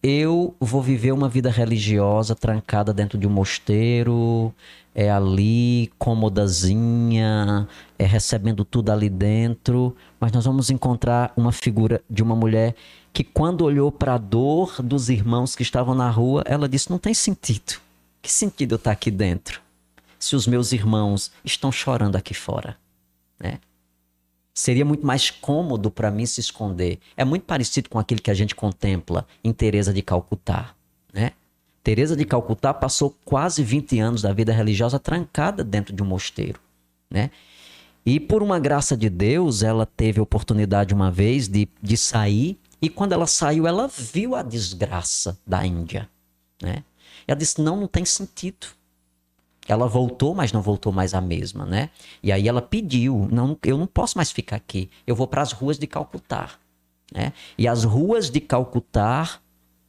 eu 0.02 0.54
vou 0.60 0.82
viver 0.82 1.10
uma 1.12 1.26
vida 1.26 1.48
religiosa 1.48 2.34
trancada 2.34 2.92
dentro 2.92 3.16
de 3.16 3.26
um 3.26 3.30
mosteiro, 3.30 4.52
é 4.94 5.10
ali, 5.10 5.90
cômodazinha, 5.98 7.66
é 7.98 8.04
recebendo 8.04 8.62
tudo 8.62 8.92
ali 8.92 9.08
dentro, 9.08 9.96
mas 10.20 10.32
nós 10.32 10.44
vamos 10.44 10.68
encontrar 10.68 11.32
uma 11.34 11.50
figura 11.50 12.02
de 12.10 12.22
uma 12.22 12.36
mulher 12.36 12.74
que 13.10 13.24
quando 13.24 13.62
olhou 13.62 13.90
para 13.90 14.16
a 14.16 14.18
dor 14.18 14.82
dos 14.82 15.08
irmãos 15.08 15.56
que 15.56 15.62
estavam 15.62 15.94
na 15.94 16.10
rua, 16.10 16.42
ela 16.44 16.68
disse: 16.68 16.90
Não 16.90 16.98
tem 16.98 17.14
sentido. 17.14 17.85
Que 18.26 18.32
sentido 18.32 18.72
eu 18.72 18.76
estar 18.76 18.90
aqui 18.90 19.08
dentro? 19.08 19.60
Se 20.18 20.34
os 20.34 20.48
meus 20.48 20.72
irmãos 20.72 21.30
estão 21.44 21.70
chorando 21.70 22.16
aqui 22.16 22.34
fora, 22.34 22.76
né? 23.38 23.60
Seria 24.52 24.84
muito 24.84 25.06
mais 25.06 25.30
cômodo 25.30 25.92
para 25.92 26.10
mim 26.10 26.26
se 26.26 26.40
esconder. 26.40 26.98
É 27.16 27.24
muito 27.24 27.44
parecido 27.44 27.88
com 27.88 28.00
aquilo 28.00 28.20
que 28.20 28.30
a 28.32 28.34
gente 28.34 28.52
contempla 28.52 29.28
em 29.44 29.52
Teresa 29.52 29.94
de 29.94 30.02
Calcutá, 30.02 30.74
né? 31.14 31.34
Teresa 31.84 32.16
de 32.16 32.24
Calcutá 32.24 32.74
passou 32.74 33.16
quase 33.24 33.62
20 33.62 34.00
anos 34.00 34.22
da 34.22 34.32
vida 34.32 34.52
religiosa 34.52 34.98
trancada 34.98 35.62
dentro 35.62 35.94
de 35.94 36.02
um 36.02 36.06
mosteiro, 36.06 36.58
né? 37.08 37.30
E 38.04 38.18
por 38.18 38.42
uma 38.42 38.58
graça 38.58 38.96
de 38.96 39.08
Deus, 39.08 39.62
ela 39.62 39.86
teve 39.86 40.20
oportunidade 40.20 40.92
uma 40.92 41.12
vez 41.12 41.46
de, 41.46 41.68
de 41.80 41.96
sair 41.96 42.58
e 42.82 42.88
quando 42.88 43.12
ela 43.12 43.28
saiu, 43.28 43.68
ela 43.68 43.86
viu 43.86 44.34
a 44.34 44.42
desgraça 44.42 45.38
da 45.46 45.64
Índia. 45.64 46.08
Né? 46.60 46.82
Ela 47.26 47.38
disse: 47.38 47.60
não, 47.60 47.76
não 47.76 47.86
tem 47.86 48.04
sentido. 48.04 48.66
Ela 49.68 49.88
voltou, 49.88 50.34
mas 50.34 50.52
não 50.52 50.62
voltou 50.62 50.92
mais 50.92 51.12
a 51.12 51.20
mesma, 51.20 51.66
né? 51.66 51.90
E 52.22 52.30
aí 52.30 52.48
ela 52.48 52.62
pediu: 52.62 53.28
não, 53.30 53.58
eu 53.64 53.76
não 53.76 53.86
posso 53.86 54.16
mais 54.16 54.30
ficar 54.30 54.56
aqui. 54.56 54.90
Eu 55.06 55.16
vou 55.16 55.26
para 55.26 55.42
as 55.42 55.52
ruas 55.52 55.78
de 55.78 55.86
Calcutá. 55.86 56.50
Né? 57.12 57.32
E 57.56 57.66
as 57.66 57.84
ruas 57.84 58.30
de 58.30 58.40
Calcutá 58.40 59.38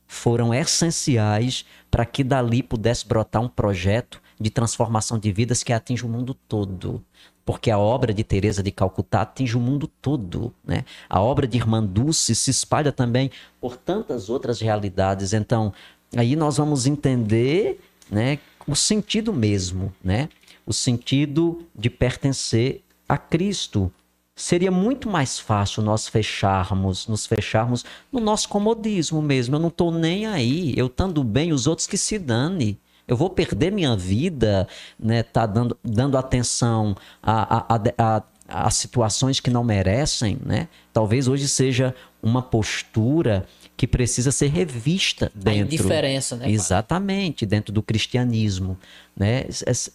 foram 0.08 0.54
essenciais 0.54 1.66
para 1.92 2.06
que 2.06 2.24
dali 2.24 2.64
pudesse 2.64 3.06
brotar 3.06 3.42
um 3.42 3.50
projeto 3.50 4.22
de 4.40 4.50
transformação 4.50 5.20
de 5.20 5.32
vidas 5.32 5.64
que 5.64 5.74
atinge 5.74 6.06
o 6.06 6.10
mundo 6.10 6.34
todo 6.34 7.04
porque 7.48 7.72
a 7.72 7.80
obra 7.80 8.14
de 8.14 8.26
Teresa 8.26 8.62
de 8.62 8.74
Calcutá 8.74 9.22
atinge 9.22 9.56
o 9.56 9.60
mundo 9.62 9.88
todo, 10.02 10.54
né? 10.66 10.84
A 11.10 11.22
obra 11.22 11.48
de 11.48 11.58
Irmã 11.58 11.82
Dulce 11.82 12.36
se 12.36 12.52
espalha 12.52 12.92
também 12.92 13.32
por 13.62 13.78
tantas 13.78 14.30
outras 14.30 14.60
realidades. 14.60 15.32
Então, 15.32 15.74
aí 16.16 16.36
nós 16.36 16.58
vamos 16.58 16.86
entender, 16.86 17.80
né, 18.10 18.40
o 18.68 18.76
sentido 18.76 19.34
mesmo, 19.34 19.94
né? 20.04 20.30
O 20.66 20.74
sentido 20.74 21.66
de 21.74 21.90
pertencer 21.90 22.84
a 23.08 23.18
Cristo. 23.18 23.92
Seria 24.36 24.70
muito 24.70 25.10
mais 25.10 25.40
fácil 25.40 25.82
nós 25.82 26.08
fecharmos, 26.08 27.08
nos 27.08 27.26
fecharmos 27.26 27.86
no 28.12 28.20
nosso 28.20 28.50
comodismo 28.50 29.22
mesmo. 29.22 29.56
Eu 29.56 29.60
não 29.60 29.70
estou 29.70 29.92
nem 29.92 30.28
aí. 30.28 30.74
Eu 30.76 30.88
estando 30.88 31.24
bem, 31.24 31.54
os 31.54 31.66
outros 31.66 31.88
que 31.88 31.98
se 31.98 32.20
dane 32.20 32.78
eu 33.08 33.16
vou 33.16 33.30
perder 33.30 33.72
minha 33.72 33.96
vida, 33.96 34.68
né? 35.00 35.24
Tá 35.24 35.46
dando, 35.46 35.78
dando 35.82 36.18
atenção 36.18 36.96
a, 37.24 37.76
a, 37.76 37.82
a, 37.98 38.24
a, 38.50 38.70
situações 38.70 39.40
que 39.40 39.50
não 39.50 39.64
merecem, 39.64 40.38
né? 40.46 40.68
Talvez 40.92 41.28
hoje 41.28 41.48
seja 41.48 41.96
uma 42.22 42.42
postura 42.42 43.46
que 43.78 43.86
precisa 43.86 44.32
ser 44.32 44.48
revista 44.48 45.32
dentro. 45.36 45.52
A 45.52 45.64
indiferença, 45.64 46.36
né? 46.36 46.50
Exatamente, 46.50 47.46
dentro 47.46 47.72
do 47.72 47.84
cristianismo, 47.84 48.78
né? 49.16 49.46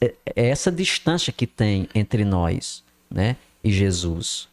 É, 0.00 0.14
é 0.36 0.48
essa 0.48 0.70
distância 0.70 1.32
que 1.32 1.46
tem 1.46 1.88
entre 1.92 2.24
nós, 2.24 2.84
né? 3.10 3.36
E 3.62 3.72
Jesus. 3.72 4.48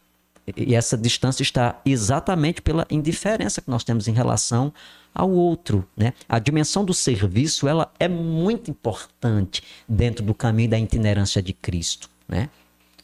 E 0.58 0.74
essa 0.74 0.98
distância 0.98 1.44
está 1.44 1.80
exatamente 1.86 2.60
pela 2.60 2.88
indiferença 2.90 3.62
que 3.62 3.70
nós 3.70 3.84
temos 3.84 4.08
em 4.08 4.14
relação 4.14 4.74
ao 5.14 5.30
outro. 5.30 5.88
Né? 5.96 6.14
A 6.28 6.40
dimensão 6.40 6.84
do 6.84 6.94
serviço 6.94 7.68
ela 7.68 7.92
é 8.00 8.08
muito 8.08 8.72
importante 8.72 9.64
dentro 9.88 10.26
do 10.26 10.34
caminho 10.34 10.70
da 10.70 10.80
itinerância 10.80 11.42
de 11.42 11.54
Cristo. 11.54 12.10
Né? 12.28 12.50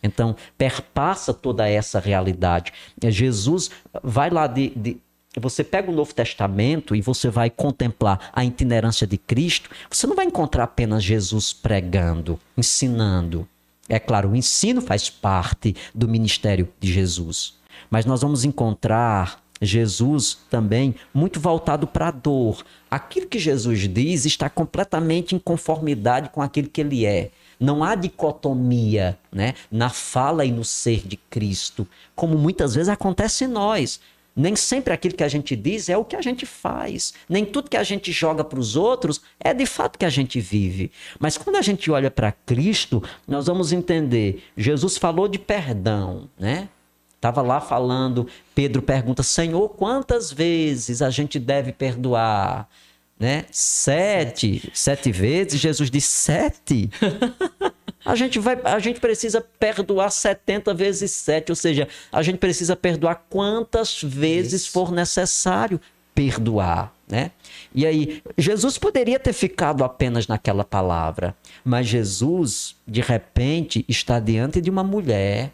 Então, 0.02 0.36
perpassa 0.58 1.34
toda 1.34 1.68
essa 1.68 2.00
realidade. 2.00 2.72
Jesus 3.04 3.70
vai 4.04 4.30
lá 4.30 4.48
de, 4.48 4.70
de, 4.70 4.98
Você 5.40 5.64
pega 5.64 5.92
o 5.92 5.94
Novo 5.94 6.14
Testamento 6.14 6.96
e 6.96 7.02
você 7.02 7.30
vai 7.30 7.50
contemplar 7.50 8.32
a 8.34 8.46
itinerância 8.46 9.06
de 9.06 9.18
Cristo, 9.18 9.70
você 9.90 10.08
não 10.08 10.16
vai 10.16 10.26
encontrar 10.26 10.64
apenas 10.64 11.04
Jesus 11.04 11.54
pregando, 11.54 12.40
ensinando. 12.58 13.48
É 13.88 14.00
claro, 14.00 14.30
o 14.30 14.36
ensino 14.36 14.82
faz 14.82 15.10
parte 15.10 15.76
do 15.94 16.08
ministério 16.08 16.68
de 16.80 16.92
Jesus. 16.92 17.56
Mas 17.90 18.06
nós 18.06 18.22
vamos 18.22 18.44
encontrar 18.44 19.44
Jesus 19.62 20.38
também 20.50 20.96
muito 21.14 21.40
voltado 21.40 21.88
para 21.88 22.08
a 22.08 22.12
dor. 22.12 22.64
Aquilo 22.90 23.28
que 23.28 23.40
Jesus 23.40 23.88
diz 23.88 24.26
está 24.26 24.50
completamente 24.50 25.36
em 25.36 25.40
conformidade 25.40 26.30
com 26.30 26.42
aquilo 26.42 26.70
que 26.70 26.82
ele 26.82 27.06
é. 27.06 27.32
Não 27.60 27.84
há 27.84 27.96
dicotomia 27.96 29.18
né, 29.32 29.54
na 29.72 29.90
fala 29.90 30.46
e 30.46 30.52
no 30.52 30.66
ser 30.66 31.08
de 31.08 31.16
Cristo, 31.16 31.88
como 32.14 32.38
muitas 32.38 32.76
vezes 32.76 32.90
acontece 32.90 33.46
em 33.46 33.48
nós. 33.48 34.00
Nem 34.36 34.56
sempre 34.56 34.94
aquilo 34.94 35.16
que 35.16 35.24
a 35.24 35.30
gente 35.30 35.56
diz 35.56 35.88
é 35.88 35.96
o 35.96 36.04
que 36.04 36.16
a 36.16 36.22
gente 36.22 36.46
faz. 36.46 37.14
Nem 37.30 37.46
tudo 37.46 37.70
que 37.70 37.78
a 37.78 37.84
gente 37.84 38.12
joga 38.12 38.44
para 38.44 38.60
os 38.60 38.76
outros 38.76 39.22
é 39.40 39.54
de 39.54 39.66
fato 39.66 39.98
que 39.98 40.04
a 40.04 40.10
gente 40.10 40.42
vive. 40.42 40.92
Mas 41.18 41.38
quando 41.38 41.56
a 41.56 41.62
gente 41.62 41.90
olha 41.90 42.12
para 42.12 42.34
Cristo, 42.34 43.02
nós 43.26 43.48
vamos 43.48 43.72
entender. 43.72 44.44
Jesus 44.58 44.98
falou 44.98 45.28
de 45.30 45.40
perdão, 45.40 46.30
né? 46.38 46.68
Estava 47.16 47.42
lá 47.42 47.62
falando, 47.62 48.28
Pedro 48.54 48.82
pergunta: 48.82 49.24
Senhor, 49.24 49.70
quantas 49.70 50.32
vezes 50.32 51.02
a 51.02 51.10
gente 51.10 51.40
deve 51.40 51.72
perdoar? 51.72 52.70
Né? 53.18 53.46
Sete, 53.50 54.70
sete 54.74 55.12
vezes. 55.12 55.60
Jesus 55.60 55.90
diz: 55.90 56.04
sete. 56.04 56.90
A 58.06 58.16
gente, 58.16 58.38
vai, 58.38 58.60
a 58.64 58.78
gente 58.78 59.00
precisa 59.00 59.42
perdoar 59.60 60.12
70 60.12 60.74
vezes 60.74 61.12
7, 61.12 61.52
ou 61.52 61.56
seja, 61.56 61.88
a 62.12 62.22
gente 62.22 62.38
precisa 62.38 62.76
perdoar 62.76 63.26
quantas 63.30 64.02
vezes 64.04 64.62
Isso. 64.62 64.72
for 64.72 64.92
necessário 64.92 65.82
perdoar, 66.14 66.94
né? 67.08 67.32
E 67.74 67.86
aí, 67.86 68.22
Jesus 68.38 68.78
poderia 68.78 69.20
ter 69.20 69.34
ficado 69.34 69.84
apenas 69.84 70.28
naquela 70.28 70.64
palavra, 70.64 71.36
mas 71.64 71.88
Jesus, 71.88 72.76
de 72.88 73.02
repente, 73.02 73.84
está 73.90 74.20
diante 74.20 74.62
de 74.62 74.70
uma 74.70 74.84
mulher 74.84 75.52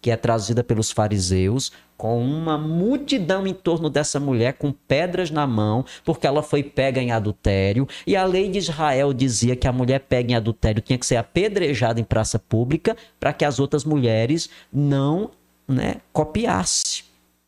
que 0.00 0.10
é 0.10 0.16
trazida 0.16 0.64
pelos 0.64 0.90
fariseus, 0.90 1.70
com 2.02 2.20
uma 2.20 2.58
multidão 2.58 3.46
em 3.46 3.54
torno 3.54 3.88
dessa 3.88 4.18
mulher, 4.18 4.54
com 4.54 4.72
pedras 4.72 5.30
na 5.30 5.46
mão, 5.46 5.84
porque 6.04 6.26
ela 6.26 6.42
foi 6.42 6.60
pega 6.60 7.00
em 7.00 7.12
adultério. 7.12 7.86
E 8.04 8.16
a 8.16 8.24
lei 8.24 8.50
de 8.50 8.58
Israel 8.58 9.12
dizia 9.12 9.54
que 9.54 9.68
a 9.68 9.72
mulher 9.72 10.00
pega 10.00 10.32
em 10.32 10.34
adultério 10.34 10.82
tinha 10.82 10.98
que 10.98 11.06
ser 11.06 11.14
apedrejada 11.14 12.00
em 12.00 12.04
praça 12.04 12.40
pública, 12.40 12.96
para 13.20 13.32
que 13.32 13.44
as 13.44 13.60
outras 13.60 13.84
mulheres 13.84 14.50
não 14.72 15.30
né, 15.68 15.98
copiassem. 16.12 17.04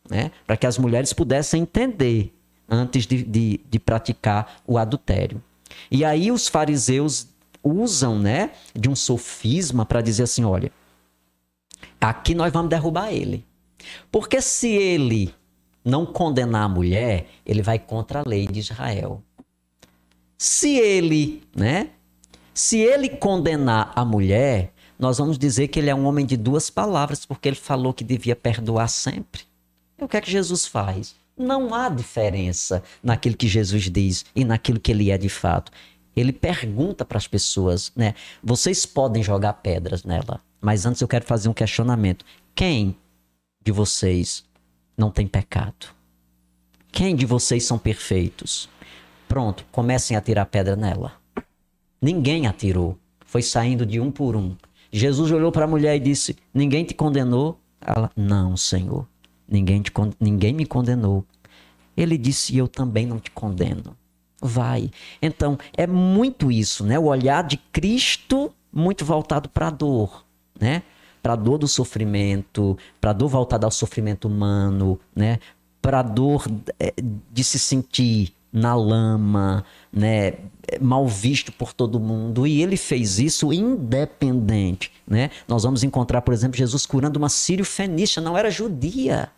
Né? 0.09 0.31
Para 0.47 0.55
que 0.55 0.65
as 0.65 0.77
mulheres 0.77 1.11
pudessem 1.11 1.63
entender 1.63 2.33
antes 2.69 3.05
de, 3.05 3.23
de, 3.23 3.59
de 3.69 3.77
praticar 3.77 4.61
o 4.65 4.77
adultério. 4.77 5.43
E 5.91 6.05
aí 6.05 6.31
os 6.31 6.47
fariseus 6.47 7.27
usam 7.61 8.17
né, 8.17 8.51
de 8.73 8.87
um 8.87 8.95
sofisma 8.95 9.85
para 9.85 9.99
dizer 9.99 10.23
assim: 10.23 10.45
olha 10.45 10.71
Aqui 11.99 12.33
nós 12.33 12.53
vamos 12.53 12.69
derrubar 12.69 13.11
ele. 13.11 13.45
Porque 14.11 14.41
se 14.41 14.69
ele 14.69 15.33
não 15.83 16.05
condenar 16.05 16.63
a 16.63 16.69
mulher, 16.69 17.27
ele 17.45 17.61
vai 17.61 17.77
contra 17.77 18.19
a 18.21 18.27
lei 18.27 18.47
de 18.47 18.59
Israel. 18.59 19.21
Se 20.37 20.77
ele, 20.77 21.43
né? 21.55 21.89
Se 22.53 22.79
ele 22.79 23.09
condenar 23.09 23.91
a 23.95 24.03
mulher, 24.03 24.73
nós 24.97 25.17
vamos 25.17 25.37
dizer 25.37 25.67
que 25.67 25.79
ele 25.79 25.89
é 25.89 25.95
um 25.95 26.05
homem 26.05 26.25
de 26.25 26.37
duas 26.37 26.69
palavras, 26.69 27.25
porque 27.25 27.49
ele 27.49 27.55
falou 27.55 27.93
que 27.93 28.03
devia 28.03 28.35
perdoar 28.35 28.87
sempre. 28.87 29.41
E 29.99 30.03
o 30.03 30.07
que 30.07 30.17
é 30.17 30.21
que 30.21 30.31
Jesus 30.31 30.65
faz? 30.65 31.15
Não 31.37 31.73
há 31.73 31.89
diferença 31.89 32.81
naquilo 33.03 33.35
que 33.35 33.47
Jesus 33.47 33.89
diz 33.91 34.25
e 34.35 34.45
naquilo 34.45 34.79
que 34.79 34.91
ele 34.91 35.11
é 35.11 35.17
de 35.17 35.29
fato. 35.29 35.71
Ele 36.15 36.31
pergunta 36.31 37.03
para 37.03 37.17
as 37.17 37.27
pessoas, 37.27 37.91
né? 37.95 38.15
Vocês 38.41 38.85
podem 38.85 39.21
jogar 39.21 39.53
pedras 39.53 40.03
nela. 40.05 40.39
Mas 40.61 40.85
antes 40.85 41.01
eu 41.01 41.07
quero 41.07 41.25
fazer 41.25 41.49
um 41.49 41.53
questionamento. 41.53 42.23
Quem 42.55 42.95
de 43.65 43.71
vocês 43.71 44.45
não 44.95 45.09
tem 45.09 45.25
pecado? 45.25 45.87
Quem 46.91 47.15
de 47.15 47.25
vocês 47.25 47.65
são 47.65 47.79
perfeitos? 47.79 48.69
Pronto, 49.27 49.65
comecem 49.71 50.15
a 50.15 50.21
tirar 50.21 50.45
pedra 50.45 50.75
nela. 50.75 51.13
Ninguém 51.99 52.45
atirou. 52.45 52.95
Foi 53.25 53.41
saindo 53.41 53.83
de 53.83 53.99
um 53.99 54.11
por 54.11 54.35
um. 54.35 54.55
Jesus 54.91 55.31
olhou 55.31 55.51
para 55.51 55.65
a 55.65 55.67
mulher 55.67 55.95
e 55.95 55.99
disse: 55.99 56.37
Ninguém 56.53 56.85
te 56.85 56.93
condenou? 56.93 57.59
Ela: 57.81 58.11
Não, 58.15 58.55
Senhor. 58.55 59.07
Ninguém, 59.49 59.81
te, 59.81 59.91
ninguém 60.19 60.53
me 60.53 60.65
condenou. 60.65 61.25
Ele 61.97 62.19
disse: 62.19 62.55
Eu 62.55 62.67
também 62.67 63.07
não 63.07 63.19
te 63.19 63.31
condeno. 63.31 63.97
Vai. 64.39 64.91
Então, 65.19 65.57
é 65.75 65.87
muito 65.87 66.51
isso, 66.51 66.85
né? 66.85 66.99
O 66.99 67.05
olhar 67.05 67.43
de 67.43 67.57
Cristo 67.57 68.53
muito 68.71 69.03
voltado 69.03 69.49
para 69.49 69.67
a 69.67 69.71
dor 69.71 70.25
né? 70.59 70.83
Para 71.25 71.35
dor 71.35 71.57
do 71.57 71.67
sofrimento, 71.67 72.77
para 73.01 73.11
dor 73.11 73.29
voltada 73.29 73.65
ao 73.65 73.71
sofrimento 73.71 74.27
humano, 74.27 74.99
né? 75.15 75.39
Para 75.81 76.03
dor 76.03 76.45
é, 76.79 76.93
de 77.31 77.43
se 77.43 77.57
sentir 77.57 78.31
na 78.53 78.75
lama, 78.75 79.65
né, 79.91 80.33
mal 80.79 81.07
visto 81.07 81.51
por 81.51 81.73
todo 81.73 81.99
mundo, 81.99 82.45
e 82.45 82.61
ele 82.61 82.77
fez 82.77 83.17
isso 83.17 83.51
independente, 83.51 84.91
né? 85.07 85.31
Nós 85.47 85.63
vamos 85.63 85.83
encontrar, 85.83 86.21
por 86.21 86.31
exemplo, 86.31 86.59
Jesus 86.59 86.85
curando 86.85 87.17
uma 87.17 87.27
sírio-fenícia, 87.27 88.21
não 88.21 88.37
era 88.37 88.51
judia. 88.51 89.31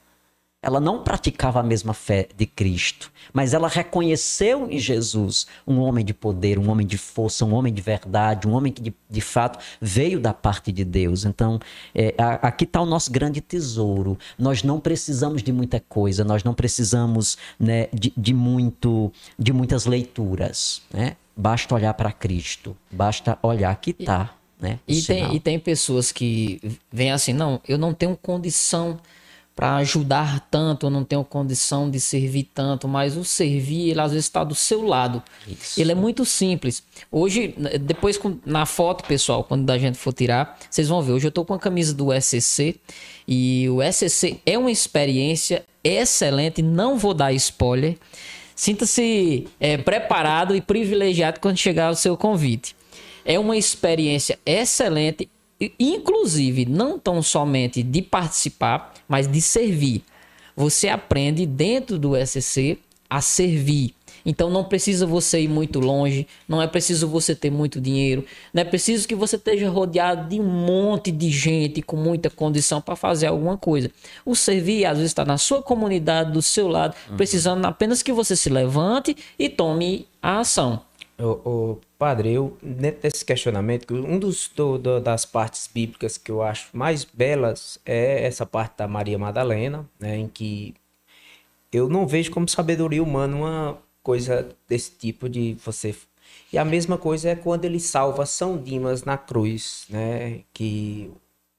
Ela 0.62 0.80
não 0.80 1.04
praticava 1.04 1.60
a 1.60 1.64
mesma 1.64 1.94
fé 1.94 2.28
de 2.36 2.46
Cristo, 2.48 3.12
mas 3.32 3.54
ela 3.54 3.68
reconheceu 3.68 4.70
em 4.70 4.80
Jesus 4.80 5.46
um 5.68 5.80
homem 5.80 6.04
de 6.04 6.14
poder, 6.14 6.58
um 6.58 6.70
homem 6.70 6.86
de 6.86 6.98
força, 6.98 7.46
um 7.46 7.54
homem 7.54 7.72
de 7.72 7.82
verdade, 7.82 8.48
um 8.48 8.54
homem 8.54 8.74
que 8.74 8.82
de, 8.82 8.94
de 9.08 9.22
fato 9.22 9.60
veio 9.80 10.20
da 10.20 10.34
parte 10.34 10.72
de 10.72 10.84
Deus. 10.84 11.26
Então, 11.26 11.60
é, 11.94 12.14
aqui 12.18 12.64
está 12.64 12.82
o 12.82 12.86
nosso 12.86 13.12
grande 13.12 13.40
tesouro. 13.40 14.18
Nós 14.38 14.64
não 14.64 14.80
precisamos 14.80 15.44
de 15.44 15.52
muita 15.52 15.80
coisa, 15.80 16.24
nós 16.24 16.44
não 16.44 16.56
precisamos 16.56 17.38
né, 17.60 17.88
de, 17.94 18.12
de, 18.18 18.34
muito, 18.34 19.12
de 19.38 19.54
muitas 19.54 19.86
leituras. 19.86 20.82
Né? 20.92 21.16
Basta 21.36 21.76
olhar 21.76 21.94
para 21.94 22.12
Cristo, 22.12 22.76
basta 22.92 23.38
olhar 23.44 23.76
que 23.76 23.92
está. 23.92 24.34
Né, 24.60 24.80
e, 24.88 25.04
tem, 25.04 25.36
e 25.36 25.40
tem 25.40 25.60
pessoas 25.60 26.12
que 26.12 26.60
vêm 26.92 27.12
assim, 27.12 27.32
não, 27.32 27.62
eu 27.68 27.78
não 27.78 27.94
tenho 27.94 28.18
condição 28.18 29.00
para 29.58 29.78
ajudar 29.78 30.48
tanto, 30.52 30.86
eu 30.86 30.90
não 30.92 31.04
tenho 31.04 31.24
condição 31.24 31.90
de 31.90 32.00
servir 32.00 32.48
tanto, 32.54 32.88
mas 32.88 33.18
o 33.18 33.24
servir, 33.24 33.90
ele 33.90 34.00
às 34.00 34.12
vezes 34.12 34.28
está 34.28 34.44
do 34.44 34.54
seu 34.54 34.86
lado. 34.86 35.24
Isso. 35.48 35.82
Ele 35.82 35.92
é 35.92 35.96
muito 35.96 36.24
simples. 36.26 36.84
Hoje, 37.12 37.56
depois 37.82 38.20
na 38.46 38.68
foto, 38.68 39.04
pessoal, 39.06 39.44
quando 39.44 39.68
a 39.72 39.78
gente 39.80 39.98
for 39.98 40.14
tirar, 40.14 40.60
vocês 40.70 40.88
vão 40.88 41.02
ver. 41.02 41.14
Hoje 41.14 41.26
eu 41.26 41.30
estou 41.30 41.44
com 41.44 41.56
a 41.56 41.60
camisa 41.60 41.92
do 41.92 42.10
SCC 42.14 42.76
e 43.28 43.68
o 43.68 43.80
SCC 43.82 44.40
é 44.46 44.60
uma 44.60 44.70
experiência 44.70 45.66
excelente. 45.84 46.62
Não 46.62 46.96
vou 46.96 47.16
dar 47.16 47.34
spoiler. 47.34 47.98
Sinta-se 48.56 49.48
é, 49.60 49.76
preparado 49.76 50.56
e 50.56 50.62
privilegiado 50.62 51.40
quando 51.40 51.58
chegar 51.58 51.90
o 51.90 51.96
seu 51.96 52.16
convite. 52.16 52.76
É 53.26 53.40
uma 53.40 53.58
experiência 53.58 54.38
excelente, 54.46 55.28
inclusive 55.80 56.66
não 56.66 57.00
tão 57.00 57.22
somente 57.22 57.82
de 57.82 58.02
participar, 58.02 58.94
mas 59.08 59.28
de 59.28 59.42
servir. 59.42 60.04
Você 60.56 60.90
aprende 60.90 61.46
dentro 61.46 61.98
do 62.00 62.14
SC 62.16 62.80
a 63.10 63.22
servir. 63.22 63.94
Então 64.26 64.50
não 64.50 64.66
precisa 64.66 65.06
você 65.06 65.42
ir 65.42 65.48
muito 65.48 65.80
longe, 65.80 66.28
não 66.50 66.62
é 66.62 66.68
preciso 66.68 67.08
você 67.08 67.34
ter 67.34 67.50
muito 67.50 67.80
dinheiro, 67.80 68.26
não 68.54 68.62
é 68.62 68.66
preciso 68.66 69.08
que 69.08 69.16
você 69.16 69.38
esteja 69.38 69.70
rodeado 69.70 70.28
de 70.28 70.38
um 70.38 70.44
monte 70.44 71.12
de 71.12 71.30
gente 71.30 71.82
com 71.82 71.96
muita 71.96 72.30
condição 72.30 72.82
para 72.82 72.98
fazer 72.98 73.28
alguma 73.28 73.58
coisa. 73.58 73.90
O 74.26 74.36
servir 74.36 74.86
às 74.86 74.98
vezes 74.98 75.12
está 75.12 75.24
na 75.24 75.38
sua 75.38 75.62
comunidade, 75.62 76.34
do 76.34 76.42
seu 76.42 76.68
lado, 76.68 76.94
uhum. 77.10 77.16
precisando 77.16 77.66
apenas 77.66 78.04
que 78.04 78.12
você 78.12 78.36
se 78.36 78.50
levante 78.50 79.16
e 79.40 79.48
tome 79.48 80.06
a 80.22 80.40
ação. 80.40 80.82
O, 81.20 81.80
padre, 81.98 82.34
eu, 82.34 82.56
dentro 82.62 83.02
desse 83.02 83.26
questionamento, 83.26 83.92
um 83.92 84.20
dos 84.20 84.52
do, 84.56 84.78
do, 84.78 85.02
das 85.02 85.26
partes 85.26 85.68
bíblicas 85.68 86.16
que 86.16 86.30
eu 86.30 86.44
acho 86.44 86.70
mais 86.74 87.04
belas 87.04 87.80
é 87.84 88.24
essa 88.24 88.46
parte 88.46 88.78
da 88.78 88.88
Maria 88.88 89.18
Madalena, 89.18 89.90
né, 90.00 90.16
em 90.18 90.28
que 90.28 90.76
eu 91.74 91.90
não 91.90 92.06
vejo 92.06 92.30
como 92.30 92.48
sabedoria 92.48 93.02
humana 93.02 93.36
uma 93.36 93.78
coisa 94.04 94.48
desse 94.70 94.92
tipo 94.92 95.28
de 95.28 95.58
você. 95.66 95.96
E 96.54 96.58
a 96.58 96.64
mesma 96.64 97.00
coisa 97.00 97.30
é 97.30 97.36
quando 97.36 97.66
ele 97.66 97.80
salva 97.80 98.26
São 98.26 98.56
Dimas 98.56 99.04
na 99.04 99.18
cruz, 99.18 99.86
né, 99.90 100.42
que 100.54 101.12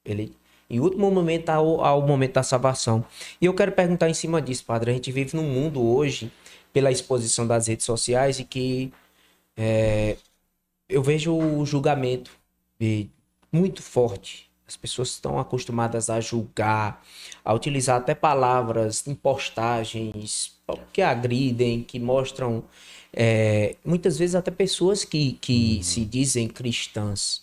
ele 0.04 0.32
em 0.70 0.80
último 0.80 1.10
momento 1.10 1.48
ao, 1.48 1.82
ao 1.82 2.06
momento 2.06 2.34
da 2.34 2.42
salvação. 2.42 3.04
E 3.40 3.46
eu 3.46 3.54
quero 3.54 3.72
perguntar 3.72 4.08
em 4.08 4.14
cima 4.14 4.40
disso, 4.40 4.64
padre. 4.64 4.90
A 4.90 4.94
gente 4.94 5.10
vive 5.10 5.34
num 5.34 5.42
mundo 5.42 5.82
hoje, 5.82 6.30
pela 6.72 6.90
exposição 6.90 7.46
das 7.46 7.66
redes 7.66 7.86
sociais, 7.86 8.38
e 8.38 8.44
que 8.44 8.92
é, 9.58 10.16
eu 10.88 11.02
vejo 11.02 11.34
o 11.34 11.66
julgamento 11.66 12.30
muito 13.52 13.82
forte. 13.82 14.48
As 14.66 14.76
pessoas 14.76 15.08
estão 15.10 15.38
acostumadas 15.38 16.10
a 16.10 16.20
julgar, 16.20 17.02
a 17.44 17.52
utilizar 17.54 17.96
até 17.96 18.14
palavras 18.14 19.06
em 19.06 19.14
postagens 19.14 20.56
que 20.92 21.00
agridem, 21.00 21.82
que 21.82 21.98
mostram 21.98 22.62
é, 23.12 23.76
muitas 23.84 24.18
vezes 24.18 24.34
até 24.34 24.50
pessoas 24.50 25.04
que, 25.04 25.32
que 25.40 25.76
uhum. 25.76 25.82
se 25.82 26.04
dizem 26.04 26.48
cristãs. 26.48 27.42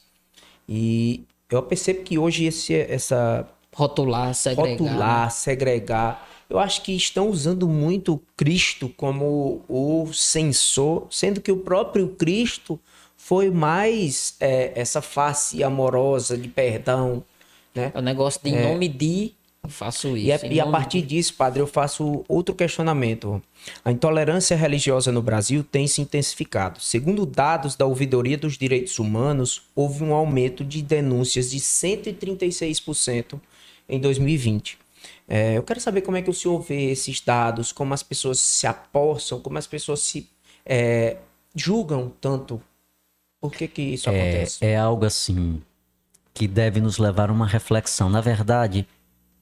E 0.70 1.24
eu 1.50 1.62
percebo 1.64 2.04
que 2.04 2.18
hoje 2.18 2.46
esse, 2.46 2.74
essa. 2.74 3.48
Rotular, 3.76 4.34
segregar. 4.34 4.72
Rotular, 4.72 5.32
segregar 5.32 6.28
eu 6.50 6.60
acho 6.60 6.82
que 6.84 6.96
estão 6.96 7.30
usando 7.30 7.68
muito 7.68 8.22
Cristo 8.38 8.90
como 8.96 9.64
o 9.68 10.12
censor, 10.14 11.08
sendo 11.10 11.42
que 11.42 11.52
o 11.52 11.58
próprio 11.58 12.10
Cristo 12.10 12.80
foi 13.18 13.50
mais 13.50 14.36
é, 14.40 14.72
essa 14.76 15.02
face 15.02 15.64
amorosa 15.64 16.38
de 16.38 16.48
perdão. 16.48 17.24
Né? 17.74 17.92
É 17.94 17.98
o 17.98 18.02
negócio 18.02 18.40
de 18.44 18.50
em 18.52 18.56
é. 18.56 18.70
nome 18.72 18.88
de 18.88 19.34
faço 19.68 20.16
isso. 20.16 20.28
E, 20.28 20.32
é, 20.32 20.54
e 20.54 20.60
a 20.60 20.68
partir 20.68 21.02
de... 21.02 21.08
disso, 21.08 21.34
padre, 21.34 21.60
eu 21.60 21.66
faço 21.66 22.24
outro 22.28 22.54
questionamento. 22.54 23.42
A 23.84 23.92
intolerância 23.92 24.56
religiosa 24.56 25.12
no 25.12 25.24
Brasil 25.24 25.64
tem 25.64 25.88
se 25.88 26.02
intensificado. 26.02 26.80
Segundo 26.80 27.26
dados 27.26 27.76
da 27.76 27.88
Ouvidoria 27.88 28.38
dos 28.38 28.60
Direitos 28.60 29.00
Humanos, 29.00 29.64
houve 29.76 30.04
um 30.04 30.14
aumento 30.14 30.64
de 30.64 30.84
denúncias 30.84 31.50
de 31.50 31.60
136% 31.60 33.40
em 33.88 34.00
2020. 34.00 34.78
É, 35.28 35.58
eu 35.58 35.64
quero 35.64 35.80
saber 35.80 36.02
como 36.02 36.18
é 36.18 36.22
que 36.22 36.30
o 36.30 36.34
senhor 36.34 36.60
vê 36.62 36.92
esses 36.92 37.22
dados, 37.22 37.72
como 37.72 37.94
as 37.94 38.04
pessoas 38.04 38.40
se 38.40 38.68
apossam, 38.68 39.40
como 39.40 39.58
as 39.58 39.68
pessoas 39.68 40.02
se 40.02 40.30
é, 40.66 41.18
julgam 41.56 42.12
tanto. 42.22 42.62
Por 43.42 43.52
que, 43.52 43.68
que 43.68 43.82
isso 43.82 44.10
é, 44.10 44.12
acontece? 44.12 44.66
É 44.66 44.78
algo 44.78 45.06
assim 45.06 45.62
que 46.34 46.48
deve 46.48 46.82
nos 46.82 46.98
levar 46.98 47.30
a 47.30 47.34
uma 47.34 47.48
reflexão. 47.48 48.10
Na 48.10 48.22
verdade, 48.22 48.88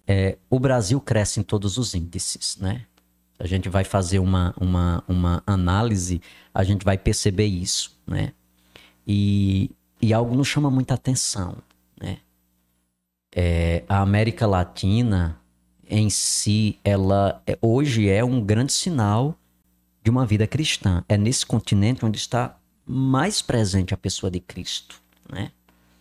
é, 0.07 0.37
o 0.49 0.59
Brasil 0.59 0.99
cresce 1.01 1.39
em 1.39 1.43
todos 1.43 1.77
os 1.77 1.95
índices, 1.95 2.57
né? 2.57 2.85
A 3.39 3.47
gente 3.47 3.67
vai 3.67 3.83
fazer 3.83 4.19
uma, 4.19 4.53
uma, 4.59 5.03
uma 5.07 5.43
análise, 5.45 6.21
a 6.53 6.63
gente 6.63 6.85
vai 6.85 6.97
perceber 6.97 7.45
isso, 7.45 7.97
né? 8.05 8.31
E, 9.07 9.71
e 10.01 10.13
algo 10.13 10.35
nos 10.35 10.47
chama 10.47 10.69
muita 10.69 10.93
atenção, 10.93 11.57
né? 11.99 12.19
É, 13.35 13.83
a 13.89 14.01
América 14.01 14.45
Latina, 14.45 15.39
em 15.89 16.09
si, 16.09 16.79
ela 16.83 17.41
é, 17.47 17.57
hoje 17.61 18.07
é 18.07 18.23
um 18.23 18.39
grande 18.39 18.71
sinal 18.71 19.35
de 20.03 20.11
uma 20.11 20.25
vida 20.25 20.45
cristã. 20.45 21.03
É 21.09 21.17
nesse 21.17 21.45
continente 21.45 22.05
onde 22.05 22.17
está 22.17 22.57
mais 22.85 23.41
presente 23.41 23.93
a 23.93 23.97
pessoa 23.97 24.29
de 24.29 24.39
Cristo, 24.39 25.01
né? 25.31 25.51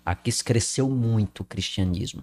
Aqui 0.04 0.30
cresceu 0.42 0.90
muito 0.90 1.40
o 1.40 1.44
cristianismo. 1.44 2.22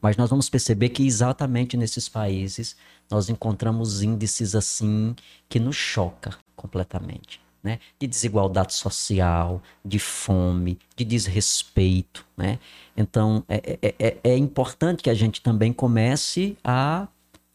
Mas 0.00 0.16
nós 0.16 0.28
vamos 0.28 0.50
perceber 0.50 0.90
que 0.90 1.06
exatamente 1.06 1.76
nesses 1.76 2.08
países 2.08 2.76
nós 3.10 3.30
encontramos 3.30 4.02
índices 4.02 4.54
assim 4.54 5.14
que 5.48 5.58
nos 5.58 5.76
choca 5.76 6.36
completamente. 6.54 7.43
Né? 7.64 7.78
de 7.98 8.06
desigualdade 8.06 8.74
social, 8.74 9.62
de 9.82 9.98
fome, 9.98 10.78
de 10.94 11.02
desrespeito. 11.02 12.26
Né? 12.36 12.58
Então, 12.94 13.42
é, 13.48 13.78
é, 13.80 13.94
é, 13.98 14.16
é 14.22 14.36
importante 14.36 15.02
que 15.02 15.08
a 15.08 15.14
gente 15.14 15.40
também 15.40 15.72
comece 15.72 16.58
a, 16.62 17.08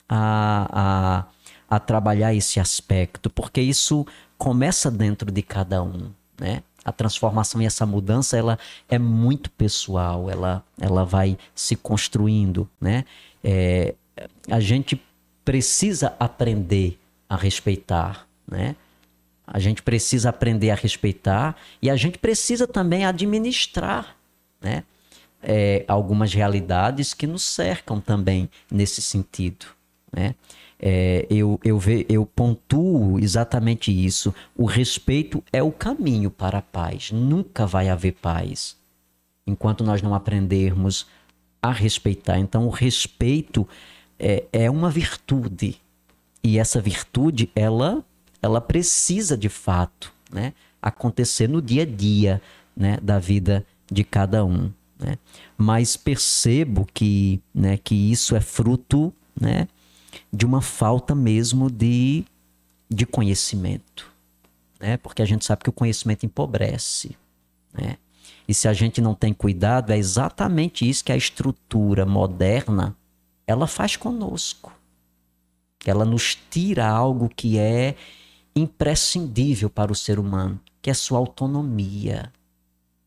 a, 0.10 0.68
a, 0.72 1.26
a, 1.70 1.80
trabalhar 1.80 2.34
esse 2.34 2.60
aspecto, 2.60 3.30
porque 3.30 3.62
isso 3.62 4.04
começa 4.36 4.90
dentro 4.90 5.32
de 5.32 5.44
cada 5.44 5.84
um. 5.84 6.10
Né? 6.40 6.64
A 6.84 6.92
transformação 6.92 7.62
e 7.62 7.68
essa 7.68 7.86
mudança 7.86 8.36
ela 8.36 8.58
é 8.90 8.98
muito 8.98 9.52
pessoal, 9.52 10.28
ela, 10.28 10.64
ela 10.82 11.06
vai 11.06 11.38
se 11.54 11.76
construindo. 11.76 12.68
Né? 12.82 13.06
É, 13.44 13.94
a 14.50 14.60
gente 14.60 15.00
precisa 15.46 16.16
aprender 16.20 17.00
a 17.30 17.36
respeitar. 17.36 18.28
Né? 18.48 18.76
A 19.52 19.60
gente 19.60 19.82
precisa 19.82 20.30
aprender 20.30 20.70
a 20.70 20.76
respeitar 20.76 21.56
e 21.82 21.90
a 21.90 21.96
gente 21.96 22.18
precisa 22.18 22.68
também 22.68 23.06
administrar, 23.06 24.16
né? 24.62 24.84
É, 25.42 25.86
algumas 25.88 26.34
realidades 26.34 27.14
que 27.14 27.26
nos 27.26 27.44
cercam 27.44 28.00
também 28.02 28.50
nesse 28.70 29.02
sentido, 29.02 29.66
né? 30.12 30.36
É, 30.82 31.26
eu, 31.30 31.60
eu, 31.64 31.78
ve, 31.78 32.06
eu 32.08 32.26
pontuo 32.26 33.20
exatamente 33.20 33.92
isso. 33.92 34.34
O 34.56 34.66
respeito 34.66 35.44
é 35.52 35.62
o 35.62 35.72
caminho 35.72 36.30
para 36.30 36.60
a 36.60 36.62
paz. 36.62 37.12
Nunca 37.12 37.66
vai 37.66 37.90
haver 37.90 38.14
paz 38.14 38.78
enquanto 39.46 39.84
nós 39.84 40.02
não 40.02 40.14
aprendermos 40.14 41.08
a 41.62 41.72
respeitar. 41.72 42.40
Então, 42.40 42.66
o 42.66 42.70
respeito 42.70 43.68
é, 44.18 44.46
é 44.54 44.70
uma 44.70 44.90
virtude. 44.90 45.82
E 46.42 46.58
essa 46.58 46.80
virtude, 46.80 47.50
ela 47.56 48.04
ela 48.42 48.62
precisa 48.62 49.38
de 49.38 49.50
fato 49.50 50.14
né, 50.32 50.54
acontecer 50.82 51.48
no 51.48 51.62
dia 51.62 51.84
a 51.84 51.86
dia 51.86 52.42
né, 52.76 52.98
da 53.02 53.20
vida 53.20 53.66
de 53.92 54.04
cada 54.04 54.46
um. 54.46 54.72
Né? 54.98 55.18
Mas 55.58 55.98
percebo 55.98 56.88
que, 56.94 57.42
né, 57.54 57.78
que 57.78 57.96
isso 57.96 58.36
é 58.36 58.42
fruto 58.42 59.14
né, 59.40 59.68
de 60.32 60.46
uma 60.46 60.62
falta 60.62 61.14
mesmo 61.14 61.70
de, 61.70 62.24
de 62.90 63.06
conhecimento. 63.06 64.10
Né? 64.80 64.98
Porque 64.98 65.22
a 65.22 65.26
gente 65.26 65.46
sabe 65.46 65.64
que 65.64 65.70
o 65.70 65.74
conhecimento 65.74 66.26
empobrece. 66.26 67.18
Né? 67.74 67.98
E 68.48 68.54
se 68.54 68.68
a 68.68 68.74
gente 68.74 69.02
não 69.02 69.14
tem 69.14 69.34
cuidado, 69.34 69.92
é 69.92 69.98
exatamente 69.98 70.88
isso 70.88 71.04
que 71.04 71.12
a 71.12 71.18
estrutura 71.18 72.06
moderna 72.06 72.96
ela 73.46 73.68
faz 73.68 73.96
conosco. 73.96 74.72
Ela 75.86 76.06
nos 76.06 76.38
tira 76.50 76.88
algo 76.88 77.30
que 77.30 77.58
é 77.58 77.96
imprescindível 78.56 79.70
para 79.70 79.92
o 79.92 79.96
ser 79.96 80.20
humano, 80.20 80.60
que 80.82 80.90
é 80.90 80.94
sua 80.94 81.20
autonomia, 81.20 82.32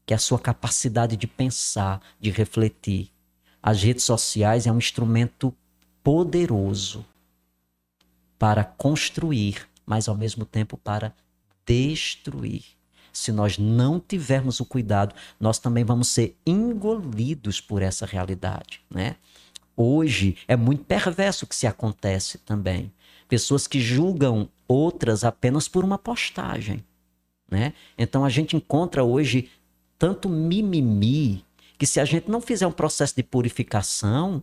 que 0.05 0.15
é 0.15 0.17
a 0.17 0.21
sua 0.21 0.39
capacidade 0.39 1.17
de 1.17 1.27
pensar, 1.27 2.01
de 2.21 2.31
refletir. 2.31 3.11
As 3.63 3.83
redes 3.83 4.05
sociais 4.05 4.67
é 4.67 4.73
um 4.73 4.79
instrumento 4.79 5.55
poderoso 6.03 7.05
para 8.39 8.65
construir, 8.65 9.69
mas 9.87 10.09
ao 10.09 10.17
mesmo 10.17 10.45
tempo 10.45 10.77
para 10.77 11.15
destruir. 11.65 12.65
Se 13.13 13.31
nós 13.31 13.59
não 13.59 14.01
tivermos 14.01 14.59
o 14.59 14.65
cuidado, 14.65 15.15
nós 15.39 15.59
também 15.59 15.85
vamos 15.85 16.09
ser 16.09 16.37
engolidos 16.47 17.61
por 17.61 17.83
essa 17.83 18.07
realidade, 18.07 18.81
né? 18.91 19.17
Hoje 19.77 20.37
é 20.49 20.57
muito 20.57 20.85
perverso 20.85 21.45
o 21.45 21.49
que 21.49 21.55
se 21.55 21.67
acontece 21.67 22.39
também. 22.39 22.93
Pessoas 23.29 23.67
que 23.67 23.81
julgam 23.81 24.49
outras 24.73 25.25
apenas 25.25 25.69
por 25.69 25.85
uma 25.85 25.99
postagem, 25.99 26.85
né? 27.51 27.73
Então 27.97 28.25
a 28.25 28.29
gente 28.29 28.57
encontra 28.57 29.05
hoje 29.05 29.51
tanto 29.99 30.29
mimimi 30.29 31.45
que 31.79 31.87
se 31.87 32.01
a 32.01 32.05
gente 32.05 32.31
não 32.31 32.41
fizer 32.41 32.67
um 32.67 32.73
processo 32.73 33.15
de 33.17 33.23
purificação, 33.23 34.43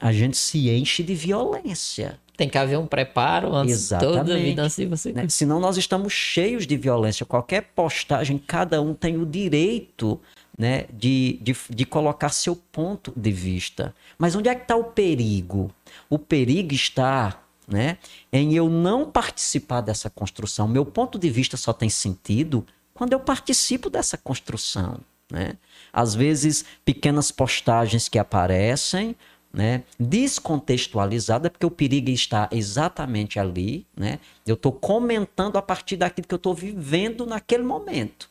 a 0.00 0.12
gente 0.12 0.36
se 0.36 0.70
enche 0.70 1.02
de 1.02 1.14
violência. 1.14 2.18
Tem 2.36 2.48
que 2.48 2.56
haver 2.56 2.78
um 2.78 2.86
preparo 2.86 3.54
antes 3.54 3.74
Exatamente. 3.74 4.18
toda 4.18 4.34
a 4.34 4.38
vida 4.38 4.62
assim 4.64 4.88
você. 4.88 5.12
Né? 5.12 5.28
Senão 5.28 5.60
nós 5.60 5.76
estamos 5.76 6.12
cheios 6.12 6.66
de 6.66 6.76
violência. 6.76 7.26
Qualquer 7.26 7.62
postagem, 7.74 8.38
cada 8.38 8.80
um 8.80 8.94
tem 8.94 9.18
o 9.18 9.26
direito 9.26 10.18
né, 10.56 10.86
de, 10.92 11.38
de, 11.42 11.54
de 11.68 11.84
colocar 11.84 12.30
seu 12.30 12.56
ponto 12.56 13.12
de 13.14 13.30
vista. 13.30 13.94
Mas 14.18 14.34
onde 14.34 14.48
é 14.48 14.54
que 14.54 14.62
está 14.62 14.74
o 14.74 14.84
perigo? 14.84 15.70
O 16.08 16.18
perigo 16.18 16.72
está 16.72 17.42
né, 17.70 17.98
em 18.32 18.54
eu 18.54 18.68
não 18.68 19.10
participar 19.10 19.80
dessa 19.80 20.10
construção. 20.10 20.66
Meu 20.66 20.84
ponto 20.84 21.18
de 21.18 21.30
vista 21.30 21.56
só 21.56 21.72
tem 21.72 21.88
sentido 21.88 22.66
quando 22.92 23.12
eu 23.12 23.20
participo 23.20 23.88
dessa 23.88 24.18
construção. 24.18 25.00
Né? 25.30 25.52
Às 25.92 26.14
vezes, 26.14 26.64
pequenas 26.84 27.30
postagens 27.30 28.08
que 28.08 28.18
aparecem, 28.18 29.16
né, 29.52 29.82
descontextualizada, 29.98 31.50
porque 31.50 31.66
o 31.66 31.70
perigo 31.70 32.10
está 32.10 32.48
exatamente 32.52 33.38
ali, 33.38 33.84
né? 33.96 34.20
Eu 34.46 34.54
estou 34.54 34.70
comentando 34.70 35.56
a 35.56 35.62
partir 35.62 35.96
daquilo 35.96 36.28
que 36.28 36.34
eu 36.34 36.36
estou 36.36 36.54
vivendo 36.54 37.26
naquele 37.26 37.64
momento. 37.64 38.30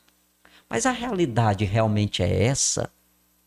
Mas 0.69 0.85
a 0.85 0.91
realidade 0.91 1.65
realmente 1.65 2.23
é 2.23 2.43
essa, 2.43 2.89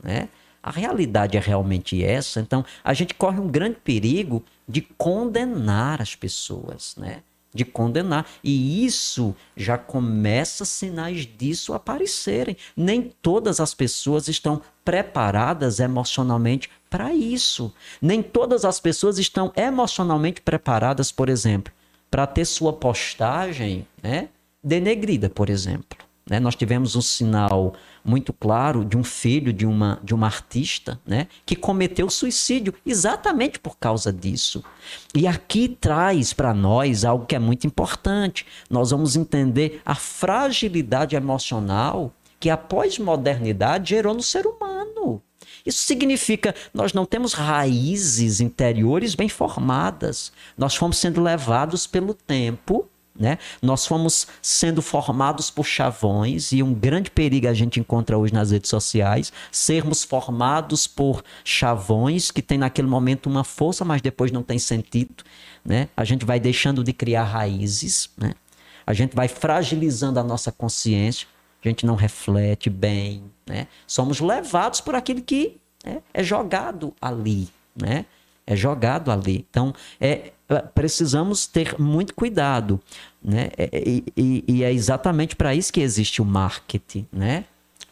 né? 0.03 0.29
A 0.63 0.71
realidade 0.71 1.37
é 1.37 1.41
realmente 1.41 2.03
essa, 2.05 2.41
então 2.41 2.65
a 2.85 2.95
gente 2.95 3.15
corre 3.15 3.41
um 3.41 3.49
grande 3.49 3.77
perigo 3.83 4.45
de 4.69 4.81
condenar 4.81 6.01
as 6.01 6.15
pessoas, 6.15 6.95
né? 6.97 7.23
de 7.55 7.65
condenar. 7.65 8.27
E 8.43 8.85
isso 8.85 9.35
já 9.57 9.77
começa 9.77 10.65
sinais 10.65 11.27
disso 11.27 11.75
aparecerem. 11.75 12.57
Nem 12.77 13.13
todas 13.21 13.61
as 13.61 13.75
pessoas 13.75 14.29
estão 14.29 14.63
preparadas 14.85 15.79
emocionalmente 15.79 16.71
para 16.89 17.13
isso. 17.13 17.73
Nem 18.01 18.23
todas 18.23 18.65
as 18.65 18.81
pessoas 18.81 19.19
estão 19.19 19.53
emocionalmente 19.57 20.41
preparadas, 20.41 21.13
por 21.13 21.29
exemplo, 21.29 21.73
para 22.11 22.27
ter 22.27 22.45
sua 22.45 22.73
postagem 22.73 23.87
né, 24.03 24.29
denegrida, 24.63 25.29
por 25.29 25.51
exemplo. 25.51 25.99
Né? 26.29 26.41
Nós 26.41 26.57
tivemos 26.57 26.97
um 26.97 27.03
sinal 27.03 27.75
muito 28.05 28.33
claro 28.33 28.85
de 28.85 28.97
um 28.97 29.05
filho 29.05 29.53
de 29.53 29.67
uma, 29.67 30.01
de 30.03 30.15
uma 30.15 30.27
artista 30.27 31.01
né, 31.07 31.29
que 31.47 31.57
cometeu 31.57 32.09
suicídio 32.11 32.75
exatamente 32.85 33.59
por 33.59 33.79
causa 33.79 34.13
disso. 34.13 34.65
E 35.15 35.27
aqui 35.27 35.69
traz 35.69 36.33
para 36.33 36.53
nós 36.53 37.05
algo 37.05 37.27
que 37.27 37.37
é 37.37 37.39
muito 37.39 37.67
importante. 37.67 38.47
Nós 38.69 38.91
vamos 38.91 39.17
entender 39.17 39.81
a 39.85 39.95
fragilidade 39.95 41.17
emocional 41.17 42.13
que 42.41 42.51
a 42.51 42.57
pós-modernidade 42.57 43.91
gerou 43.91 44.15
no 44.15 44.23
ser 44.23 44.47
humano. 44.47 45.23
Isso 45.65 45.85
significa 45.85 46.55
nós 46.75 46.93
não 46.93 47.05
temos 47.05 47.35
raízes 47.35 48.41
interiores 48.41 49.15
bem 49.15 49.29
formadas. 49.29 50.33
Nós 50.57 50.75
fomos 50.75 50.99
sendo 50.99 51.23
levados 51.23 51.87
pelo 51.87 52.15
tempo 52.15 52.89
né? 53.19 53.39
Nós 53.61 53.87
fomos 53.87 54.27
sendo 54.41 54.81
formados 54.81 55.51
por 55.51 55.67
chavões 55.67 56.53
e 56.53 56.63
um 56.63 56.73
grande 56.73 57.11
perigo 57.11 57.47
a 57.47 57.55
gente 57.55 57.79
encontra 57.79 58.17
hoje 58.17 58.33
nas 58.33 58.51
redes 58.51 58.71
sociais, 58.71 59.33
sermos 59.51 60.03
formados 60.03 60.87
por 60.87 61.23
chavões 61.45 62.31
que 62.31 62.41
tem 62.41 62.59
naquele 62.59 62.89
momento 62.89 63.29
uma 63.29 63.45
força, 63.45 63.85
mas 63.85 64.01
depois 64.01 64.33
não 64.33 64.43
tem 64.43 64.59
sentido, 64.59 65.23
né? 65.65 65.89
A 65.97 66.05
gente 66.05 66.25
vai 66.25 66.41
deixando 66.41 66.83
de 66.83 66.93
criar 66.93 67.25
raízes, 67.25 68.11
né? 68.17 68.35
A 68.87 68.93
gente 68.93 69.15
vai 69.15 69.29
fragilizando 69.29 70.19
a 70.19 70.25
nossa 70.25 70.51
consciência, 70.51 71.29
a 71.65 71.69
gente 71.69 71.87
não 71.87 71.95
reflete 71.95 72.69
bem, 72.69 73.25
né? 73.47 73.69
Somos 73.87 74.21
levados 74.21 74.81
por 74.81 74.95
aquilo 74.95 75.21
que 75.21 75.61
é, 75.85 75.99
é 76.15 76.23
jogado 76.25 76.95
ali, 77.01 77.49
né? 77.77 78.07
É 78.47 78.57
jogado 78.57 79.11
ali. 79.11 79.47
Então, 79.49 79.73
é, 80.01 80.33
precisamos 80.61 81.47
ter 81.47 81.79
muito 81.79 82.15
cuidado. 82.15 82.81
Né? 83.23 83.51
É, 83.57 83.71
é, 83.73 83.89
e, 83.89 84.05
e, 84.17 84.45
e 84.49 84.65
é 84.65 84.73
exatamente 84.73 85.37
para 85.37 85.55
isso 85.55 85.73
que 85.73 85.81
existe 85.81 86.21
o 86.21 86.25
marketing. 86.25 87.07
Né? 87.13 87.45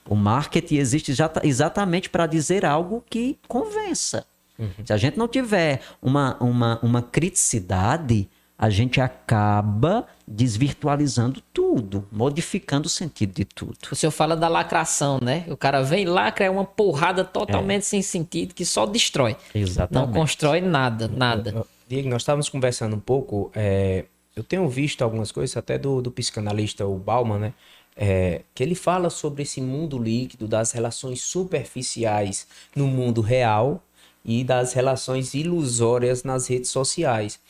O 0.07 0.17
marketing 0.17 0.77
existe 0.77 1.13
exatamente 1.43 2.11
para 2.11 2.27
dizer 2.27 2.65
algo 2.65 3.05
que 3.09 3.39
convença. 3.47 4.27
Uhum. 4.59 4.71
Se 4.85 4.93
a 4.93 4.97
gente 4.97 5.17
não 5.17 5.29
tiver 5.29 5.81
uma, 6.03 6.37
uma, 6.41 6.79
uma 6.83 7.03
criticidade, 7.03 8.29
a 8.59 8.69
gente 8.69 9.01
acaba 9.01 10.07
desvirtualizando 10.29 11.43
tudo, 11.53 12.07
modificando 12.13 12.89
o 12.89 12.91
sentido 12.91 13.33
de 13.33 13.45
tudo. 13.47 13.79
O 13.91 13.97
senhor 13.97 14.11
fala 14.11 14.37
da 14.37 14.49
lacração, 14.49 15.19
né? 15.23 15.47
O 15.49 15.57
cara 15.57 15.83
vem 15.83 16.05
lacra, 16.05 16.45
é 16.45 16.51
uma 16.51 16.67
porrada 16.67 17.25
totalmente 17.25 17.83
é. 17.83 17.87
sem 17.87 18.03
sentido 18.03 18.53
que 18.53 18.67
só 18.67 18.85
destrói. 18.85 19.35
Exatamente. 19.55 20.07
Não 20.07 20.13
constrói 20.13 20.61
nada, 20.61 21.09
nada. 21.09 21.65
Diego, 21.91 22.09
nós 22.09 22.23
estávamos 22.23 22.49
conversando 22.49 22.95
um 22.95 23.01
pouco. 23.01 23.51
É, 23.53 24.05
eu 24.37 24.45
tenho 24.45 24.69
visto 24.69 25.03
algumas 25.03 25.33
coisas, 25.33 25.57
até 25.57 25.77
do, 25.77 26.01
do 26.01 26.09
psicanalista, 26.13 26.87
o 26.87 26.97
Bauman, 26.97 27.41
né? 27.41 27.55
É, 27.97 28.43
que 28.55 28.63
ele 28.63 28.77
fala 28.77 29.11
sobre 29.11 29.43
esse 29.43 29.61
mundo 29.61 29.99
líquido, 29.99 30.47
das 30.47 30.71
relações 30.71 31.21
superficiais 31.21 32.47
no 32.77 32.87
mundo 32.87 33.21
real 33.21 33.83
e 34.25 34.45
das 34.45 34.73
relações 34.73 35.35
ilusórias 35.35 36.23
nas 36.23 36.47
redes 36.47 36.71
sociais. 36.71 37.41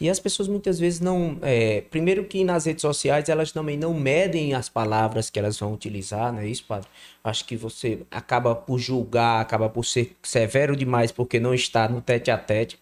E 0.00 0.08
as 0.08 0.18
pessoas 0.18 0.48
muitas 0.48 0.78
vezes 0.80 0.98
não. 0.98 1.36
É, 1.42 1.82
primeiro 1.82 2.24
que 2.24 2.42
nas 2.42 2.64
redes 2.64 2.80
sociais 2.80 3.28
elas 3.28 3.52
também 3.52 3.76
não 3.76 3.92
medem 3.92 4.54
as 4.54 4.70
palavras 4.70 5.28
que 5.28 5.38
elas 5.38 5.58
vão 5.58 5.74
utilizar, 5.74 6.32
não 6.32 6.40
é 6.40 6.46
isso, 6.48 6.64
padre? 6.66 6.88
Acho 7.22 7.44
que 7.44 7.54
você 7.54 8.00
acaba 8.10 8.54
por 8.54 8.78
julgar, 8.78 9.42
acaba 9.42 9.68
por 9.68 9.84
ser 9.84 10.16
severo 10.22 10.74
demais 10.74 11.12
porque 11.12 11.38
não 11.38 11.52
está 11.52 11.86
no 11.86 12.00
tete 12.00 12.30
a 12.30 12.38
tete. 12.38 12.78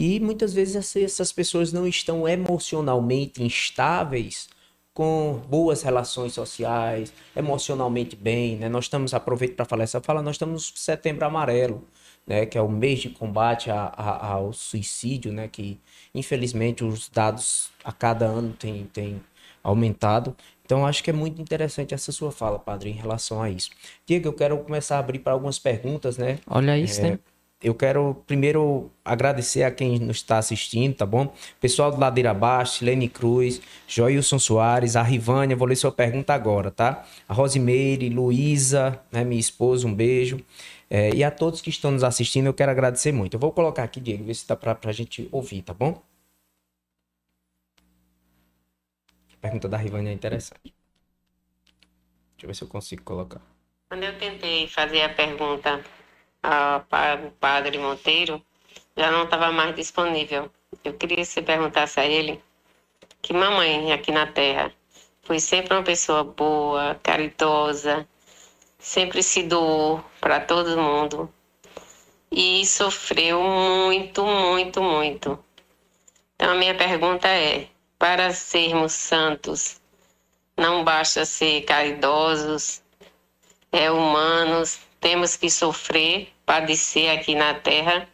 E 0.00 0.20
muitas 0.20 0.54
vezes 0.54 0.94
essas 0.94 1.32
pessoas 1.32 1.72
não 1.72 1.84
estão 1.84 2.28
emocionalmente 2.28 3.42
instáveis 3.42 4.48
com 4.94 5.42
boas 5.48 5.82
relações 5.82 6.34
sociais, 6.34 7.12
emocionalmente 7.34 8.14
bem, 8.14 8.54
né? 8.54 8.68
Nós 8.68 8.84
estamos, 8.84 9.12
aproveito 9.12 9.56
para 9.56 9.64
falar 9.64 9.82
essa 9.82 10.00
fala, 10.00 10.22
nós 10.22 10.36
estamos 10.36 10.72
setembro 10.76 11.26
amarelo, 11.26 11.82
né? 12.24 12.46
Que 12.46 12.56
é 12.56 12.62
o 12.62 12.68
mês 12.68 13.00
de 13.00 13.08
combate 13.08 13.72
a, 13.72 13.86
a, 13.86 14.34
ao 14.34 14.52
suicídio, 14.52 15.32
né? 15.32 15.48
Que 15.48 15.80
infelizmente 16.14 16.84
os 16.84 17.08
dados 17.08 17.72
a 17.82 17.90
cada 17.90 18.24
ano 18.24 18.52
têm 18.52 18.84
tem 18.92 19.20
aumentado. 19.64 20.36
Então 20.64 20.86
acho 20.86 21.02
que 21.02 21.10
é 21.10 21.12
muito 21.12 21.42
interessante 21.42 21.92
essa 21.92 22.12
sua 22.12 22.30
fala, 22.30 22.56
padre, 22.56 22.90
em 22.90 22.94
relação 22.94 23.42
a 23.42 23.50
isso. 23.50 23.70
Diego, 24.06 24.28
eu 24.28 24.32
quero 24.32 24.58
começar 24.58 24.94
a 24.94 25.00
abrir 25.00 25.18
para 25.18 25.32
algumas 25.32 25.58
perguntas, 25.58 26.16
né? 26.16 26.38
Olha 26.46 26.78
isso, 26.78 27.00
é, 27.00 27.10
né? 27.10 27.18
Eu 27.60 27.74
quero 27.74 28.22
primeiro 28.26 28.90
agradecer 29.04 29.64
a 29.64 29.70
quem 29.70 29.98
nos 29.98 30.18
está 30.18 30.38
assistindo, 30.38 30.94
tá 30.94 31.04
bom? 31.04 31.34
Pessoal 31.60 31.90
do 31.90 31.98
Ladeira 31.98 32.30
Abaixo, 32.30 32.84
Lene 32.84 33.08
Cruz, 33.08 33.60
Joilson 33.86 34.38
Soares, 34.38 34.94
a 34.94 35.02
Rivânia, 35.02 35.56
vou 35.56 35.66
ler 35.66 35.74
sua 35.76 35.90
pergunta 35.90 36.32
agora, 36.32 36.70
tá? 36.70 37.04
A 37.28 37.34
Rosimeire, 37.34 38.08
Luísa, 38.08 39.00
né, 39.10 39.24
minha 39.24 39.40
esposa, 39.40 39.86
um 39.86 39.94
beijo. 39.94 40.40
É, 40.88 41.10
e 41.14 41.24
a 41.24 41.30
todos 41.30 41.60
que 41.60 41.68
estão 41.68 41.90
nos 41.90 42.04
assistindo, 42.04 42.46
eu 42.46 42.54
quero 42.54 42.70
agradecer 42.70 43.12
muito. 43.12 43.34
Eu 43.34 43.40
vou 43.40 43.52
colocar 43.52 43.82
aqui, 43.82 44.00
Diego, 44.00 44.24
ver 44.24 44.34
se 44.34 44.46
dá 44.46 44.56
pra, 44.56 44.74
pra 44.74 44.92
gente 44.92 45.28
ouvir, 45.32 45.62
tá 45.62 45.74
bom? 45.74 46.00
A 49.32 49.36
pergunta 49.40 49.68
da 49.68 49.76
Rivânia 49.76 50.10
é 50.10 50.14
interessante. 50.14 50.60
Deixa 50.62 52.44
eu 52.44 52.46
ver 52.46 52.54
se 52.54 52.62
eu 52.62 52.68
consigo 52.68 53.02
colocar. 53.02 53.40
Quando 53.88 54.04
eu 54.04 54.16
tentei 54.18 54.68
fazer 54.68 55.02
a 55.02 55.08
pergunta 55.08 55.82
para 56.40 57.26
o 57.26 57.30
padre 57.32 57.78
Monteiro 57.78 58.42
já 58.96 59.10
não 59.10 59.24
estava 59.24 59.52
mais 59.52 59.74
disponível. 59.74 60.50
Eu 60.84 60.94
queria 60.94 61.18
que 61.18 61.24
você 61.24 61.42
perguntasse 61.42 62.00
a 62.00 62.06
ele 62.06 62.42
que 63.22 63.32
mamãe 63.32 63.92
aqui 63.92 64.12
na 64.12 64.26
Terra 64.26 64.72
foi 65.22 65.38
sempre 65.40 65.74
uma 65.74 65.82
pessoa 65.82 66.24
boa, 66.24 66.98
caridosa, 67.02 68.08
sempre 68.78 69.22
se 69.22 69.42
doou 69.42 70.02
para 70.20 70.40
todo 70.40 70.80
mundo 70.80 71.32
e 72.30 72.64
sofreu 72.66 73.42
muito, 73.42 74.24
muito, 74.24 74.82
muito. 74.82 75.38
Então, 76.34 76.52
a 76.52 76.54
minha 76.54 76.74
pergunta 76.74 77.28
é: 77.28 77.68
para 77.98 78.32
sermos 78.32 78.92
santos, 78.92 79.80
não 80.56 80.84
basta 80.84 81.24
ser 81.24 81.62
caridosos, 81.62 82.82
é, 83.72 83.90
humanos, 83.90 84.80
temos 85.00 85.36
que 85.36 85.50
sofrer, 85.50 86.28
padecer 86.44 87.10
aqui 87.10 87.34
na 87.34 87.54
terra? 87.54 88.08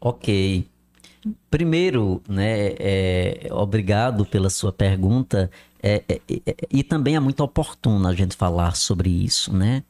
Ok. 0.00 0.68
Primeiro, 1.50 2.22
né, 2.28 2.74
é, 2.78 3.48
obrigado 3.50 4.26
pela 4.26 4.50
sua 4.50 4.70
pergunta. 4.70 5.50
É, 5.82 6.04
é, 6.08 6.20
é, 6.28 6.56
e 6.70 6.82
também 6.82 7.16
é 7.16 7.20
muito 7.20 7.42
oportuno 7.42 8.06
a 8.06 8.14
gente 8.14 8.36
falar 8.36 8.76
sobre 8.76 9.08
isso, 9.08 9.54
né? 9.54 9.82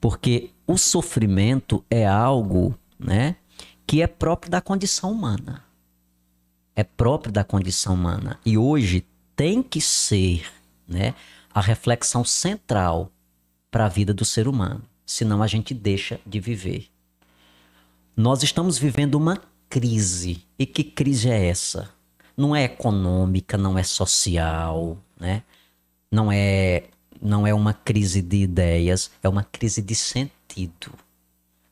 Porque 0.00 0.50
o 0.66 0.76
sofrimento 0.76 1.82
é 1.90 2.06
algo, 2.06 2.78
né, 2.98 3.36
que 3.86 4.02
é 4.02 4.06
próprio 4.06 4.50
da 4.50 4.60
condição 4.60 5.12
humana. 5.12 5.64
É 6.76 6.84
próprio 6.84 7.32
da 7.32 7.44
condição 7.44 7.94
humana. 7.94 8.38
E 8.44 8.58
hoje 8.58 9.06
tem 9.34 9.62
que 9.62 9.80
ser, 9.80 10.44
né, 10.86 11.14
a 11.52 11.60
reflexão 11.60 12.24
central 12.24 13.10
para 13.74 13.86
a 13.86 13.88
vida 13.88 14.14
do 14.14 14.24
ser 14.24 14.46
humano. 14.46 14.82
Senão 15.04 15.42
a 15.42 15.48
gente 15.48 15.74
deixa 15.74 16.20
de 16.24 16.38
viver. 16.38 16.86
Nós 18.16 18.44
estamos 18.44 18.78
vivendo 18.78 19.16
uma 19.16 19.42
crise. 19.68 20.44
E 20.56 20.64
que 20.64 20.84
crise 20.84 21.28
é 21.28 21.48
essa? 21.48 21.90
Não 22.36 22.54
é 22.54 22.62
econômica, 22.62 23.58
não 23.58 23.76
é 23.76 23.82
social, 23.82 24.96
né? 25.18 25.42
Não 26.08 26.30
é 26.30 26.84
não 27.20 27.44
é 27.44 27.52
uma 27.52 27.72
crise 27.72 28.22
de 28.22 28.42
ideias, 28.42 29.10
é 29.20 29.28
uma 29.28 29.42
crise 29.42 29.82
de 29.82 29.96
sentido. 29.96 30.92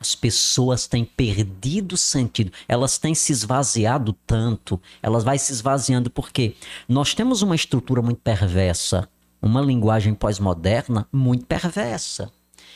As 0.00 0.16
pessoas 0.16 0.88
têm 0.88 1.04
perdido 1.04 1.96
sentido, 1.96 2.50
elas 2.66 2.98
têm 2.98 3.14
se 3.14 3.30
esvaziado 3.30 4.12
tanto, 4.26 4.80
elas 5.00 5.22
vão 5.22 5.38
se 5.38 5.52
esvaziando 5.52 6.10
porque 6.10 6.56
nós 6.88 7.14
temos 7.14 7.42
uma 7.42 7.54
estrutura 7.54 8.02
muito 8.02 8.20
perversa, 8.20 9.08
uma 9.42 9.60
linguagem 9.60 10.14
pós-moderna 10.14 11.06
muito 11.12 11.44
perversa. 11.44 12.30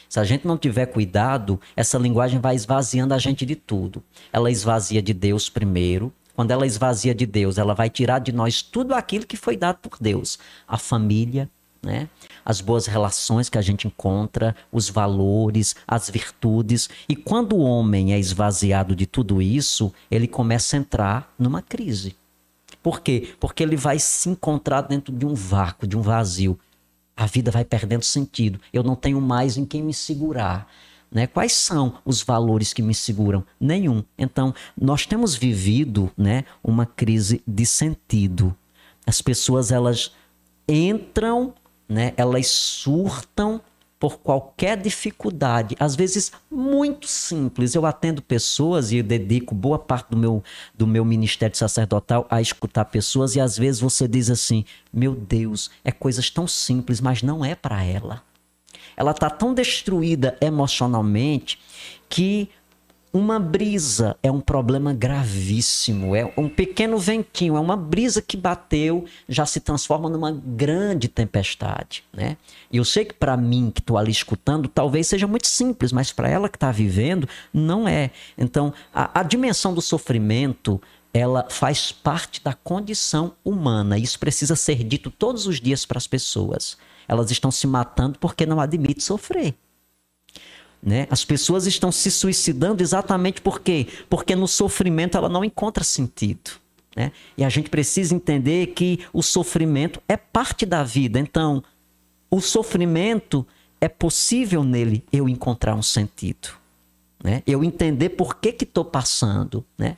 Se 0.08 0.20
a 0.20 0.24
gente 0.24 0.46
não 0.46 0.58
tiver 0.58 0.86
cuidado, 0.86 1.60
essa 1.76 1.96
linguagem 1.96 2.40
vai 2.40 2.54
esvaziando 2.54 3.14
a 3.14 3.18
gente 3.18 3.46
de 3.46 3.54
tudo. 3.54 4.02
Ela 4.32 4.50
esvazia 4.50 5.00
de 5.00 5.14
Deus 5.14 5.48
primeiro. 5.48 6.12
Quando 6.34 6.50
ela 6.50 6.66
esvazia 6.66 7.14
de 7.14 7.24
Deus, 7.24 7.56
ela 7.56 7.74
vai 7.74 7.88
tirar 7.88 8.18
de 8.18 8.32
nós 8.32 8.60
tudo 8.62 8.94
aquilo 8.94 9.26
que 9.26 9.36
foi 9.36 9.56
dado 9.56 9.78
por 9.78 9.96
Deus: 9.98 10.38
a 10.68 10.76
família, 10.76 11.48
né? 11.82 12.08
as 12.44 12.60
boas 12.60 12.86
relações 12.86 13.48
que 13.48 13.58
a 13.58 13.62
gente 13.62 13.86
encontra, 13.86 14.54
os 14.70 14.88
valores, 14.90 15.74
as 15.86 16.10
virtudes. 16.10 16.90
E 17.08 17.16
quando 17.16 17.54
o 17.54 17.60
homem 17.60 18.12
é 18.12 18.18
esvaziado 18.18 18.94
de 18.94 19.06
tudo 19.06 19.40
isso, 19.40 19.92
ele 20.10 20.28
começa 20.28 20.76
a 20.76 20.80
entrar 20.80 21.34
numa 21.38 21.62
crise. 21.62 22.16
Por 22.86 23.00
quê? 23.00 23.34
Porque 23.40 23.64
ele 23.64 23.74
vai 23.74 23.98
se 23.98 24.28
encontrar 24.28 24.82
dentro 24.82 25.12
de 25.12 25.26
um 25.26 25.34
vácuo, 25.34 25.88
de 25.88 25.96
um 25.96 26.02
vazio 26.02 26.56
a 27.16 27.24
vida 27.26 27.50
vai 27.50 27.64
perdendo 27.64 28.04
sentido. 28.04 28.60
Eu 28.72 28.82
não 28.82 28.94
tenho 28.94 29.20
mais 29.20 29.56
em 29.56 29.64
quem 29.64 29.82
me 29.82 29.94
segurar. 29.94 30.70
Né? 31.10 31.26
Quais 31.26 31.52
são 31.52 31.94
os 32.04 32.22
valores 32.22 32.72
que 32.74 32.82
me 32.82 32.94
seguram? 32.94 33.42
Nenhum. 33.58 34.04
Então, 34.18 34.54
nós 34.78 35.06
temos 35.06 35.34
vivido 35.34 36.12
né, 36.16 36.44
uma 36.62 36.84
crise 36.84 37.42
de 37.46 37.64
sentido. 37.64 38.54
As 39.06 39.22
pessoas 39.22 39.72
elas 39.72 40.12
entram, 40.68 41.54
né, 41.88 42.12
elas 42.16 42.48
surtam 42.48 43.62
por 43.98 44.18
qualquer 44.18 44.76
dificuldade, 44.76 45.74
às 45.80 45.96
vezes 45.96 46.32
muito 46.50 47.08
simples. 47.08 47.74
Eu 47.74 47.86
atendo 47.86 48.20
pessoas 48.20 48.92
e 48.92 49.02
dedico 49.02 49.54
boa 49.54 49.78
parte 49.78 50.10
do 50.10 50.16
meu, 50.16 50.42
do 50.74 50.86
meu 50.86 51.04
ministério 51.04 51.56
sacerdotal 51.56 52.26
a 52.30 52.40
escutar 52.40 52.84
pessoas, 52.86 53.36
e 53.36 53.40
às 53.40 53.56
vezes 53.56 53.80
você 53.80 54.06
diz 54.06 54.30
assim: 54.30 54.64
meu 54.92 55.14
Deus, 55.14 55.70
é 55.84 55.90
coisas 55.90 56.30
tão 56.30 56.46
simples, 56.46 57.00
mas 57.00 57.22
não 57.22 57.44
é 57.44 57.54
para 57.54 57.82
ela. 57.82 58.22
Ela 58.96 59.10
está 59.10 59.28
tão 59.28 59.52
destruída 59.52 60.36
emocionalmente 60.40 61.58
que 62.08 62.48
uma 63.16 63.38
brisa 63.38 64.16
é 64.22 64.30
um 64.30 64.40
problema 64.40 64.92
gravíssimo, 64.92 66.14
é 66.14 66.32
um 66.36 66.48
pequeno 66.48 66.98
ventinho, 66.98 67.56
é 67.56 67.60
uma 67.60 67.76
brisa 67.76 68.20
que 68.20 68.36
bateu, 68.36 69.04
já 69.28 69.46
se 69.46 69.60
transforma 69.60 70.08
numa 70.08 70.30
grande 70.30 71.08
tempestade, 71.08 72.04
né? 72.12 72.36
E 72.70 72.76
eu 72.76 72.84
sei 72.84 73.04
que 73.04 73.14
para 73.14 73.36
mim 73.36 73.70
que 73.74 73.80
estou 73.80 73.96
ali 73.96 74.10
escutando, 74.10 74.68
talvez 74.68 75.06
seja 75.06 75.26
muito 75.26 75.46
simples, 75.46 75.92
mas 75.92 76.12
para 76.12 76.28
ela 76.28 76.48
que 76.48 76.56
está 76.56 76.70
vivendo, 76.70 77.28
não 77.52 77.88
é. 77.88 78.10
Então, 78.36 78.72
a, 78.92 79.20
a 79.20 79.22
dimensão 79.22 79.72
do 79.72 79.80
sofrimento, 79.80 80.80
ela 81.12 81.46
faz 81.48 81.90
parte 81.90 82.42
da 82.44 82.52
condição 82.52 83.32
humana. 83.44 83.98
Isso 83.98 84.18
precisa 84.18 84.54
ser 84.54 84.84
dito 84.84 85.10
todos 85.10 85.46
os 85.46 85.60
dias 85.60 85.86
para 85.86 85.98
as 85.98 86.06
pessoas. 86.06 86.76
Elas 87.08 87.30
estão 87.30 87.50
se 87.50 87.66
matando 87.66 88.18
porque 88.18 88.44
não 88.44 88.60
admitem 88.60 89.00
sofrer. 89.00 89.54
Né? 90.82 91.06
As 91.10 91.24
pessoas 91.24 91.66
estão 91.66 91.90
se 91.90 92.10
suicidando 92.10 92.82
exatamente 92.82 93.40
por 93.40 93.60
quê? 93.60 93.86
Porque 94.08 94.36
no 94.36 94.46
sofrimento 94.46 95.16
ela 95.16 95.28
não 95.28 95.44
encontra 95.44 95.82
sentido. 95.82 96.52
Né? 96.96 97.12
E 97.36 97.44
a 97.44 97.48
gente 97.48 97.68
precisa 97.68 98.14
entender 98.14 98.68
que 98.68 99.00
o 99.12 99.22
sofrimento 99.22 100.00
é 100.08 100.16
parte 100.16 100.64
da 100.64 100.82
vida. 100.82 101.18
Então, 101.18 101.62
o 102.30 102.40
sofrimento 102.40 103.46
é 103.80 103.88
possível 103.88 104.64
nele 104.64 105.04
eu 105.12 105.28
encontrar 105.28 105.74
um 105.74 105.82
sentido. 105.82 106.48
Né? 107.22 107.42
Eu 107.46 107.62
entender 107.62 108.10
por 108.10 108.36
que 108.36 108.56
estou 108.64 108.84
passando. 108.84 109.64
Né? 109.76 109.96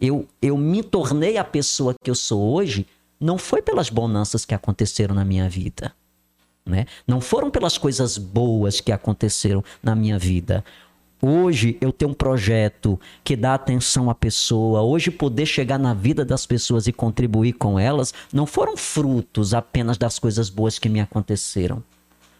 Eu, 0.00 0.28
eu 0.42 0.56
me 0.56 0.82
tornei 0.82 1.38
a 1.38 1.44
pessoa 1.44 1.94
que 2.02 2.10
eu 2.10 2.14
sou 2.14 2.54
hoje, 2.54 2.86
não 3.18 3.38
foi 3.38 3.62
pelas 3.62 3.88
bonanças 3.88 4.44
que 4.44 4.54
aconteceram 4.54 5.14
na 5.14 5.24
minha 5.24 5.48
vida. 5.48 5.94
Né? 6.66 6.86
Não 7.06 7.20
foram 7.20 7.50
pelas 7.50 7.76
coisas 7.76 8.16
boas 8.16 8.80
que 8.80 8.90
aconteceram 8.90 9.62
na 9.82 9.94
minha 9.94 10.18
vida. 10.18 10.64
Hoje 11.20 11.78
eu 11.80 11.92
tenho 11.92 12.10
um 12.10 12.14
projeto 12.14 13.00
que 13.22 13.36
dá 13.36 13.54
atenção 13.54 14.10
à 14.10 14.14
pessoa. 14.14 14.82
Hoje 14.82 15.10
poder 15.10 15.46
chegar 15.46 15.78
na 15.78 15.94
vida 15.94 16.24
das 16.24 16.44
pessoas 16.44 16.86
e 16.86 16.92
contribuir 16.92 17.54
com 17.54 17.78
elas 17.78 18.12
não 18.32 18.46
foram 18.46 18.76
frutos 18.76 19.54
apenas 19.54 19.96
das 19.96 20.18
coisas 20.18 20.50
boas 20.50 20.78
que 20.78 20.88
me 20.88 21.00
aconteceram. 21.00 21.82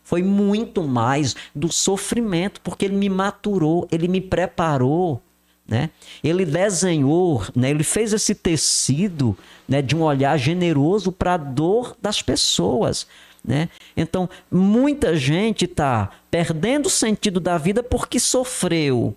Foi 0.02 0.22
muito 0.22 0.82
mais 0.82 1.34
do 1.54 1.72
sofrimento, 1.72 2.60
porque 2.60 2.84
ele 2.84 2.96
me 2.96 3.08
maturou, 3.08 3.88
ele 3.90 4.06
me 4.06 4.20
preparou. 4.20 5.22
Né? 5.66 5.88
Ele 6.22 6.44
desenhou, 6.44 7.42
né? 7.56 7.70
ele 7.70 7.82
fez 7.82 8.12
esse 8.12 8.34
tecido 8.34 9.34
né, 9.66 9.80
de 9.80 9.96
um 9.96 10.02
olhar 10.02 10.36
generoso 10.36 11.10
para 11.10 11.34
a 11.34 11.38
dor 11.38 11.96
das 12.02 12.20
pessoas. 12.20 13.06
Né? 13.46 13.68
Então, 13.96 14.28
muita 14.50 15.14
gente 15.16 15.66
está 15.66 16.10
perdendo 16.30 16.86
o 16.86 16.90
sentido 16.90 17.38
da 17.38 17.58
vida 17.58 17.82
porque 17.82 18.18
sofreu. 18.18 19.14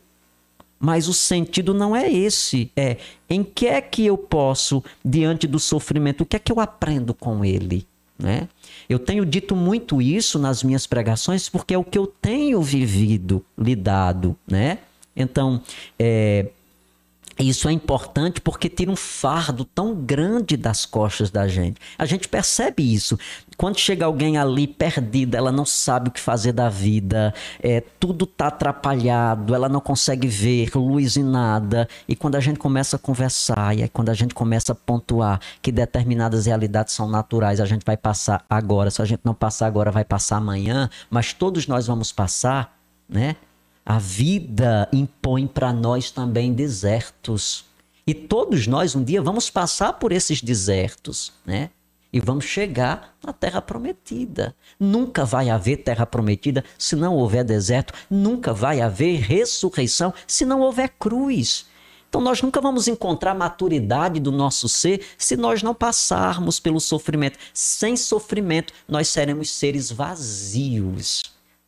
Mas 0.79 1.07
o 1.07 1.13
sentido 1.13 1.73
não 1.73 1.95
é 1.95 2.11
esse. 2.11 2.71
É 2.75 2.97
em 3.29 3.43
que 3.43 3.67
é 3.67 3.81
que 3.81 4.05
eu 4.05 4.17
posso, 4.17 4.83
diante 5.03 5.47
do 5.47 5.59
sofrimento, 5.59 6.21
o 6.21 6.25
que 6.25 6.35
é 6.35 6.39
que 6.39 6.51
eu 6.51 6.59
aprendo 6.59 7.13
com 7.13 7.43
ele? 7.43 7.87
Né? 8.19 8.47
Eu 8.89 8.99
tenho 8.99 9.25
dito 9.25 9.55
muito 9.55 10.01
isso 10.01 10.37
nas 10.39 10.63
minhas 10.63 10.85
pregações 10.85 11.49
porque 11.49 11.73
é 11.73 11.77
o 11.77 11.83
que 11.83 11.97
eu 11.97 12.07
tenho 12.07 12.61
vivido, 12.61 13.43
lidado. 13.57 14.35
Né? 14.47 14.79
Então, 15.15 15.61
é, 15.97 16.47
isso 17.39 17.69
é 17.69 17.71
importante 17.71 18.41
porque 18.41 18.69
tira 18.69 18.89
um 18.89 18.95
fardo 18.95 19.63
tão 19.63 19.93
grande 19.93 20.57
das 20.57 20.85
costas 20.85 21.29
da 21.29 21.47
gente. 21.47 21.79
A 21.97 22.05
gente 22.05 22.27
percebe 22.27 22.81
isso. 22.81 23.17
Quando 23.57 23.79
chega 23.79 24.05
alguém 24.05 24.37
ali 24.37 24.67
perdida, 24.67 25.35
ela 25.35 25.51
não 25.51 25.65
sabe 25.65 26.09
o 26.09 26.11
que 26.11 26.19
fazer 26.19 26.51
da 26.51 26.69
vida, 26.69 27.33
é, 27.59 27.81
tudo 27.99 28.27
tá 28.27 28.47
atrapalhado, 28.47 29.55
ela 29.55 29.67
não 29.67 29.81
consegue 29.81 30.27
ver 30.27 30.69
luz 30.75 31.17
em 31.17 31.23
nada. 31.23 31.89
E 32.07 32.15
quando 32.15 32.35
a 32.35 32.39
gente 32.39 32.59
começa 32.59 32.97
a 32.97 32.99
conversar, 32.99 33.75
e 33.75 33.81
é 33.81 33.87
quando 33.87 34.09
a 34.09 34.13
gente 34.13 34.35
começa 34.35 34.73
a 34.73 34.75
pontuar 34.75 35.41
que 35.59 35.71
determinadas 35.71 36.45
realidades 36.45 36.93
são 36.93 37.09
naturais, 37.09 37.59
a 37.59 37.65
gente 37.65 37.83
vai 37.83 37.97
passar 37.97 38.45
agora. 38.47 38.91
Se 38.91 39.01
a 39.01 39.05
gente 39.05 39.21
não 39.23 39.33
passar 39.33 39.65
agora, 39.65 39.89
vai 39.89 40.05
passar 40.05 40.37
amanhã, 40.37 40.87
mas 41.09 41.33
todos 41.33 41.65
nós 41.65 41.87
vamos 41.87 42.11
passar, 42.11 42.77
né? 43.09 43.35
A 43.83 43.97
vida 43.97 44.87
impõe 44.93 45.47
para 45.47 45.73
nós 45.73 46.11
também 46.11 46.53
desertos. 46.53 47.65
E 48.05 48.13
todos 48.13 48.67
nós 48.67 48.95
um 48.95 49.03
dia 49.03 49.21
vamos 49.21 49.49
passar 49.49 49.93
por 49.93 50.11
esses 50.11 50.43
desertos, 50.43 51.33
né? 51.43 51.71
E 52.17 52.19
vamos 52.19 52.45
chegar 52.45 53.15
na 53.23 53.31
terra 53.31 53.61
prometida. 53.61 54.55
Nunca 54.79 55.23
vai 55.23 55.51
haver 55.51 55.77
terra 55.77 56.03
prometida 56.03 56.63
se 56.75 56.95
não 56.95 57.15
houver 57.15 57.43
deserto. 57.43 57.93
Nunca 58.09 58.51
vai 58.51 58.81
haver 58.81 59.19
ressurreição 59.19 60.11
se 60.25 60.43
não 60.43 60.61
houver 60.61 60.89
cruz. 60.97 61.67
Então 62.09 62.19
nós 62.19 62.41
nunca 62.41 62.59
vamos 62.59 62.87
encontrar 62.87 63.35
maturidade 63.35 64.19
do 64.19 64.31
nosso 64.31 64.67
ser 64.67 65.05
se 65.15 65.37
nós 65.37 65.61
não 65.61 65.75
passarmos 65.75 66.59
pelo 66.59 66.79
sofrimento. 66.79 67.37
Sem 67.53 67.95
sofrimento, 67.95 68.73
nós 68.87 69.09
seremos 69.09 69.51
seres 69.51 69.91
vazios. 69.91 71.21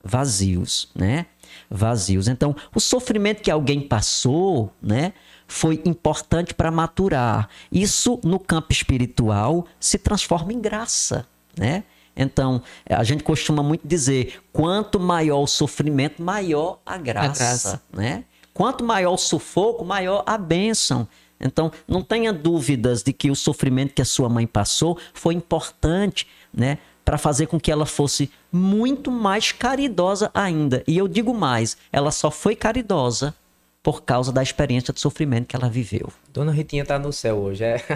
Vazios, 0.03 0.89
né? 0.95 1.27
vazios. 1.69 2.27
Então, 2.27 2.55
o 2.73 2.79
sofrimento 2.79 3.41
que 3.41 3.51
alguém 3.51 3.81
passou, 3.81 4.73
né, 4.81 5.13
foi 5.49 5.81
importante 5.83 6.53
para 6.53 6.71
maturar. 6.71 7.49
Isso 7.71 8.19
no 8.23 8.39
campo 8.39 8.71
espiritual 8.71 9.65
se 9.79 9.97
transforma 9.97 10.53
em 10.53 10.61
graça, 10.61 11.25
né? 11.57 11.83
Então, 12.15 12.61
a 12.87 13.03
gente 13.03 13.23
costuma 13.23 13.63
muito 13.63 13.85
dizer: 13.85 14.41
quanto 14.53 14.99
maior 14.99 15.41
o 15.41 15.47
sofrimento, 15.47 16.21
maior 16.21 16.79
a 16.85 16.97
graça, 16.97 17.43
a 17.43 17.47
graça. 17.47 17.81
né? 17.91 18.23
Quanto 18.53 18.83
maior 18.83 19.13
o 19.13 19.17
sufoco, 19.17 19.83
maior 19.83 20.23
a 20.25 20.37
bênção. 20.37 21.07
Então, 21.39 21.71
não 21.87 22.01
tenha 22.01 22.31
dúvidas 22.31 23.01
de 23.01 23.11
que 23.13 23.31
o 23.31 23.35
sofrimento 23.35 23.93
que 23.93 24.01
a 24.01 24.05
sua 24.05 24.29
mãe 24.29 24.45
passou 24.45 24.97
foi 25.13 25.33
importante, 25.33 26.27
né? 26.53 26.77
Para 27.03 27.17
fazer 27.17 27.47
com 27.47 27.59
que 27.59 27.71
ela 27.71 27.85
fosse 27.85 28.29
muito 28.51 29.09
mais 29.09 29.51
caridosa 29.51 30.29
ainda. 30.33 30.83
E 30.85 30.97
eu 30.97 31.07
digo 31.07 31.33
mais: 31.33 31.75
ela 31.91 32.11
só 32.11 32.29
foi 32.29 32.55
caridosa 32.55 33.33
por 33.81 34.03
causa 34.03 34.31
da 34.31 34.43
experiência 34.43 34.93
de 34.93 34.99
sofrimento 34.99 35.47
que 35.47 35.55
ela 35.55 35.69
viveu. 35.69 36.11
Dona 36.31 36.51
Ritinha 36.51 36.83
está 36.83 36.99
no 36.99 37.13
céu 37.13 37.37
hoje. 37.37 37.63
É... 37.63 37.77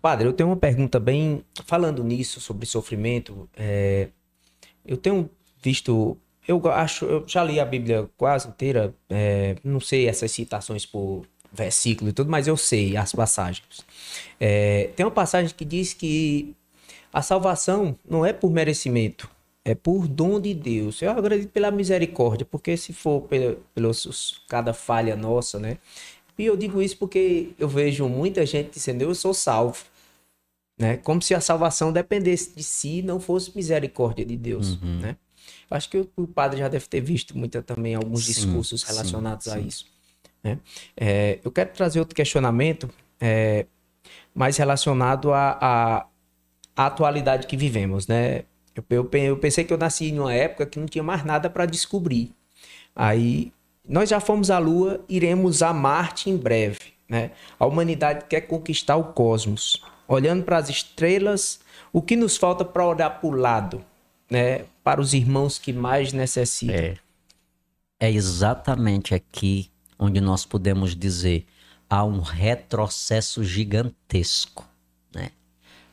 Padre, 0.00 0.26
eu 0.28 0.32
tenho 0.32 0.48
uma 0.48 0.56
pergunta 0.56 0.98
bem. 0.98 1.44
Falando 1.66 2.02
nisso, 2.02 2.40
sobre 2.40 2.66
sofrimento, 2.66 3.48
é... 3.56 4.08
eu 4.84 4.96
tenho 4.96 5.30
visto 5.62 6.18
eu 6.46 6.62
acho, 6.70 7.04
eu 7.04 7.24
já 7.26 7.42
li 7.42 7.58
a 7.58 7.64
Bíblia 7.64 8.08
quase 8.16 8.48
inteira, 8.48 8.94
é, 9.10 9.56
não 9.64 9.80
sei 9.80 10.08
essas 10.08 10.30
citações 10.30 10.86
por 10.86 11.26
versículo 11.52 12.10
e 12.10 12.12
tudo, 12.12 12.30
mas 12.30 12.46
eu 12.46 12.56
sei 12.56 12.96
as 12.96 13.12
passagens. 13.12 13.84
É, 14.38 14.90
tem 14.94 15.04
uma 15.04 15.10
passagem 15.10 15.52
que 15.54 15.64
diz 15.64 15.92
que 15.92 16.54
a 17.12 17.22
salvação 17.22 17.98
não 18.08 18.24
é 18.24 18.32
por 18.32 18.50
merecimento, 18.50 19.28
é 19.66 19.74
por 19.74 20.06
dom 20.06 20.40
de 20.40 20.54
Deus. 20.54 21.02
Eu 21.02 21.10
agradeço 21.10 21.48
pela 21.48 21.72
misericórdia, 21.72 22.46
porque 22.48 22.76
se 22.76 22.92
for 22.92 23.22
pelo, 23.22 23.56
pelo 23.74 23.90
cada 24.48 24.72
falha 24.72 25.16
nossa, 25.16 25.58
né? 25.58 25.78
E 26.38 26.46
eu 26.46 26.56
digo 26.56 26.80
isso 26.80 26.96
porque 26.96 27.50
eu 27.58 27.68
vejo 27.68 28.08
muita 28.08 28.46
gente 28.46 28.74
dizendo, 28.74 29.02
eu 29.02 29.12
sou 29.12 29.34
salvo. 29.34 29.84
Né? 30.78 30.98
Como 30.98 31.20
se 31.20 31.34
a 31.34 31.40
salvação 31.40 31.92
dependesse 31.92 32.54
de 32.54 32.62
si, 32.62 33.02
não 33.02 33.18
fosse 33.18 33.50
misericórdia 33.56 34.24
de 34.24 34.36
Deus, 34.36 34.80
uhum. 34.80 35.00
né? 35.00 35.16
Acho 35.68 35.90
que 35.90 36.06
o, 36.16 36.28
padre 36.28 36.60
já 36.60 36.68
deve 36.68 36.86
ter 36.86 37.00
visto 37.00 37.36
muita 37.36 37.60
também 37.60 37.96
alguns 37.96 38.24
sim, 38.24 38.34
discursos 38.34 38.84
relacionados 38.84 39.46
sim, 39.46 39.50
a 39.50 39.54
sim. 39.54 39.66
isso. 39.66 39.86
Né? 40.44 40.60
É, 40.96 41.40
eu 41.42 41.50
quero 41.50 41.72
trazer 41.72 41.98
outro 41.98 42.14
questionamento 42.14 42.88
é, 43.18 43.66
mais 44.32 44.56
relacionado 44.58 45.32
à 45.32 46.06
atualidade 46.76 47.48
que 47.48 47.56
vivemos, 47.56 48.06
né? 48.06 48.44
Eu, 48.76 48.84
eu, 48.90 49.10
eu, 49.12 49.36
pensei 49.38 49.64
que 49.64 49.72
eu 49.72 49.78
nasci 49.78 50.06
em 50.06 50.18
uma 50.18 50.32
época 50.32 50.66
que 50.66 50.78
não 50.78 50.86
tinha 50.86 51.02
mais 51.02 51.24
nada 51.24 51.48
para 51.48 51.66
descobrir. 51.66 52.32
Aí 52.94 53.52
nós 53.88 54.08
já 54.08 54.20
fomos 54.20 54.50
à 54.50 54.58
Lua, 54.58 55.00
iremos 55.08 55.62
a 55.62 55.72
Marte 55.72 56.30
em 56.30 56.36
breve. 56.36 56.94
Né? 57.08 57.30
A 57.58 57.66
humanidade 57.66 58.26
quer 58.28 58.42
conquistar 58.42 58.96
o 58.96 59.12
cosmos. 59.12 59.82
Olhando 60.08 60.44
para 60.44 60.58
as 60.58 60.68
estrelas, 60.68 61.60
o 61.92 62.00
que 62.00 62.16
nos 62.16 62.36
falta 62.36 62.64
para 62.64 62.86
olhar 62.86 63.10
para 63.10 63.28
o 63.28 63.32
lado? 63.32 63.84
né, 64.30 64.64
para 64.82 65.00
os 65.00 65.14
irmãos 65.14 65.58
que 65.58 65.72
mais 65.72 66.12
necessitam. 66.12 66.76
É. 66.76 66.98
é 68.00 68.10
exatamente 68.10 69.14
aqui 69.14 69.70
onde 69.98 70.20
nós 70.20 70.44
podemos 70.44 70.94
dizer 70.94 71.46
há 71.88 72.04
um 72.04 72.20
retrocesso 72.20 73.42
gigantesco. 73.42 74.68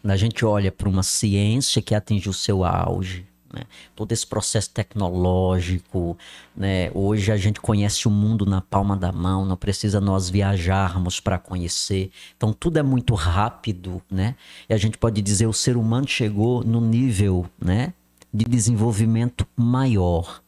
A 0.05 0.17
gente 0.17 0.43
olha 0.43 0.71
para 0.71 0.89
uma 0.89 1.03
ciência 1.03 1.81
que 1.81 1.95
atingiu 1.95 2.33
seu 2.33 2.65
auge, 2.65 3.25
né? 3.53 3.61
todo 3.95 4.11
esse 4.11 4.27
processo 4.27 4.69
tecnológico. 4.71 6.17
Né? 6.55 6.91
Hoje 6.93 7.31
a 7.31 7.37
gente 7.37 7.61
conhece 7.61 8.07
o 8.07 8.11
mundo 8.11 8.45
na 8.45 8.59
palma 8.59 8.97
da 8.97 9.11
mão, 9.13 9.45
não 9.45 9.55
precisa 9.55 10.01
nós 10.01 10.29
viajarmos 10.29 11.21
para 11.21 11.37
conhecer. 11.37 12.11
Então 12.35 12.51
tudo 12.51 12.77
é 12.77 12.83
muito 12.83 13.13
rápido. 13.13 14.01
Né? 14.11 14.35
E 14.67 14.73
a 14.73 14.77
gente 14.77 14.97
pode 14.97 15.21
dizer 15.21 15.47
o 15.47 15.53
ser 15.53 15.77
humano 15.77 16.07
chegou 16.07 16.63
no 16.63 16.81
nível 16.81 17.45
né? 17.57 17.93
de 18.33 18.43
desenvolvimento 18.43 19.47
maior. 19.55 20.41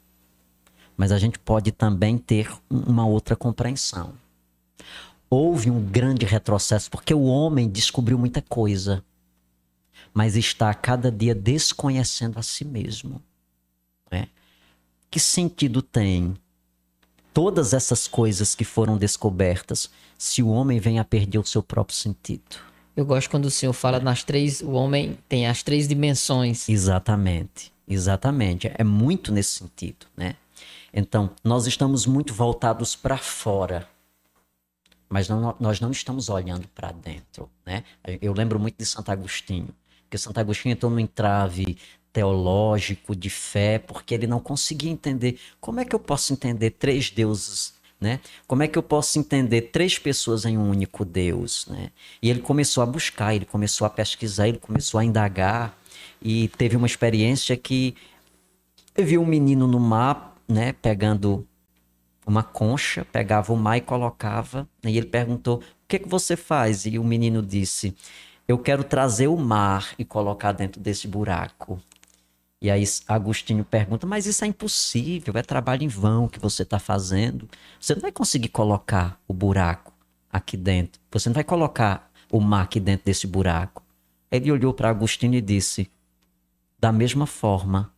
Mas 0.98 1.12
a 1.12 1.18
gente 1.18 1.38
pode 1.40 1.72
também 1.72 2.18
ter 2.18 2.52
uma 2.70 3.06
outra 3.06 3.36
compreensão. 3.36 4.14
Houve 5.30 5.70
um 5.70 5.82
grande 5.82 6.26
retrocesso 6.26 6.90
porque 6.90 7.14
o 7.14 7.24
homem 7.24 7.70
descobriu 7.70 8.18
muita 8.18 8.42
coisa, 8.42 9.04
mas 10.16 10.38
está 10.38 10.70
a 10.70 10.74
cada 10.74 11.12
dia 11.12 11.36
desconhecendo 11.36 12.40
a 12.40 12.42
si 12.42 12.64
mesmo. 12.64 13.22
Né? 14.10 14.30
Que 15.12 15.20
sentido 15.20 15.82
tem 15.82 16.38
todas 17.34 17.74
essas 17.74 18.08
coisas 18.08 18.56
que 18.56 18.64
foram 18.64 18.98
descobertas 18.98 19.92
se 20.18 20.42
o 20.42 20.48
homem 20.48 20.80
vem 20.80 21.00
a 21.00 21.04
perder 21.04 21.38
o 21.38 21.46
seu 21.46 21.62
próprio 21.62 21.98
sentido? 21.98 22.56
Eu 22.96 23.06
gosto 23.06 23.30
quando 23.30 23.44
o 23.44 23.52
senhor 23.52 23.74
fala 23.74 24.00
nas 24.00 24.24
três, 24.24 24.62
o 24.62 24.72
homem 24.72 25.20
tem 25.28 25.48
as 25.48 25.62
três 25.62 25.86
dimensões. 25.86 26.70
Exatamente. 26.70 27.76
Exatamente, 27.88 28.72
é 28.74 28.84
muito 28.84 29.32
nesse 29.32 29.60
sentido, 29.60 30.08
né? 30.18 30.36
Então, 30.92 31.30
nós 31.44 31.68
estamos 31.68 32.08
muito 32.08 32.34
voltados 32.34 32.96
para 32.96 33.18
fora, 33.18 33.88
mas 35.08 35.30
não, 35.30 35.56
nós 35.60 35.80
não 35.80 35.92
estamos 35.92 36.30
olhando 36.30 36.68
para 36.70 36.92
dentro, 36.92 37.48
né? 37.64 37.84
Eu 38.20 38.34
lembro 38.34 38.60
muito 38.60 38.76
de 38.78 38.86
Santo 38.86 39.12
Agostinho, 39.12 39.70
que 40.10 40.18
Santo 40.18 40.40
Agostinho 40.40 40.74
entrou 40.74 40.92
no 40.92 41.00
entrave 41.00 41.78
teológico 42.12 43.16
de 43.16 43.30
fé, 43.30 43.78
porque 43.80 44.14
ele 44.14 44.28
não 44.28 44.40
conseguia 44.40 44.92
entender 44.92 45.38
como 45.60 45.80
é 45.80 45.86
que 45.86 45.96
eu 45.96 46.00
posso 46.00 46.32
entender 46.32 46.72
três 46.72 47.10
deuses 47.10 47.76
né? 48.00 48.20
Como 48.46 48.62
é 48.62 48.68
que 48.68 48.78
eu 48.78 48.84
posso 48.84 49.18
entender 49.18 49.62
três 49.64 49.98
pessoas 49.98 50.46
em 50.46 50.58
um 50.58 50.70
único 50.70 51.06
Deus, 51.06 51.66
né? 51.68 51.92
E 52.22 52.30
ele 52.30 52.42
começou 52.42 52.84
a 52.84 52.86
buscar, 52.86 53.34
ele 53.34 53.46
começou 53.46 53.88
a 53.88 53.90
pesquisar, 53.90 54.48
ele 54.48 54.58
começou 54.58 55.00
a 55.00 55.06
indagar, 55.06 55.78
e 56.22 56.48
teve 56.50 56.76
uma 56.76 56.88
experiência 56.88 57.56
que 57.56 57.96
viu 58.98 59.22
um 59.22 59.26
menino 59.26 59.68
no 59.68 59.80
mar, 59.80 60.36
né, 60.48 60.74
pegando 60.74 61.48
uma 62.26 62.44
concha, 62.44 63.06
pegava 63.06 63.54
o 63.54 63.58
mar 63.58 63.78
e 63.78 63.82
colocava, 63.82 64.68
e 64.84 64.98
ele 64.98 65.08
perguntou: 65.08 65.58
"O 65.58 65.62
que 65.88 66.00
que 66.00 66.10
você 66.10 66.36
faz?" 66.36 66.86
E 66.86 66.98
o 67.00 67.04
menino 67.04 67.42
disse: 67.42 67.96
"Eu 68.48 68.58
quero 68.58 68.84
trazer 68.84 69.28
o 69.28 69.38
mar 69.38 69.94
e 69.98 70.06
colocar 70.06 70.52
dentro 70.52 70.80
desse 70.82 71.08
buraco." 71.08 71.80
E 72.62 72.70
aí 72.72 72.84
Agostinho 73.08 73.64
pergunta: 73.64 74.08
"Mas 74.08 74.26
isso 74.26 74.44
é 74.44 74.48
impossível, 74.48 75.34
é 75.38 75.42
trabalho 75.42 75.84
em 75.84 75.88
vão 75.88 76.28
que 76.28 76.40
você 76.40 76.64
está 76.64 76.80
fazendo. 76.80 77.50
Você 77.80 77.94
não 77.94 78.02
vai 78.02 78.12
conseguir 78.12 78.50
colocar 78.50 79.20
o 79.28 79.34
buraco 79.34 79.94
aqui 80.32 80.58
dentro. 80.58 81.02
Você 81.12 81.30
não 81.30 81.34
vai 81.34 81.44
colocar 81.44 82.12
o 82.32 82.40
mar 82.40 82.64
aqui 82.64 82.80
dentro 82.80 83.06
desse 83.06 83.28
buraco." 83.28 83.84
Ele 84.32 84.52
olhou 84.52 84.74
para 84.74 84.90
Agostinho 84.90 85.36
e 85.36 85.42
disse: 85.42 85.90
da 86.80 86.92
mesma 86.92 87.26
forma 87.26 87.92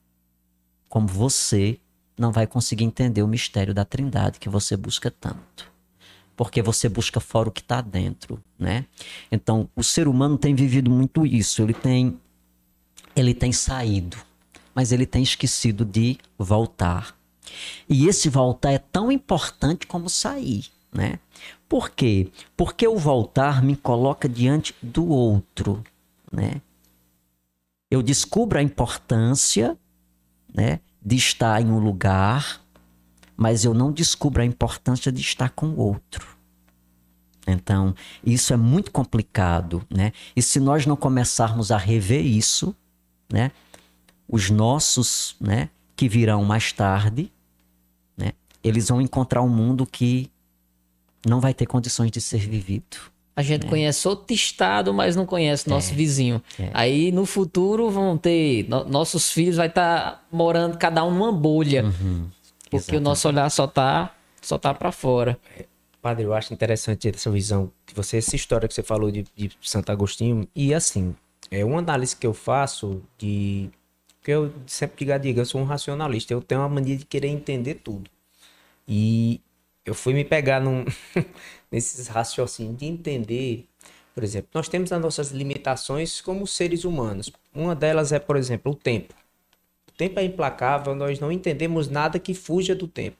como 0.87 1.07
você 1.07 1.79
não 2.17 2.31
vai 2.31 2.47
conseguir 2.47 2.85
entender 2.85 3.21
o 3.21 3.27
mistério 3.27 3.73
da 3.73 3.83
Trindade 3.83 4.39
que 4.39 4.49
você 4.49 4.77
busca 4.77 5.11
tanto. 5.11 5.71
Porque 6.37 6.61
você 6.61 6.87
busca 6.87 7.19
fora 7.19 7.49
o 7.49 7.51
que 7.51 7.59
está 7.59 7.81
dentro, 7.81 8.41
né? 8.57 8.85
Então, 9.29 9.69
o 9.75 9.83
ser 9.83 10.07
humano 10.07 10.37
tem 10.37 10.55
vivido 10.55 10.89
muito 10.89 11.25
isso. 11.25 11.61
Ele 11.61 11.73
tem, 11.73 12.17
ele 13.13 13.33
tem 13.33 13.51
saído, 13.51 14.15
mas 14.73 14.93
ele 14.93 15.05
tem 15.05 15.21
esquecido 15.21 15.83
de 15.83 16.17
voltar. 16.37 17.17
E 17.89 18.07
esse 18.07 18.29
voltar 18.29 18.71
é 18.71 18.77
tão 18.77 19.11
importante 19.11 19.85
como 19.85 20.09
sair, 20.09 20.67
né? 20.93 21.19
Por 21.67 21.89
quê? 21.89 22.31
Porque 22.55 22.87
o 22.87 22.97
voltar 22.97 23.61
me 23.61 23.75
coloca 23.75 24.29
diante 24.29 24.73
do 24.81 25.07
outro, 25.09 25.83
né? 26.31 26.61
eu 27.89 28.01
descubro 28.01 28.59
a 28.59 28.61
importância 28.63 29.77
né, 30.53 30.79
de 31.01 31.15
estar 31.15 31.61
em 31.61 31.71
um 31.71 31.79
lugar, 31.79 32.61
mas 33.37 33.63
eu 33.63 33.73
não 33.73 33.91
descubro 33.91 34.41
a 34.41 34.45
importância 34.45 35.11
de 35.11 35.21
estar 35.21 35.51
com 35.51 35.67
o 35.67 35.79
outro. 35.79 36.35
Então, 37.45 37.95
isso 38.25 38.51
é 38.51 38.57
muito 38.57 38.91
complicado, 38.91 39.85
né? 39.89 40.11
E 40.35 40.41
se 40.41 40.59
nós 40.59 40.85
não 40.85 40.97
começarmos 40.97 41.71
a 41.71 41.77
rever 41.77 42.25
isso, 42.25 42.75
né? 43.31 43.51
Os 44.27 44.49
nossos, 44.49 45.37
né, 45.39 45.69
que 45.95 46.09
virão 46.09 46.43
mais 46.43 46.73
tarde, 46.73 47.31
né? 48.17 48.33
Eles 48.61 48.89
vão 48.89 48.99
encontrar 48.99 49.41
um 49.43 49.47
mundo 49.47 49.85
que 49.85 50.29
não 51.25 51.39
vai 51.39 51.53
ter 51.53 51.65
condições 51.65 52.11
de 52.11 52.19
ser 52.19 52.39
vivido. 52.39 52.97
A 53.37 53.43
gente 53.43 53.67
é. 53.67 53.69
conhece 53.69 54.07
outro 54.07 54.33
estado, 54.33 54.91
mas 54.91 55.15
não 55.15 55.25
conhece 55.25 55.69
nosso 55.69 55.91
é. 55.91 55.95
vizinho. 55.95 56.41
É. 56.59 56.71
Aí 56.73 57.11
no 57.11 57.23
futuro 57.23 57.89
vão 57.89 58.17
ter. 58.17 58.67
No, 58.67 58.83
nossos 58.83 59.31
filhos 59.31 59.57
vai 59.57 59.67
estar 59.67 60.11
tá 60.11 60.23
morando 60.31 60.75
cada 60.77 61.05
um 61.05 61.11
numa 61.11 61.31
bolha. 61.31 61.85
Uhum. 61.85 62.25
Porque 62.69 62.77
Exatamente. 62.77 63.01
o 63.01 63.03
nosso 63.03 63.27
olhar 63.27 63.49
só 63.49 63.67
tá, 63.67 64.15
só 64.41 64.57
tá 64.57 64.73
para 64.73 64.91
fora. 64.91 65.39
É, 65.57 65.65
padre, 66.01 66.25
eu 66.25 66.33
acho 66.33 66.53
interessante 66.53 67.07
essa 67.07 67.31
visão 67.31 67.71
de 67.85 67.93
você, 67.93 68.17
essa 68.17 68.35
história 68.35 68.67
que 68.67 68.73
você 68.73 68.83
falou 68.83 69.11
de, 69.11 69.25
de 69.35 69.51
Santo 69.61 69.91
Agostinho. 69.91 70.47
E 70.55 70.73
assim, 70.73 71.15
é 71.49 71.63
uma 71.63 71.79
análise 71.79 72.15
que 72.15 72.27
eu 72.27 72.33
faço 72.33 73.01
de. 73.17 73.69
que 74.23 74.31
eu 74.31 74.53
sempre 74.65 75.05
digo, 75.05 75.19
diga, 75.19 75.41
eu 75.41 75.45
sou 75.45 75.61
um 75.61 75.65
racionalista. 75.65 76.33
Eu 76.33 76.41
tenho 76.41 76.61
uma 76.61 76.69
mania 76.69 76.97
de 76.97 77.05
querer 77.05 77.27
entender 77.27 77.75
tudo. 77.75 78.09
E 78.87 79.41
eu 79.85 79.93
fui 79.93 80.13
me 80.13 80.23
pegar 80.25 80.59
num, 80.59 80.85
nesses 81.71 82.07
raciocínios 82.07 82.77
de 82.77 82.85
entender, 82.85 83.67
por 84.13 84.23
exemplo, 84.23 84.49
nós 84.53 84.67
temos 84.67 84.91
as 84.91 85.01
nossas 85.01 85.31
limitações 85.31 86.21
como 86.21 86.45
seres 86.45 86.83
humanos. 86.83 87.31
Uma 87.53 87.75
delas 87.75 88.11
é, 88.11 88.19
por 88.19 88.35
exemplo, 88.35 88.73
o 88.73 88.75
tempo. 88.75 89.13
O 89.97 90.03
tempo 90.05 90.19
é 90.19 90.23
implacável, 90.23 90.93
nós 90.93 91.19
não 91.19 91.31
entendemos 91.31 91.89
nada 91.89 92.19
que 92.19 92.35
fuja 92.35 92.75
do 92.75 92.87
tempo. 92.87 93.17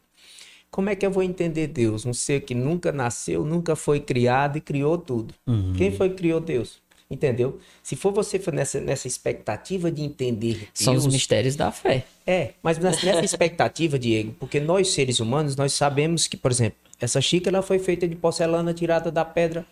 Como 0.70 0.92
é 0.92 0.96
que 0.96 1.04
eu 1.04 1.10
vou 1.10 1.24
entender 1.24 1.66
Deus? 1.66 2.06
Um 2.06 2.14
ser 2.14 2.42
que 2.42 2.54
nunca 2.54 2.92
nasceu, 2.92 3.44
nunca 3.44 3.76
foi 3.76 4.00
criado 4.00 4.60
e 4.60 4.62
criou 4.62 4.96
tudo. 4.96 5.34
Uhum. 5.48 5.74
Quem 5.76 5.92
foi 5.92 6.10
que 6.10 6.18
criou 6.18 6.40
Deus? 6.40 6.80
Entendeu? 7.10 7.58
Se 7.82 7.96
for 7.96 8.14
você 8.14 8.38
for 8.38 8.54
nessa, 8.54 8.80
nessa 8.80 9.08
expectativa 9.08 9.90
de 9.92 10.04
entender 10.04 10.54
Deus, 10.54 10.70
São 10.76 10.94
os 10.94 11.08
mistérios 11.08 11.56
da 11.56 11.72
fé. 11.72 12.06
É, 12.28 12.52
mas 12.62 12.78
nessa 12.78 13.26
expectativa, 13.26 13.98
Diego, 13.98 14.36
porque 14.40 14.60
nós 14.60 14.90
seres 14.90 15.20
humanos, 15.20 15.56
nós 15.56 15.74
sabemos 15.74 16.28
que, 16.28 16.38
por 16.38 16.52
exemplo, 16.52 16.78
essa 17.00 17.20
xícara 17.20 17.64
foi 17.64 17.80
feita 17.80 18.08
de 18.08 18.16
porcelana 18.16 18.72
tirada 18.72 19.12
da 19.12 19.26
pedra. 19.26 19.66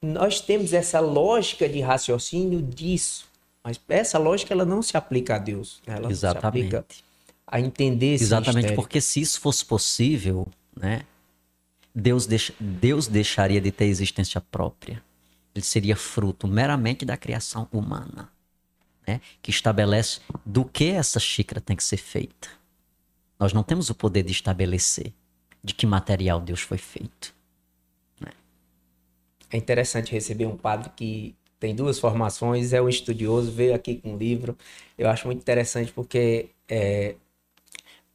Nós 0.00 0.40
temos 0.40 0.72
essa 0.72 1.00
lógica 1.00 1.68
de 1.68 1.80
raciocínio 1.80 2.62
disso. 2.62 3.25
Mas 3.66 3.80
essa 3.88 4.16
lógica 4.16 4.54
ela 4.54 4.64
não 4.64 4.80
se 4.80 4.96
aplica 4.96 5.34
a 5.34 5.38
Deus. 5.38 5.82
Ela 5.84 6.08
Exatamente. 6.08 6.70
se 6.70 6.76
aplica 6.76 6.86
a 7.44 7.60
entender 7.60 8.14
esse 8.14 8.22
Exatamente, 8.22 8.56
mistério. 8.58 8.76
porque 8.76 9.00
se 9.00 9.20
isso 9.20 9.40
fosse 9.40 9.64
possível, 9.64 10.46
né? 10.76 11.04
Deus, 11.92 12.26
deixa, 12.26 12.54
Deus 12.60 13.08
deixaria 13.08 13.60
de 13.60 13.72
ter 13.72 13.86
existência 13.86 14.40
própria. 14.40 15.02
Ele 15.52 15.64
seria 15.64 15.96
fruto 15.96 16.46
meramente 16.46 17.04
da 17.04 17.16
criação 17.16 17.66
humana, 17.72 18.30
né? 19.04 19.20
Que 19.42 19.50
estabelece 19.50 20.20
do 20.44 20.64
que 20.64 20.90
essa 20.90 21.18
xícara 21.18 21.60
tem 21.60 21.74
que 21.74 21.82
ser 21.82 21.96
feita. 21.96 22.48
Nós 23.36 23.52
não 23.52 23.64
temos 23.64 23.90
o 23.90 23.96
poder 23.96 24.22
de 24.22 24.30
estabelecer 24.30 25.12
de 25.64 25.74
que 25.74 25.86
material 25.86 26.40
Deus 26.40 26.60
foi 26.60 26.78
feito. 26.78 27.34
Né? 28.20 28.30
É 29.50 29.56
interessante 29.56 30.12
receber 30.12 30.46
um 30.46 30.56
padre 30.56 30.88
que 30.94 31.34
tem 31.58 31.74
duas 31.74 31.98
formações, 31.98 32.72
é 32.72 32.80
um 32.80 32.88
estudioso, 32.88 33.50
veio 33.50 33.74
aqui 33.74 33.96
com 33.96 34.14
um 34.14 34.16
livro. 34.16 34.56
Eu 34.96 35.08
acho 35.08 35.26
muito 35.26 35.40
interessante 35.40 35.92
porque 35.92 36.50
é, 36.68 37.14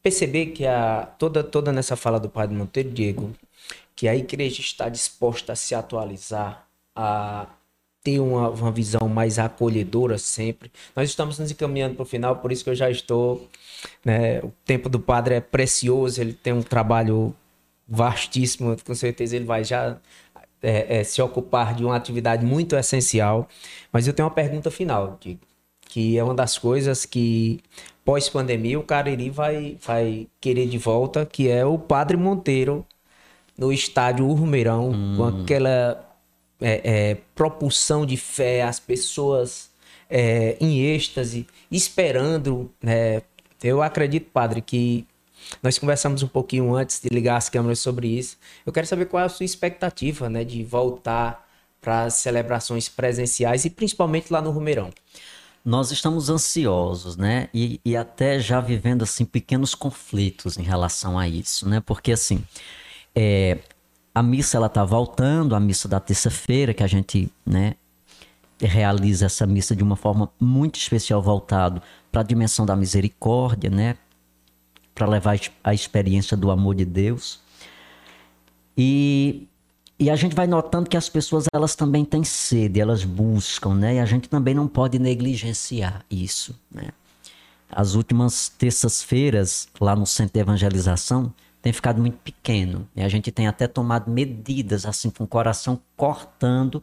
perceber 0.02 0.48
que 0.48 0.66
a, 0.66 1.06
toda, 1.18 1.44
toda 1.44 1.72
nessa 1.72 1.96
fala 1.96 2.20
do 2.20 2.30
Padre 2.30 2.56
Monteiro 2.56 2.90
Diego, 2.90 3.32
que 3.96 4.08
a 4.08 4.16
igreja 4.16 4.62
está 4.62 4.90
disposta 4.90 5.54
a 5.54 5.56
se 5.56 5.76
atualizar, 5.76 6.68
a 6.96 7.48
ter 8.04 8.20
uma, 8.20 8.50
uma 8.50 8.72
visão 8.72 9.08
mais 9.08 9.38
acolhedora 9.38 10.18
sempre. 10.18 10.72
Nós 10.96 11.10
estamos 11.10 11.38
nos 11.38 11.52
encaminhando 11.52 11.96
para 11.96 12.04
o 12.04 12.06
final, 12.06 12.38
por 12.38 12.52
isso 12.52 12.64
que 12.64 12.70
eu 12.70 12.76
já 12.76 12.90
estou. 12.90 13.48
Né, 14.06 14.40
o 14.42 14.52
tempo 14.66 14.90
do 14.90 15.00
padre 15.00 15.36
é 15.36 15.42
precioso, 15.42 16.22
ele 16.22 16.34
tem 16.34 16.54
um 16.54 16.62
trabalho 16.62 17.36
vastíssimo, 17.88 18.78
com 18.86 18.96
certeza 18.96 19.36
ele 19.36 19.46
vai 19.46 19.64
já 19.64 19.98
é, 20.62 21.00
é, 21.00 21.04
se 21.04 21.22
ocupar 21.22 21.74
de 21.74 21.84
uma 21.84 21.96
atividade 21.96 22.46
muito 22.46 22.76
essencial. 22.76 23.48
Mas 23.92 24.08
eu 24.08 24.14
tenho 24.14 24.28
uma 24.28 24.34
pergunta 24.34 24.70
final, 24.72 25.18
Diego, 25.20 25.40
que 25.82 26.18
é 26.18 26.24
uma 26.24 26.36
das 26.36 26.58
coisas 26.58 27.06
que 27.06 27.62
pós-pandemia 28.06 28.80
o 28.80 28.84
Cariri 28.84 29.30
vai, 29.30 29.78
vai 29.86 30.28
querer 30.40 30.68
de 30.68 30.78
volta, 30.78 31.26
que 31.26 31.50
é 31.50 31.66
o 31.66 31.78
Padre 31.78 32.18
Monteiro 32.18 32.86
no 33.58 33.72
estádio 33.72 34.28
Urmeirão, 34.28 34.90
hum. 34.90 35.18
com 35.18 35.24
aquela 35.26 36.12
é, 36.60 36.82
é, 36.84 37.18
propulsão 37.36 38.06
de 38.06 38.18
fé, 38.18 38.64
as 38.64 38.80
pessoas 38.80 39.70
é, 40.10 40.58
em 40.60 40.80
êxtase, 40.80 41.48
esperando. 41.70 42.72
Né? 42.82 43.22
Eu 43.64 43.82
acredito, 43.82 44.30
Padre, 44.32 44.62
que 44.62 45.06
nós 45.62 45.78
conversamos 45.78 46.24
um 46.24 46.28
pouquinho 46.28 46.76
antes 46.76 47.00
de 47.00 47.10
ligar 47.10 47.38
as 47.38 47.50
câmeras 47.50 47.80
sobre 47.80 48.08
isso. 48.08 48.38
Eu 48.66 48.74
quero 48.74 48.88
saber 48.88 49.06
qual 49.06 49.24
é 49.24 49.26
a 49.26 49.30
sua 49.30 49.46
expectativa 49.46 50.30
né, 50.30 50.44
de 50.44 50.64
voltar 50.64 51.48
para 51.80 52.04
as 52.04 52.16
celebrações 52.16 52.88
presenciais 52.88 53.66
e 53.66 53.70
principalmente 53.70 54.32
lá 54.32 54.42
no 54.42 54.52
Rumeirão 54.52 54.92
nós 55.64 55.92
estamos 55.92 56.28
ansiosos, 56.28 57.16
né? 57.16 57.48
E, 57.54 57.80
e, 57.86 57.96
até 57.96 58.40
já 58.40 58.60
vivendo 58.60 59.04
assim 59.04 59.24
pequenos 59.24 59.76
conflitos 59.76 60.58
em 60.58 60.64
relação 60.64 61.20
a 61.20 61.28
isso, 61.28 61.70
né? 61.70 61.80
Porque 61.80 62.12
assim, 62.12 62.44
é, 63.16 63.60
a 64.14 64.22
missa 64.22 64.58
ela 64.58 64.70
tá 64.70 64.84
voltando, 64.84 65.56
a 65.56 65.60
missa 65.60 65.88
da 65.88 66.00
terça-feira 66.00 66.74
que 66.74 66.84
a 66.84 66.88
gente, 66.88 67.32
né, 67.46 67.76
realiza 68.60 69.26
essa 69.26 69.46
missa 69.46 69.76
de 69.76 69.84
uma 69.84 69.96
forma 69.96 70.32
muito 70.40 70.78
especial 70.78 71.22
voltado 71.22 71.82
para 72.12 72.22
a 72.22 72.24
dimensão 72.24 72.66
da 72.66 72.76
misericórdia, 72.76 73.70
né? 73.70 73.98
Para 74.94 75.08
levar 75.08 75.40
a 75.64 75.74
experiência 75.74 76.36
do 76.36 76.52
amor 76.52 76.76
de 76.76 76.86
Deus. 76.86 77.40
E 78.78 79.48
e 80.02 80.10
a 80.10 80.16
gente 80.16 80.36
vai 80.36 80.48
notando 80.48 80.90
que 80.90 80.98
as 80.98 81.08
pessoas 81.08 81.46
elas 81.54 81.76
também 81.76 82.04
têm 82.04 82.24
sede, 82.24 82.82
elas 82.82 83.04
buscam, 83.04 83.76
né? 83.76 83.98
E 83.98 84.00
a 84.00 84.06
gente 84.06 84.28
também 84.28 84.56
não 84.56 84.68
pode 84.68 84.98
negligenciar 84.98 86.04
isso, 86.10 86.60
né? 86.72 86.88
As 87.70 87.94
últimas 87.94 88.50
terças-feiras 88.50 89.70
lá 89.80 89.96
no 89.96 90.08
centro 90.08 90.34
de 90.34 90.40
evangelização 90.40 91.32
tem 91.62 91.72
ficado 91.72 92.02
muito 92.02 92.18
pequeno. 92.18 92.88
E 92.96 93.04
a 93.04 93.08
gente 93.08 93.32
tem 93.32 93.48
até 93.48 93.68
tomado 93.68 94.10
medidas 94.10 94.88
assim 94.88 95.12
com 95.12 95.24
o 95.24 95.28
coração 95.28 95.80
cortando, 95.96 96.82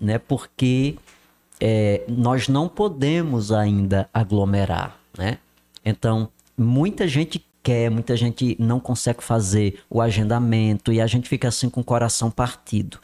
né? 0.00 0.18
Porque 0.18 0.96
é, 1.60 2.04
nós 2.06 2.46
não 2.46 2.68
podemos 2.68 3.50
ainda 3.50 4.08
aglomerar, 4.14 4.96
né? 5.18 5.38
Então 5.84 6.28
muita 6.56 7.06
gente 7.06 7.44
quer, 7.62 7.90
muita 7.90 8.16
gente 8.16 8.56
não 8.58 8.80
consegue 8.80 9.22
fazer 9.22 9.80
o 9.88 10.00
agendamento 10.00 10.92
e 10.92 11.00
a 11.00 11.06
gente 11.06 11.28
fica 11.28 11.48
assim 11.48 11.70
com 11.70 11.80
o 11.80 11.84
coração 11.84 12.30
partido, 12.30 12.98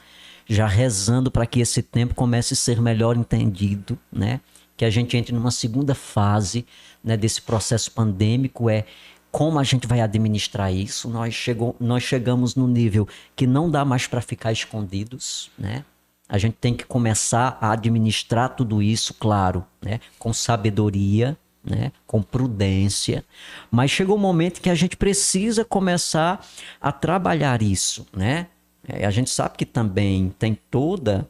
já 0.46 0.66
rezando 0.66 1.30
para 1.30 1.46
que 1.46 1.61
esse 1.61 1.82
tempo 1.82 2.14
comece 2.14 2.55
a 2.55 2.57
ser 2.57 2.80
melhor 2.80 3.16
entendido, 3.16 3.99
né? 4.12 4.40
Que 4.76 4.84
a 4.84 4.90
gente 4.90 5.16
entre 5.16 5.34
numa 5.34 5.51
segunda 5.51 5.94
fase 5.94 6.64
né, 7.03 7.16
desse 7.16 7.42
processo 7.42 7.90
pandêmico 7.90 8.70
é 8.70 8.84
como 9.30 9.59
a 9.59 9.64
gente 9.64 9.86
vai 9.86 10.01
administrar 10.01 10.72
isso. 10.72 11.09
Nós, 11.09 11.34
chegou, 11.34 11.76
nós 11.78 12.03
chegamos 12.03 12.55
no 12.55 12.66
nível 12.66 13.07
que 13.34 13.46
não 13.46 13.70
dá 13.70 13.84
mais 13.84 14.07
para 14.07 14.20
ficar 14.20 14.53
escondidos, 14.53 15.51
né? 15.59 15.84
A 16.28 16.36
gente 16.36 16.57
tem 16.61 16.74
que 16.74 16.84
começar 16.84 17.57
a 17.61 17.72
administrar 17.72 18.55
tudo 18.55 18.82
isso, 18.82 19.14
claro, 19.14 19.64
né? 19.80 19.99
com 20.18 20.32
sabedoria, 20.32 21.38
né, 21.69 21.93
com 22.07 22.23
prudência, 22.23 23.25
mas 23.71 23.91
chegou 23.91 24.16
um 24.16 24.21
momento 24.21 24.61
que 24.61 24.71
a 24.71 24.75
gente 24.75 24.97
precisa 24.97 25.64
começar 25.64 26.45
a 26.81 26.93
trabalhar 26.93 27.62
isso, 27.62 28.07
né? 28.12 28.47
É, 28.87 29.05
a 29.05 29.11
gente 29.11 29.29
sabe 29.29 29.57
que 29.57 29.66
também 29.66 30.35
tem 30.39 30.59
toda 30.71 31.29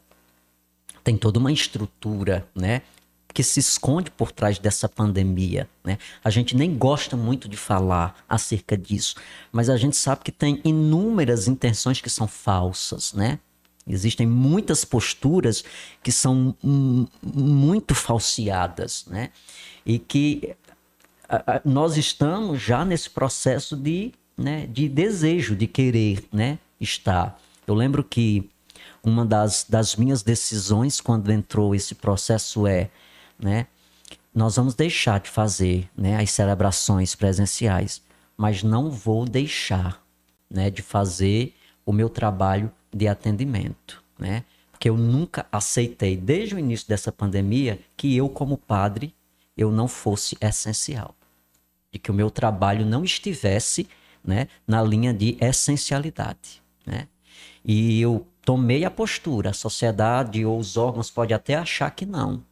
tem 1.03 1.17
toda 1.17 1.39
uma 1.39 1.51
estrutura, 1.51 2.47
né, 2.53 2.83
que 3.33 3.43
se 3.43 3.59
esconde 3.59 4.11
por 4.11 4.31
trás 4.31 4.59
dessa 4.59 4.89
pandemia, 4.89 5.69
né? 5.83 5.97
A 6.23 6.29
gente 6.29 6.55
nem 6.55 6.75
gosta 6.75 7.15
muito 7.15 7.47
de 7.47 7.57
falar 7.57 8.23
acerca 8.27 8.77
disso, 8.77 9.15
mas 9.51 9.69
a 9.69 9.77
gente 9.77 9.95
sabe 9.95 10.23
que 10.23 10.31
tem 10.31 10.59
inúmeras 10.63 11.47
intenções 11.47 12.01
que 12.01 12.09
são 12.09 12.27
falsas, 12.27 13.13
né? 13.13 13.39
Existem 13.87 14.27
muitas 14.27 14.85
posturas 14.85 15.63
que 16.03 16.11
são 16.11 16.55
muito 17.23 17.95
falseadas, 17.95 19.05
né? 19.07 19.31
E 19.89 19.97
que 19.97 20.55
nós 21.65 21.97
estamos 21.97 22.61
já 22.61 22.85
nesse 22.85 23.09
processo 23.09 23.75
de, 23.75 24.11
né, 24.37 24.67
de 24.67 24.87
desejo, 24.87 25.55
de 25.55 25.65
querer 25.65 26.23
né, 26.31 26.59
estar. 26.79 27.41
Eu 27.65 27.73
lembro 27.73 28.03
que 28.03 28.47
uma 29.03 29.25
das, 29.25 29.65
das 29.67 29.95
minhas 29.95 30.21
decisões 30.21 31.01
quando 31.01 31.31
entrou 31.31 31.73
esse 31.73 31.95
processo 31.95 32.67
é, 32.67 32.91
né, 33.39 33.65
nós 34.31 34.57
vamos 34.57 34.75
deixar 34.75 35.19
de 35.19 35.29
fazer 35.31 35.89
né, 35.97 36.21
as 36.21 36.29
celebrações 36.29 37.15
presenciais, 37.15 37.99
mas 38.37 38.61
não 38.61 38.91
vou 38.91 39.25
deixar 39.25 40.03
né, 40.47 40.69
de 40.69 40.83
fazer 40.83 41.55
o 41.83 41.91
meu 41.91 42.09
trabalho 42.09 42.71
de 42.93 43.07
atendimento, 43.07 44.03
né? 44.19 44.43
Porque 44.71 44.87
eu 44.87 44.95
nunca 44.95 45.47
aceitei, 45.51 46.15
desde 46.15 46.53
o 46.53 46.59
início 46.59 46.87
dessa 46.87 47.11
pandemia, 47.11 47.79
que 47.97 48.15
eu, 48.15 48.29
como 48.29 48.55
padre, 48.55 49.13
eu 49.59 49.71
não 49.71 49.87
fosse 49.87 50.37
essencial. 50.39 51.15
De 51.91 51.99
que 51.99 52.11
o 52.11 52.13
meu 52.13 52.29
trabalho 52.29 52.85
não 52.85 53.03
estivesse 53.03 53.87
né, 54.23 54.47
na 54.67 54.81
linha 54.83 55.13
de 55.13 55.37
essencialidade. 55.41 56.61
Né? 56.85 57.07
E 57.65 57.99
eu 57.99 58.27
tomei 58.41 58.85
a 58.85 58.91
postura, 58.91 59.49
a 59.49 59.53
sociedade 59.53 60.45
ou 60.45 60.59
os 60.59 60.77
órgãos 60.77 61.09
podem 61.09 61.35
até 61.35 61.55
achar 61.55 61.89
que 61.91 62.05
não. 62.05 62.43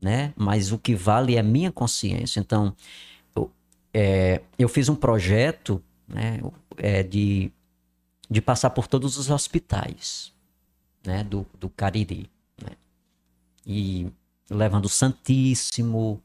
Né? 0.00 0.32
Mas 0.36 0.72
o 0.72 0.78
que 0.78 0.94
vale 0.94 1.36
é 1.36 1.40
a 1.40 1.42
minha 1.42 1.72
consciência. 1.72 2.40
Então, 2.40 2.74
eu, 3.34 3.50
é, 3.94 4.42
eu 4.58 4.68
fiz 4.68 4.88
um 4.88 4.96
projeto 4.96 5.82
né, 6.08 6.40
é, 6.76 7.02
de 7.02 7.52
de 8.30 8.42
passar 8.42 8.70
por 8.70 8.86
todos 8.86 9.16
os 9.16 9.30
hospitais 9.30 10.32
né, 11.04 11.24
do, 11.24 11.46
do 11.58 11.68
Cariri. 11.70 12.30
Né? 12.62 12.72
E 13.66 14.10
levando 14.50 14.86
o 14.86 14.88
Santíssimo, 14.88 16.22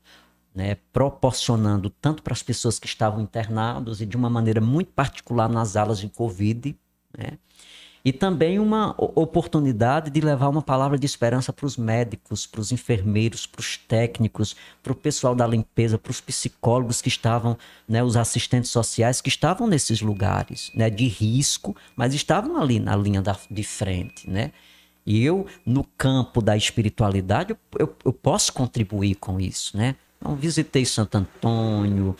né, 0.54 0.78
proporcionando 0.92 1.90
tanto 1.90 2.22
para 2.22 2.34
as 2.34 2.44
pessoas 2.44 2.78
que 2.78 2.88
estavam 2.88 3.22
internados 3.22 4.02
e 4.02 4.06
de 4.06 4.16
uma 4.16 4.30
maneira 4.30 4.62
muito 4.62 4.92
particular 4.92 5.50
nas 5.50 5.76
alas 5.76 6.00
de 6.00 6.10
Covid, 6.10 6.76
né, 7.18 7.38
e 8.06 8.12
também 8.12 8.60
uma 8.60 8.94
oportunidade 8.98 10.12
de 10.12 10.20
levar 10.20 10.50
uma 10.50 10.62
palavra 10.62 10.98
de 10.98 11.06
esperança 11.06 11.54
para 11.54 11.66
os 11.66 11.78
médicos, 11.78 12.46
para 12.46 12.60
os 12.60 12.72
enfermeiros, 12.72 13.46
para 13.46 13.62
os 13.62 13.78
técnicos, 13.78 14.56
para 14.82 14.92
o 14.92 14.96
pessoal 14.96 15.34
da 15.34 15.48
limpeza, 15.48 15.98
para 15.98 16.12
os 16.12 16.20
psicólogos 16.20 17.02
que 17.02 17.08
estavam, 17.08 17.58
né, 17.88 18.04
os 18.04 18.18
assistentes 18.18 18.72
sociais 18.72 19.22
que 19.22 19.30
estavam 19.30 19.68
nesses 19.68 20.02
lugares 20.02 20.70
né, 20.76 20.90
de 20.90 21.08
risco, 21.08 21.76
mas 21.96 22.14
estavam 22.14 22.62
ali 22.62 22.78
na 22.78 22.96
linha 22.96 23.22
da, 23.22 23.38
de 23.50 23.64
frente, 23.64 24.30
né? 24.30 24.52
E 25.06 25.24
eu, 25.24 25.46
no 25.66 25.84
campo 25.84 26.42
da 26.42 26.56
espiritualidade, 26.56 27.56
eu, 27.78 27.96
eu, 28.06 28.14
posso 28.14 28.54
contribuir 28.54 29.16
com 29.16 29.40
isso, 29.40 29.76
né? 29.76 29.96
Então, 30.18 30.36
visitei 30.36 30.86
Santo 30.86 31.16
Antônio, 31.18 32.16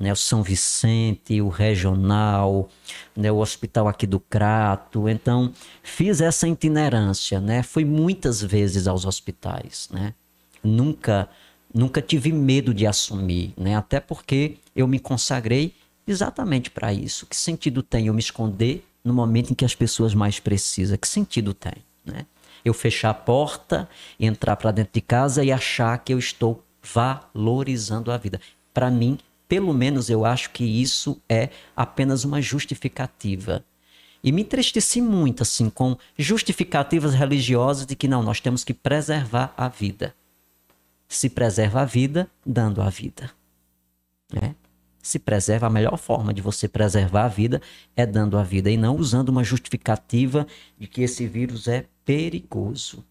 né, 0.00 0.12
o 0.12 0.16
São 0.16 0.42
Vicente, 0.42 1.42
o 1.42 1.48
Regional, 1.48 2.70
né, 3.14 3.30
o 3.30 3.36
Hospital 3.36 3.86
aqui 3.86 4.06
do 4.06 4.18
Crato. 4.18 5.08
Então, 5.08 5.52
fiz 5.82 6.20
essa 6.20 6.48
itinerância, 6.48 7.40
né? 7.40 7.62
Fui 7.62 7.84
muitas 7.84 8.40
vezes 8.40 8.86
aos 8.86 9.04
hospitais, 9.04 9.88
né? 9.92 10.14
Nunca, 10.62 11.28
nunca 11.74 12.00
tive 12.00 12.32
medo 12.32 12.72
de 12.72 12.86
assumir, 12.86 13.52
né? 13.56 13.76
Até 13.76 14.00
porque 14.00 14.56
eu 14.74 14.86
me 14.86 14.98
consagrei 14.98 15.74
exatamente 16.06 16.70
para 16.70 16.92
isso. 16.92 17.26
Que 17.26 17.36
sentido 17.36 17.82
tem 17.82 18.06
eu 18.06 18.14
me 18.14 18.20
esconder 18.20 18.86
no 19.04 19.12
momento 19.12 19.50
em 19.50 19.54
que 19.54 19.64
as 19.64 19.74
pessoas 19.74 20.14
mais 20.14 20.40
precisam? 20.40 20.96
Que 20.96 21.08
sentido 21.08 21.52
tem, 21.52 21.74
né? 22.04 22.26
Eu 22.64 22.74
fechar 22.74 23.10
a 23.10 23.14
porta, 23.14 23.88
entrar 24.18 24.56
para 24.56 24.70
dentro 24.70 24.92
de 24.92 25.00
casa 25.00 25.42
e 25.42 25.50
achar 25.50 25.96
que 25.98 26.12
eu 26.12 26.18
estou 26.18 26.62
valorizando 26.82 28.12
a 28.12 28.16
vida. 28.16 28.40
Para 28.72 28.90
mim, 28.90 29.18
pelo 29.48 29.72
menos 29.72 30.10
eu 30.10 30.24
acho 30.24 30.50
que 30.50 30.64
isso 30.64 31.20
é 31.28 31.48
apenas 31.74 32.24
uma 32.24 32.40
justificativa. 32.40 33.64
E 34.22 34.30
me 34.30 34.42
entristeci 34.42 35.00
muito 35.00 35.42
assim 35.42 35.70
com 35.70 35.96
justificativas 36.18 37.14
religiosas 37.14 37.86
de 37.86 37.96
que 37.96 38.06
não, 38.06 38.22
nós 38.22 38.40
temos 38.40 38.62
que 38.62 38.74
preservar 38.74 39.54
a 39.56 39.68
vida. 39.68 40.14
Se 41.08 41.28
preserva 41.28 41.80
a 41.80 41.84
vida, 41.84 42.30
dando 42.44 42.82
a 42.82 42.90
vida. 42.90 43.30
Né? 44.32 44.54
Se 45.02 45.18
preserva, 45.18 45.66
a 45.66 45.70
melhor 45.70 45.96
forma 45.96 46.32
de 46.32 46.42
você 46.42 46.68
preservar 46.68 47.24
a 47.24 47.28
vida 47.28 47.60
é 47.96 48.04
dando 48.04 48.36
a 48.36 48.42
vida 48.42 48.70
e 48.70 48.76
não 48.76 48.96
usando 48.96 49.30
uma 49.30 49.42
justificativa 49.42 50.46
de 50.78 50.86
que 50.86 51.02
esse 51.02 51.26
vírus 51.26 51.68
é 51.68 51.86
perigoso. 52.04 53.04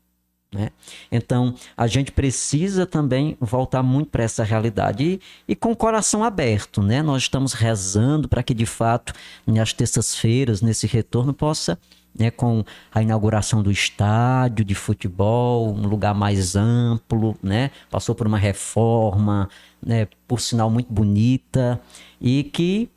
Né? 0.52 0.72
Então, 1.12 1.54
a 1.78 1.86
gente 1.86 2.12
precisa 2.12 2.86
também 2.86 3.38
voltar 3.40 3.84
muito 3.84 4.10
para 4.10 4.24
essa 4.24 4.44
realidade 4.44 5.04
e, 5.04 5.22
e, 5.48 5.56
com 5.56 5.72
o 5.72 5.76
coração 5.76 6.24
aberto. 6.24 6.82
Né? 6.82 7.04
Nós 7.04 7.24
estamos 7.24 7.54
rezando 7.54 8.28
para 8.28 8.42
que, 8.42 8.54
de 8.54 8.66
fato, 8.66 9.14
nas 9.46 9.74
terças-feiras, 9.74 10.62
nesse 10.62 10.88
retorno, 10.88 11.34
possa, 11.34 11.78
né, 12.18 12.32
com 12.32 12.64
a 12.92 13.02
inauguração 13.02 13.62
do 13.62 13.72
estádio 13.72 14.66
de 14.66 14.74
futebol, 14.74 15.72
um 15.72 15.88
lugar 15.88 16.16
mais 16.16 16.56
amplo, 16.56 17.38
né? 17.44 17.70
passou 17.92 18.16
por 18.16 18.26
uma 18.26 18.38
reforma, 18.38 19.48
né, 19.86 20.08
por 20.28 20.40
sinal 20.40 20.70
muito 20.70 20.92
bonita, 20.92 21.80
e 22.20 22.44
que, 22.44 22.90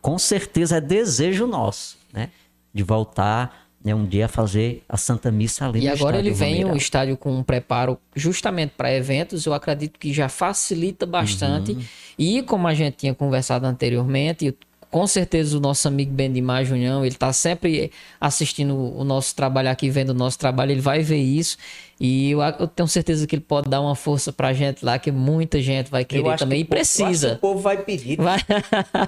com 0.00 0.18
certeza, 0.18 0.76
é 0.76 0.80
desejo 0.80 1.46
nosso 1.46 1.98
né, 2.12 2.30
de 2.72 2.82
voltar 2.82 3.68
né, 3.82 3.94
um 3.94 4.04
dia 4.04 4.28
fazer 4.28 4.82
a 4.88 4.96
Santa 4.96 5.30
Missa 5.30 5.66
ali 5.66 5.80
e 5.80 5.86
no 5.86 5.92
agora 5.92 6.18
ele 6.18 6.32
vem 6.32 6.64
o 6.64 6.76
estádio 6.76 7.16
com 7.16 7.32
um 7.32 7.42
preparo 7.42 7.98
justamente 8.14 8.72
para 8.76 8.92
eventos, 8.92 9.46
eu 9.46 9.54
acredito 9.54 9.98
que 9.98 10.12
já 10.12 10.28
facilita 10.28 11.06
bastante. 11.06 11.72
Uhum. 11.72 11.82
E 12.18 12.42
como 12.42 12.66
a 12.66 12.74
gente 12.74 12.96
tinha 12.96 13.14
conversado 13.14 13.66
anteriormente, 13.66 14.54
com 14.90 15.06
certeza 15.06 15.56
o 15.56 15.60
nosso 15.60 15.86
amigo 15.86 16.12
Bendimar 16.12 16.64
Junhão, 16.64 17.04
ele 17.04 17.14
está 17.14 17.32
sempre 17.32 17.90
assistindo 18.20 18.74
o 18.74 19.04
nosso 19.04 19.34
trabalho 19.34 19.70
aqui, 19.70 19.90
vendo 19.90 20.10
o 20.10 20.14
nosso 20.14 20.38
trabalho, 20.38 20.72
ele 20.72 20.80
vai 20.80 21.00
ver 21.00 21.18
isso. 21.18 21.58
E 22.00 22.30
eu, 22.30 22.40
eu 22.40 22.68
tenho 22.68 22.88
certeza 22.88 23.26
que 23.26 23.34
ele 23.34 23.42
pode 23.42 23.68
dar 23.68 23.80
uma 23.80 23.94
força 23.94 24.32
pra 24.32 24.52
gente 24.52 24.84
lá, 24.84 24.98
que 24.98 25.10
muita 25.10 25.60
gente 25.60 25.90
vai 25.90 26.04
querer 26.04 26.36
também. 26.36 26.60
Que 26.60 26.66
e 26.66 26.68
precisa. 26.68 27.34
o 27.34 27.38
povo 27.38 27.60
vai 27.60 27.76
pedir. 27.82 28.16
Vai. 28.16 28.38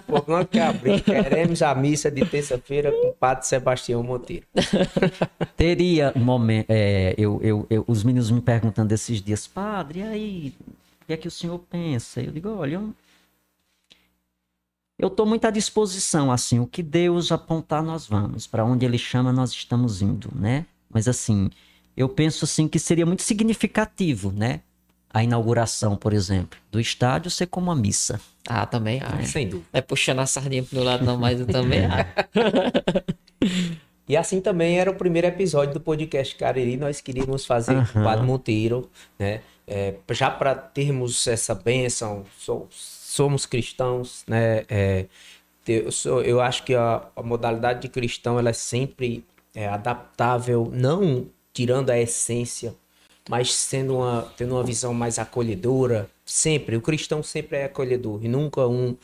O 0.09 0.13
povo 0.13 0.33
não 0.33 0.45
quer 0.45 0.63
abrir. 0.63 1.01
Queremos 1.01 1.63
a 1.63 1.75
missa 1.75 2.11
de 2.11 2.25
terça-feira 2.27 2.91
com 2.91 3.09
o 3.09 3.13
Padre 3.13 3.47
Sebastião 3.47 4.03
Monteiro. 4.03 4.45
Teria 5.57 6.13
um 6.17 6.21
momento. 6.21 6.67
É, 6.69 7.15
eu, 7.17 7.41
eu, 7.43 7.67
eu, 7.71 7.85
os 7.87 8.03
meninos 8.03 8.31
me 8.31 8.41
perguntando 8.41 8.93
esses 8.93 9.23
dias, 9.23 9.47
Padre, 9.47 10.01
e 10.01 10.03
aí? 10.03 10.55
O 11.03 11.07
que 11.07 11.13
é 11.13 11.17
que 11.17 11.29
o 11.29 11.31
senhor 11.31 11.59
pensa? 11.71 12.21
Eu 12.21 12.33
digo, 12.33 12.51
olha, 12.51 12.75
eu 12.75 12.95
eu 15.01 15.09
estou 15.09 15.25
muito 15.25 15.47
à 15.47 15.51
disposição, 15.51 16.31
assim, 16.31 16.59
o 16.59 16.67
que 16.67 16.83
Deus 16.83 17.33
apontar 17.33 17.83
nós 17.83 18.07
vamos, 18.07 18.47
para 18.47 18.65
onde 18.65 18.85
Ele 18.85 18.99
chama 18.99 19.33
nós 19.33 19.53
estamos 19.53 20.03
indo, 20.03 20.31
né? 20.35 20.67
Mas 20.91 21.09
assim, 21.09 21.51
eu 21.97 22.09
penso 22.09 22.45
assim 22.45 22.69
que 22.69 22.79
seria 22.79 23.07
muito 23.07 23.23
significativo, 23.23 24.31
né? 24.31 24.61
A 25.13 25.25
inauguração, 25.25 25.97
por 25.97 26.13
exemplo, 26.13 26.59
do 26.71 26.79
estádio 26.79 27.31
ser 27.31 27.47
como 27.47 27.69
uma 27.69 27.75
missa. 27.75 28.21
Ah, 28.49 28.67
também 28.67 29.01
ah, 29.03 29.25
Sem 29.25 29.49
dúvida. 29.49 29.69
É 29.73 29.81
puxando 29.81 30.21
a 30.21 30.27
sardinha 30.27 30.63
pro 30.63 30.77
meu 30.77 30.85
lado, 30.85 31.05
não, 31.05 31.17
mas 31.17 31.41
eu 31.41 31.47
também 31.47 31.83
E 34.09 34.17
assim 34.17 34.41
também 34.41 34.79
era 34.79 34.91
o 34.91 34.97
primeiro 34.97 35.29
episódio 35.29 35.73
do 35.73 35.81
podcast 35.81 36.35
Cariri. 36.35 36.77
Nós 36.77 37.01
queríamos 37.01 37.47
fazer 37.47 37.77
uhum. 37.77 37.87
com 37.87 38.01
o 38.01 38.05
Padre 38.05 38.27
Monteiro, 38.27 38.91
né? 39.17 39.41
É, 39.69 39.95
já 40.11 40.29
para 40.29 40.53
termos 40.53 41.29
essa 41.29 41.55
bênção, 41.55 42.25
sou, 42.37 42.69
somos 43.11 43.45
cristãos, 43.45 44.23
né? 44.27 44.65
É, 44.69 45.07
eu, 45.67 45.91
sou, 45.91 46.23
eu 46.23 46.41
acho 46.41 46.63
que 46.63 46.77
a, 46.77 47.09
a, 47.17 47.23
modalidade 47.23 47.83
de 47.83 47.89
cristão 47.89 48.39
ela 48.39 48.51
é 48.51 48.53
sempre 48.53 49.25
é, 49.53 49.67
adaptável, 49.67 50.71
não 50.73 51.27
tirando 51.53 51.91
a 51.91 51.99
essência, 51.99 52.73
mas 53.29 53.53
sendo 53.53 53.97
uma, 53.97 54.33
tendo 54.37 54.55
uma 54.55 54.63
visão 54.63 54.95
mais 54.95 55.19
acolhedora. 55.19 56.09
Sempre, 56.25 56.77
o 56.77 56.81
cristão 56.81 57.21
sempre 57.21 57.59
é 57.59 57.65
acolhedor 57.65 58.25
e 58.25 58.29
nunca 58.29 58.67
um 58.69 58.97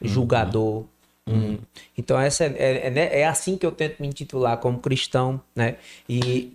julgador. 0.00 0.84
Uhum. 1.26 1.52
Um... 1.54 1.58
Então, 1.96 2.20
essa 2.20 2.44
é, 2.44 2.48
é, 2.58 2.98
é, 2.98 3.20
é 3.20 3.26
assim 3.26 3.56
que 3.56 3.64
eu 3.64 3.72
tento 3.72 3.98
me 3.98 4.08
intitular 4.08 4.58
como 4.58 4.78
cristão, 4.78 5.40
né? 5.56 5.78
E, 6.06 6.52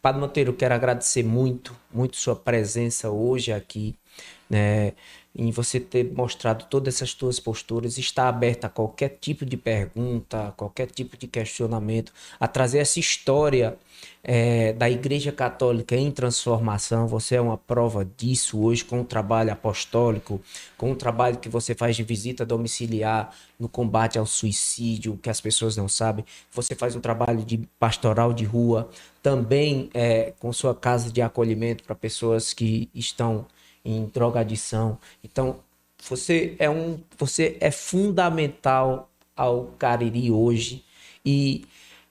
Padre 0.00 0.20
Monteiro, 0.20 0.52
quero 0.52 0.74
agradecer 0.74 1.24
muito, 1.24 1.76
muito 1.92 2.16
sua 2.16 2.36
presença 2.36 3.10
hoje 3.10 3.52
aqui, 3.52 3.96
né? 4.48 4.92
Em 5.34 5.50
você 5.50 5.80
ter 5.80 6.12
mostrado 6.12 6.66
todas 6.68 6.96
essas 6.96 7.14
tuas 7.14 7.40
posturas, 7.40 7.96
está 7.96 8.28
aberta 8.28 8.66
a 8.66 8.70
qualquer 8.70 9.16
tipo 9.20 9.46
de 9.46 9.56
pergunta, 9.56 10.52
qualquer 10.56 10.86
tipo 10.90 11.16
de 11.16 11.26
questionamento, 11.26 12.12
a 12.38 12.46
trazer 12.46 12.78
essa 12.78 13.00
história 13.00 13.78
é, 14.22 14.72
da 14.74 14.90
Igreja 14.90 15.32
Católica 15.32 15.96
em 15.96 16.10
transformação. 16.10 17.08
Você 17.08 17.36
é 17.36 17.40
uma 17.40 17.56
prova 17.56 18.04
disso 18.04 18.60
hoje 18.62 18.84
com 18.84 19.00
o 19.00 19.04
trabalho 19.04 19.50
apostólico, 19.52 20.40
com 20.76 20.92
o 20.92 20.96
trabalho 20.96 21.38
que 21.38 21.48
você 21.48 21.74
faz 21.74 21.96
de 21.96 22.02
visita 22.02 22.44
domiciliar 22.44 23.34
no 23.58 23.68
combate 23.68 24.18
ao 24.18 24.26
suicídio, 24.26 25.18
que 25.22 25.30
as 25.30 25.40
pessoas 25.40 25.76
não 25.76 25.88
sabem. 25.88 26.26
Você 26.52 26.74
faz 26.74 26.94
um 26.94 27.00
trabalho 27.00 27.42
de 27.42 27.58
pastoral 27.78 28.34
de 28.34 28.44
rua, 28.44 28.90
também 29.22 29.88
é, 29.94 30.34
com 30.38 30.52
sua 30.52 30.74
casa 30.74 31.10
de 31.10 31.22
acolhimento 31.22 31.84
para 31.84 31.94
pessoas 31.94 32.52
que 32.52 32.90
estão 32.94 33.46
em 33.84 34.06
drogadição. 34.06 34.98
Então, 35.22 35.56
você 36.08 36.56
é 36.58 36.68
um, 36.68 36.98
você 37.18 37.56
é 37.60 37.70
fundamental 37.70 39.10
ao 39.36 39.66
Cariri 39.78 40.30
hoje 40.30 40.84
e 41.24 41.64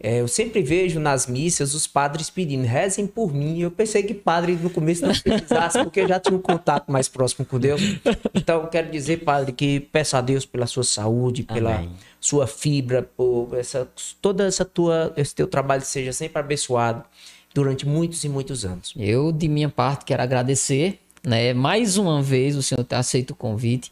é, 0.03 0.19
eu 0.19 0.27
sempre 0.27 0.63
vejo 0.63 0.99
nas 0.99 1.27
missas 1.27 1.75
os 1.75 1.85
padres 1.85 2.27
pedindo, 2.27 2.65
rezem 2.65 3.05
por 3.05 3.31
mim. 3.31 3.59
Eu 3.59 3.69
pensei 3.69 4.01
que 4.01 4.15
padre 4.15 4.53
no 4.53 4.69
começo 4.69 5.05
não 5.05 5.13
precisasse, 5.13 5.83
porque 5.83 5.99
eu 6.01 6.07
já 6.07 6.19
tinha 6.19 6.35
um 6.35 6.41
contato 6.41 6.91
mais 6.91 7.07
próximo 7.07 7.45
com 7.45 7.59
Deus. 7.59 7.79
Então, 8.33 8.65
quero 8.65 8.89
dizer, 8.89 9.17
padre, 9.17 9.51
que 9.51 9.79
peço 9.79 10.17
a 10.17 10.21
Deus 10.21 10.43
pela 10.43 10.65
sua 10.65 10.83
saúde, 10.83 11.43
pela 11.43 11.75
Amém. 11.75 11.91
sua 12.19 12.47
fibra, 12.47 13.03
por 13.03 13.49
essa, 13.53 13.87
toda 14.19 14.47
essa 14.47 14.65
tua, 14.65 15.13
esse 15.15 15.35
teu 15.35 15.45
trabalho 15.45 15.83
seja 15.83 16.11
sempre 16.11 16.39
abençoado 16.39 17.03
durante 17.53 17.85
muitos 17.85 18.23
e 18.23 18.29
muitos 18.29 18.65
anos. 18.65 18.93
Eu, 18.97 19.31
de 19.31 19.47
minha 19.47 19.69
parte, 19.69 20.05
quero 20.05 20.23
agradecer 20.23 20.99
né? 21.23 21.53
Mais 21.53 21.97
uma 21.97 22.21
vez 22.21 22.55
o 22.55 22.63
senhor 22.63 22.83
ter 22.83 22.95
aceito 22.95 23.31
o 23.31 23.35
convite. 23.35 23.91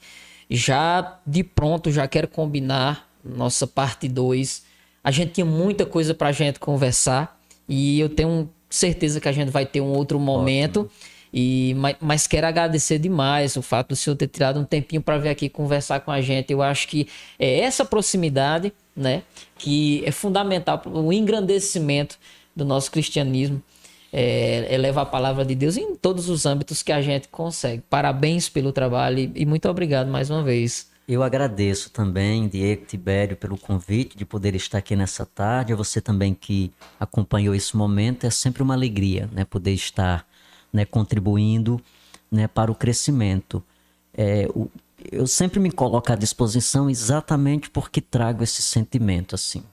Já 0.50 1.20
de 1.26 1.44
pronto, 1.44 1.92
já 1.92 2.08
quero 2.08 2.28
combinar 2.28 3.08
nossa 3.24 3.68
parte 3.68 4.08
2. 4.08 4.64
A 5.04 5.12
gente 5.12 5.34
tinha 5.34 5.46
muita 5.46 5.86
coisa 5.86 6.14
para 6.14 6.30
a 6.30 6.32
gente 6.32 6.60
conversar 6.60 7.40
e 7.68 8.00
eu 8.00 8.10
tenho 8.10 8.50
certeza 8.70 9.20
que 9.20 9.28
a 9.28 9.32
gente 9.32 9.50
vai 9.50 9.66
ter 9.66 9.82
um 9.82 9.94
outro 9.94 10.20
momento. 10.20 10.82
Ótimo. 10.82 11.20
E, 11.32 11.76
mas, 11.78 11.96
mas, 12.02 12.28
quero 12.28 12.48
agradecer 12.48 12.98
demais 12.98 13.56
o 13.56 13.62
fato 13.62 13.90
do 13.90 13.96
senhor 13.96 14.16
ter 14.16 14.28
tirado 14.28 14.60
um 14.60 14.64
tempinho 14.64 15.02
para 15.02 15.18
vir 15.20 15.30
aqui 15.30 15.48
conversar 15.48 16.00
com 16.00 16.12
a 16.12 16.22
gente. 16.22 16.52
Eu 16.52 16.62
acho 16.62 16.88
que 16.88 17.08
é 17.38 17.60
essa 17.60 17.86
proximidade 17.86 18.74
né, 18.96 19.22
que 19.58 20.04
é 20.06 20.12
fundamental 20.12 20.80
para 20.80 20.92
o 20.92 21.14
engrandecimento 21.14 22.18
do 22.56 22.66
nosso 22.66 22.92
cristianismo. 22.92 23.62
É, 24.12 24.76
é 24.76 24.90
a 24.90 25.06
palavra 25.06 25.46
de 25.46 25.56
Deus 25.56 25.78
em 25.78 25.96
todos 25.96 26.30
os 26.30 26.46
âmbitos 26.46 26.82
que 26.82 26.92
a 26.92 27.02
gente 27.02 27.28
consegue. 27.28 27.84
Parabéns 27.90 28.50
pelo 28.50 28.72
trabalho 28.72 29.20
e, 29.20 29.32
e 29.36 29.46
muito 29.46 29.70
obrigado 29.70 30.10
mais 30.10 30.30
uma 30.30 30.44
vez. 30.44 30.90
Eu 31.08 31.24
agradeço 31.24 31.90
também, 31.90 32.48
Diego 32.48 32.86
Tibério, 32.86 33.36
pelo 33.36 33.58
convite 33.58 34.16
de 34.16 34.26
poder 34.26 34.54
estar 34.54 34.78
aqui 34.78 34.96
nessa 34.96 35.26
tarde. 35.26 35.74
A 35.74 35.76
você 35.76 36.00
também 36.00 36.36
que 36.36 36.72
acompanhou 37.00 37.56
esse 37.56 37.76
momento. 37.76 38.26
É 38.26 38.30
sempre 38.30 38.62
uma 38.62 38.76
alegria 38.76 39.28
né, 39.32 39.44
poder 39.44 39.74
estar 39.74 40.24
né, 40.72 40.86
contribuindo 40.86 41.82
né, 42.32 42.48
para 42.48 42.72
o 42.72 42.76
crescimento. 42.76 43.64
É, 44.16 44.48
o, 44.54 44.70
eu 45.12 45.26
sempre 45.26 45.60
me 45.60 45.72
coloco 45.72 46.12
à 46.12 46.16
disposição 46.16 46.90
exatamente 46.90 47.72
porque 47.72 48.02
trago 48.02 48.44
esse 48.44 48.62
sentimento 48.62 49.34
assim. 49.34 49.64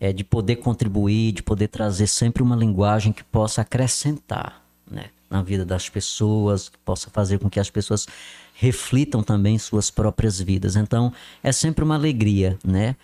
É, 0.00 0.12
de 0.12 0.24
poder 0.24 0.56
contribuir, 0.56 1.32
de 1.32 1.42
poder 1.42 1.68
trazer 1.68 2.08
sempre 2.08 2.42
uma 2.42 2.56
linguagem 2.56 3.12
que 3.12 3.22
possa 3.22 3.60
acrescentar 3.60 4.60
né, 4.90 5.10
na 5.30 5.42
vida 5.42 5.64
das 5.64 5.88
pessoas, 5.88 6.68
que 6.68 6.78
possa 6.78 7.08
fazer 7.08 7.38
com 7.38 7.48
que 7.48 7.60
as 7.60 7.70
pessoas 7.70 8.06
reflitam 8.54 9.22
também 9.22 9.58
suas 9.58 9.90
próprias 9.90 10.40
vidas. 10.40 10.74
Então, 10.74 11.12
é 11.42 11.52
sempre 11.52 11.84
uma 11.84 11.94
alegria, 11.94 12.58
né, 12.64 12.96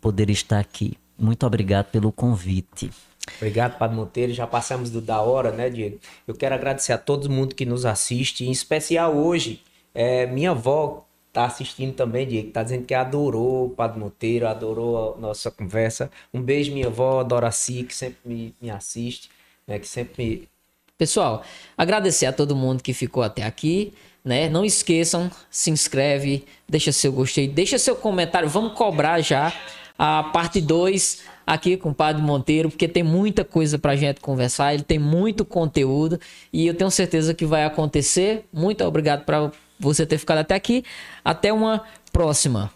poder 0.00 0.28
estar 0.28 0.58
aqui. 0.58 0.98
Muito 1.18 1.46
obrigado 1.46 1.86
pelo 1.86 2.12
convite. 2.12 2.90
Obrigado, 3.36 3.78
Padre 3.78 3.96
Monteiro. 3.96 4.32
Já 4.32 4.46
passamos 4.46 4.90
do 4.90 5.00
da 5.00 5.20
hora, 5.20 5.50
né, 5.50 5.70
Diego? 5.70 5.98
Eu 6.26 6.34
quero 6.34 6.54
agradecer 6.54 6.92
a 6.92 6.98
todo 6.98 7.30
mundo 7.30 7.54
que 7.54 7.64
nos 7.64 7.86
assiste, 7.86 8.44
em 8.44 8.50
especial 8.50 9.16
hoje. 9.16 9.62
É, 9.94 10.26
minha 10.26 10.50
avó 10.50 11.03
tá 11.34 11.44
assistindo 11.44 11.92
também, 11.94 12.26
Diego, 12.26 12.50
tá 12.50 12.62
dizendo 12.62 12.86
que 12.86 12.94
adorou 12.94 13.66
o 13.66 13.70
Padre 13.70 13.98
Monteiro, 13.98 14.46
adorou 14.46 15.14
a 15.14 15.20
nossa 15.20 15.50
conversa. 15.50 16.10
Um 16.32 16.40
beijo, 16.40 16.72
minha 16.72 16.86
avó, 16.86 17.22
Doraci, 17.22 17.82
que 17.82 17.94
sempre 17.94 18.18
me, 18.24 18.54
me 18.62 18.70
assiste, 18.70 19.28
né, 19.66 19.78
que 19.78 19.86
sempre 19.86 20.24
me... 20.24 20.48
Pessoal, 20.96 21.42
agradecer 21.76 22.26
a 22.26 22.32
todo 22.32 22.54
mundo 22.54 22.82
que 22.82 22.94
ficou 22.94 23.22
até 23.22 23.42
aqui 23.42 23.92
né? 24.24 24.48
Não 24.48 24.64
esqueçam, 24.64 25.30
se 25.50 25.70
inscreve, 25.70 26.44
deixa 26.66 26.90
seu 26.90 27.12
gostei, 27.12 27.46
deixa 27.46 27.78
seu 27.78 27.94
comentário. 27.94 28.48
Vamos 28.48 28.72
cobrar 28.72 29.20
já 29.20 29.52
a 29.98 30.24
parte 30.24 30.60
2 30.60 31.22
aqui 31.46 31.76
com 31.76 31.90
o 31.90 31.94
Padre 31.94 32.22
Monteiro, 32.22 32.70
porque 32.70 32.88
tem 32.88 33.02
muita 33.02 33.44
coisa 33.44 33.78
pra 33.78 33.94
gente 33.94 34.20
conversar, 34.20 34.72
ele 34.72 34.82
tem 34.82 34.98
muito 34.98 35.44
conteúdo 35.44 36.18
e 36.50 36.66
eu 36.66 36.74
tenho 36.74 36.90
certeza 36.90 37.34
que 37.34 37.44
vai 37.44 37.64
acontecer. 37.64 38.46
Muito 38.50 38.82
obrigado 38.82 39.24
para 39.24 39.52
você 39.84 40.06
ter 40.06 40.18
ficado 40.18 40.38
até 40.38 40.54
aqui. 40.54 40.84
Até 41.24 41.52
uma 41.52 41.84
próxima. 42.12 42.70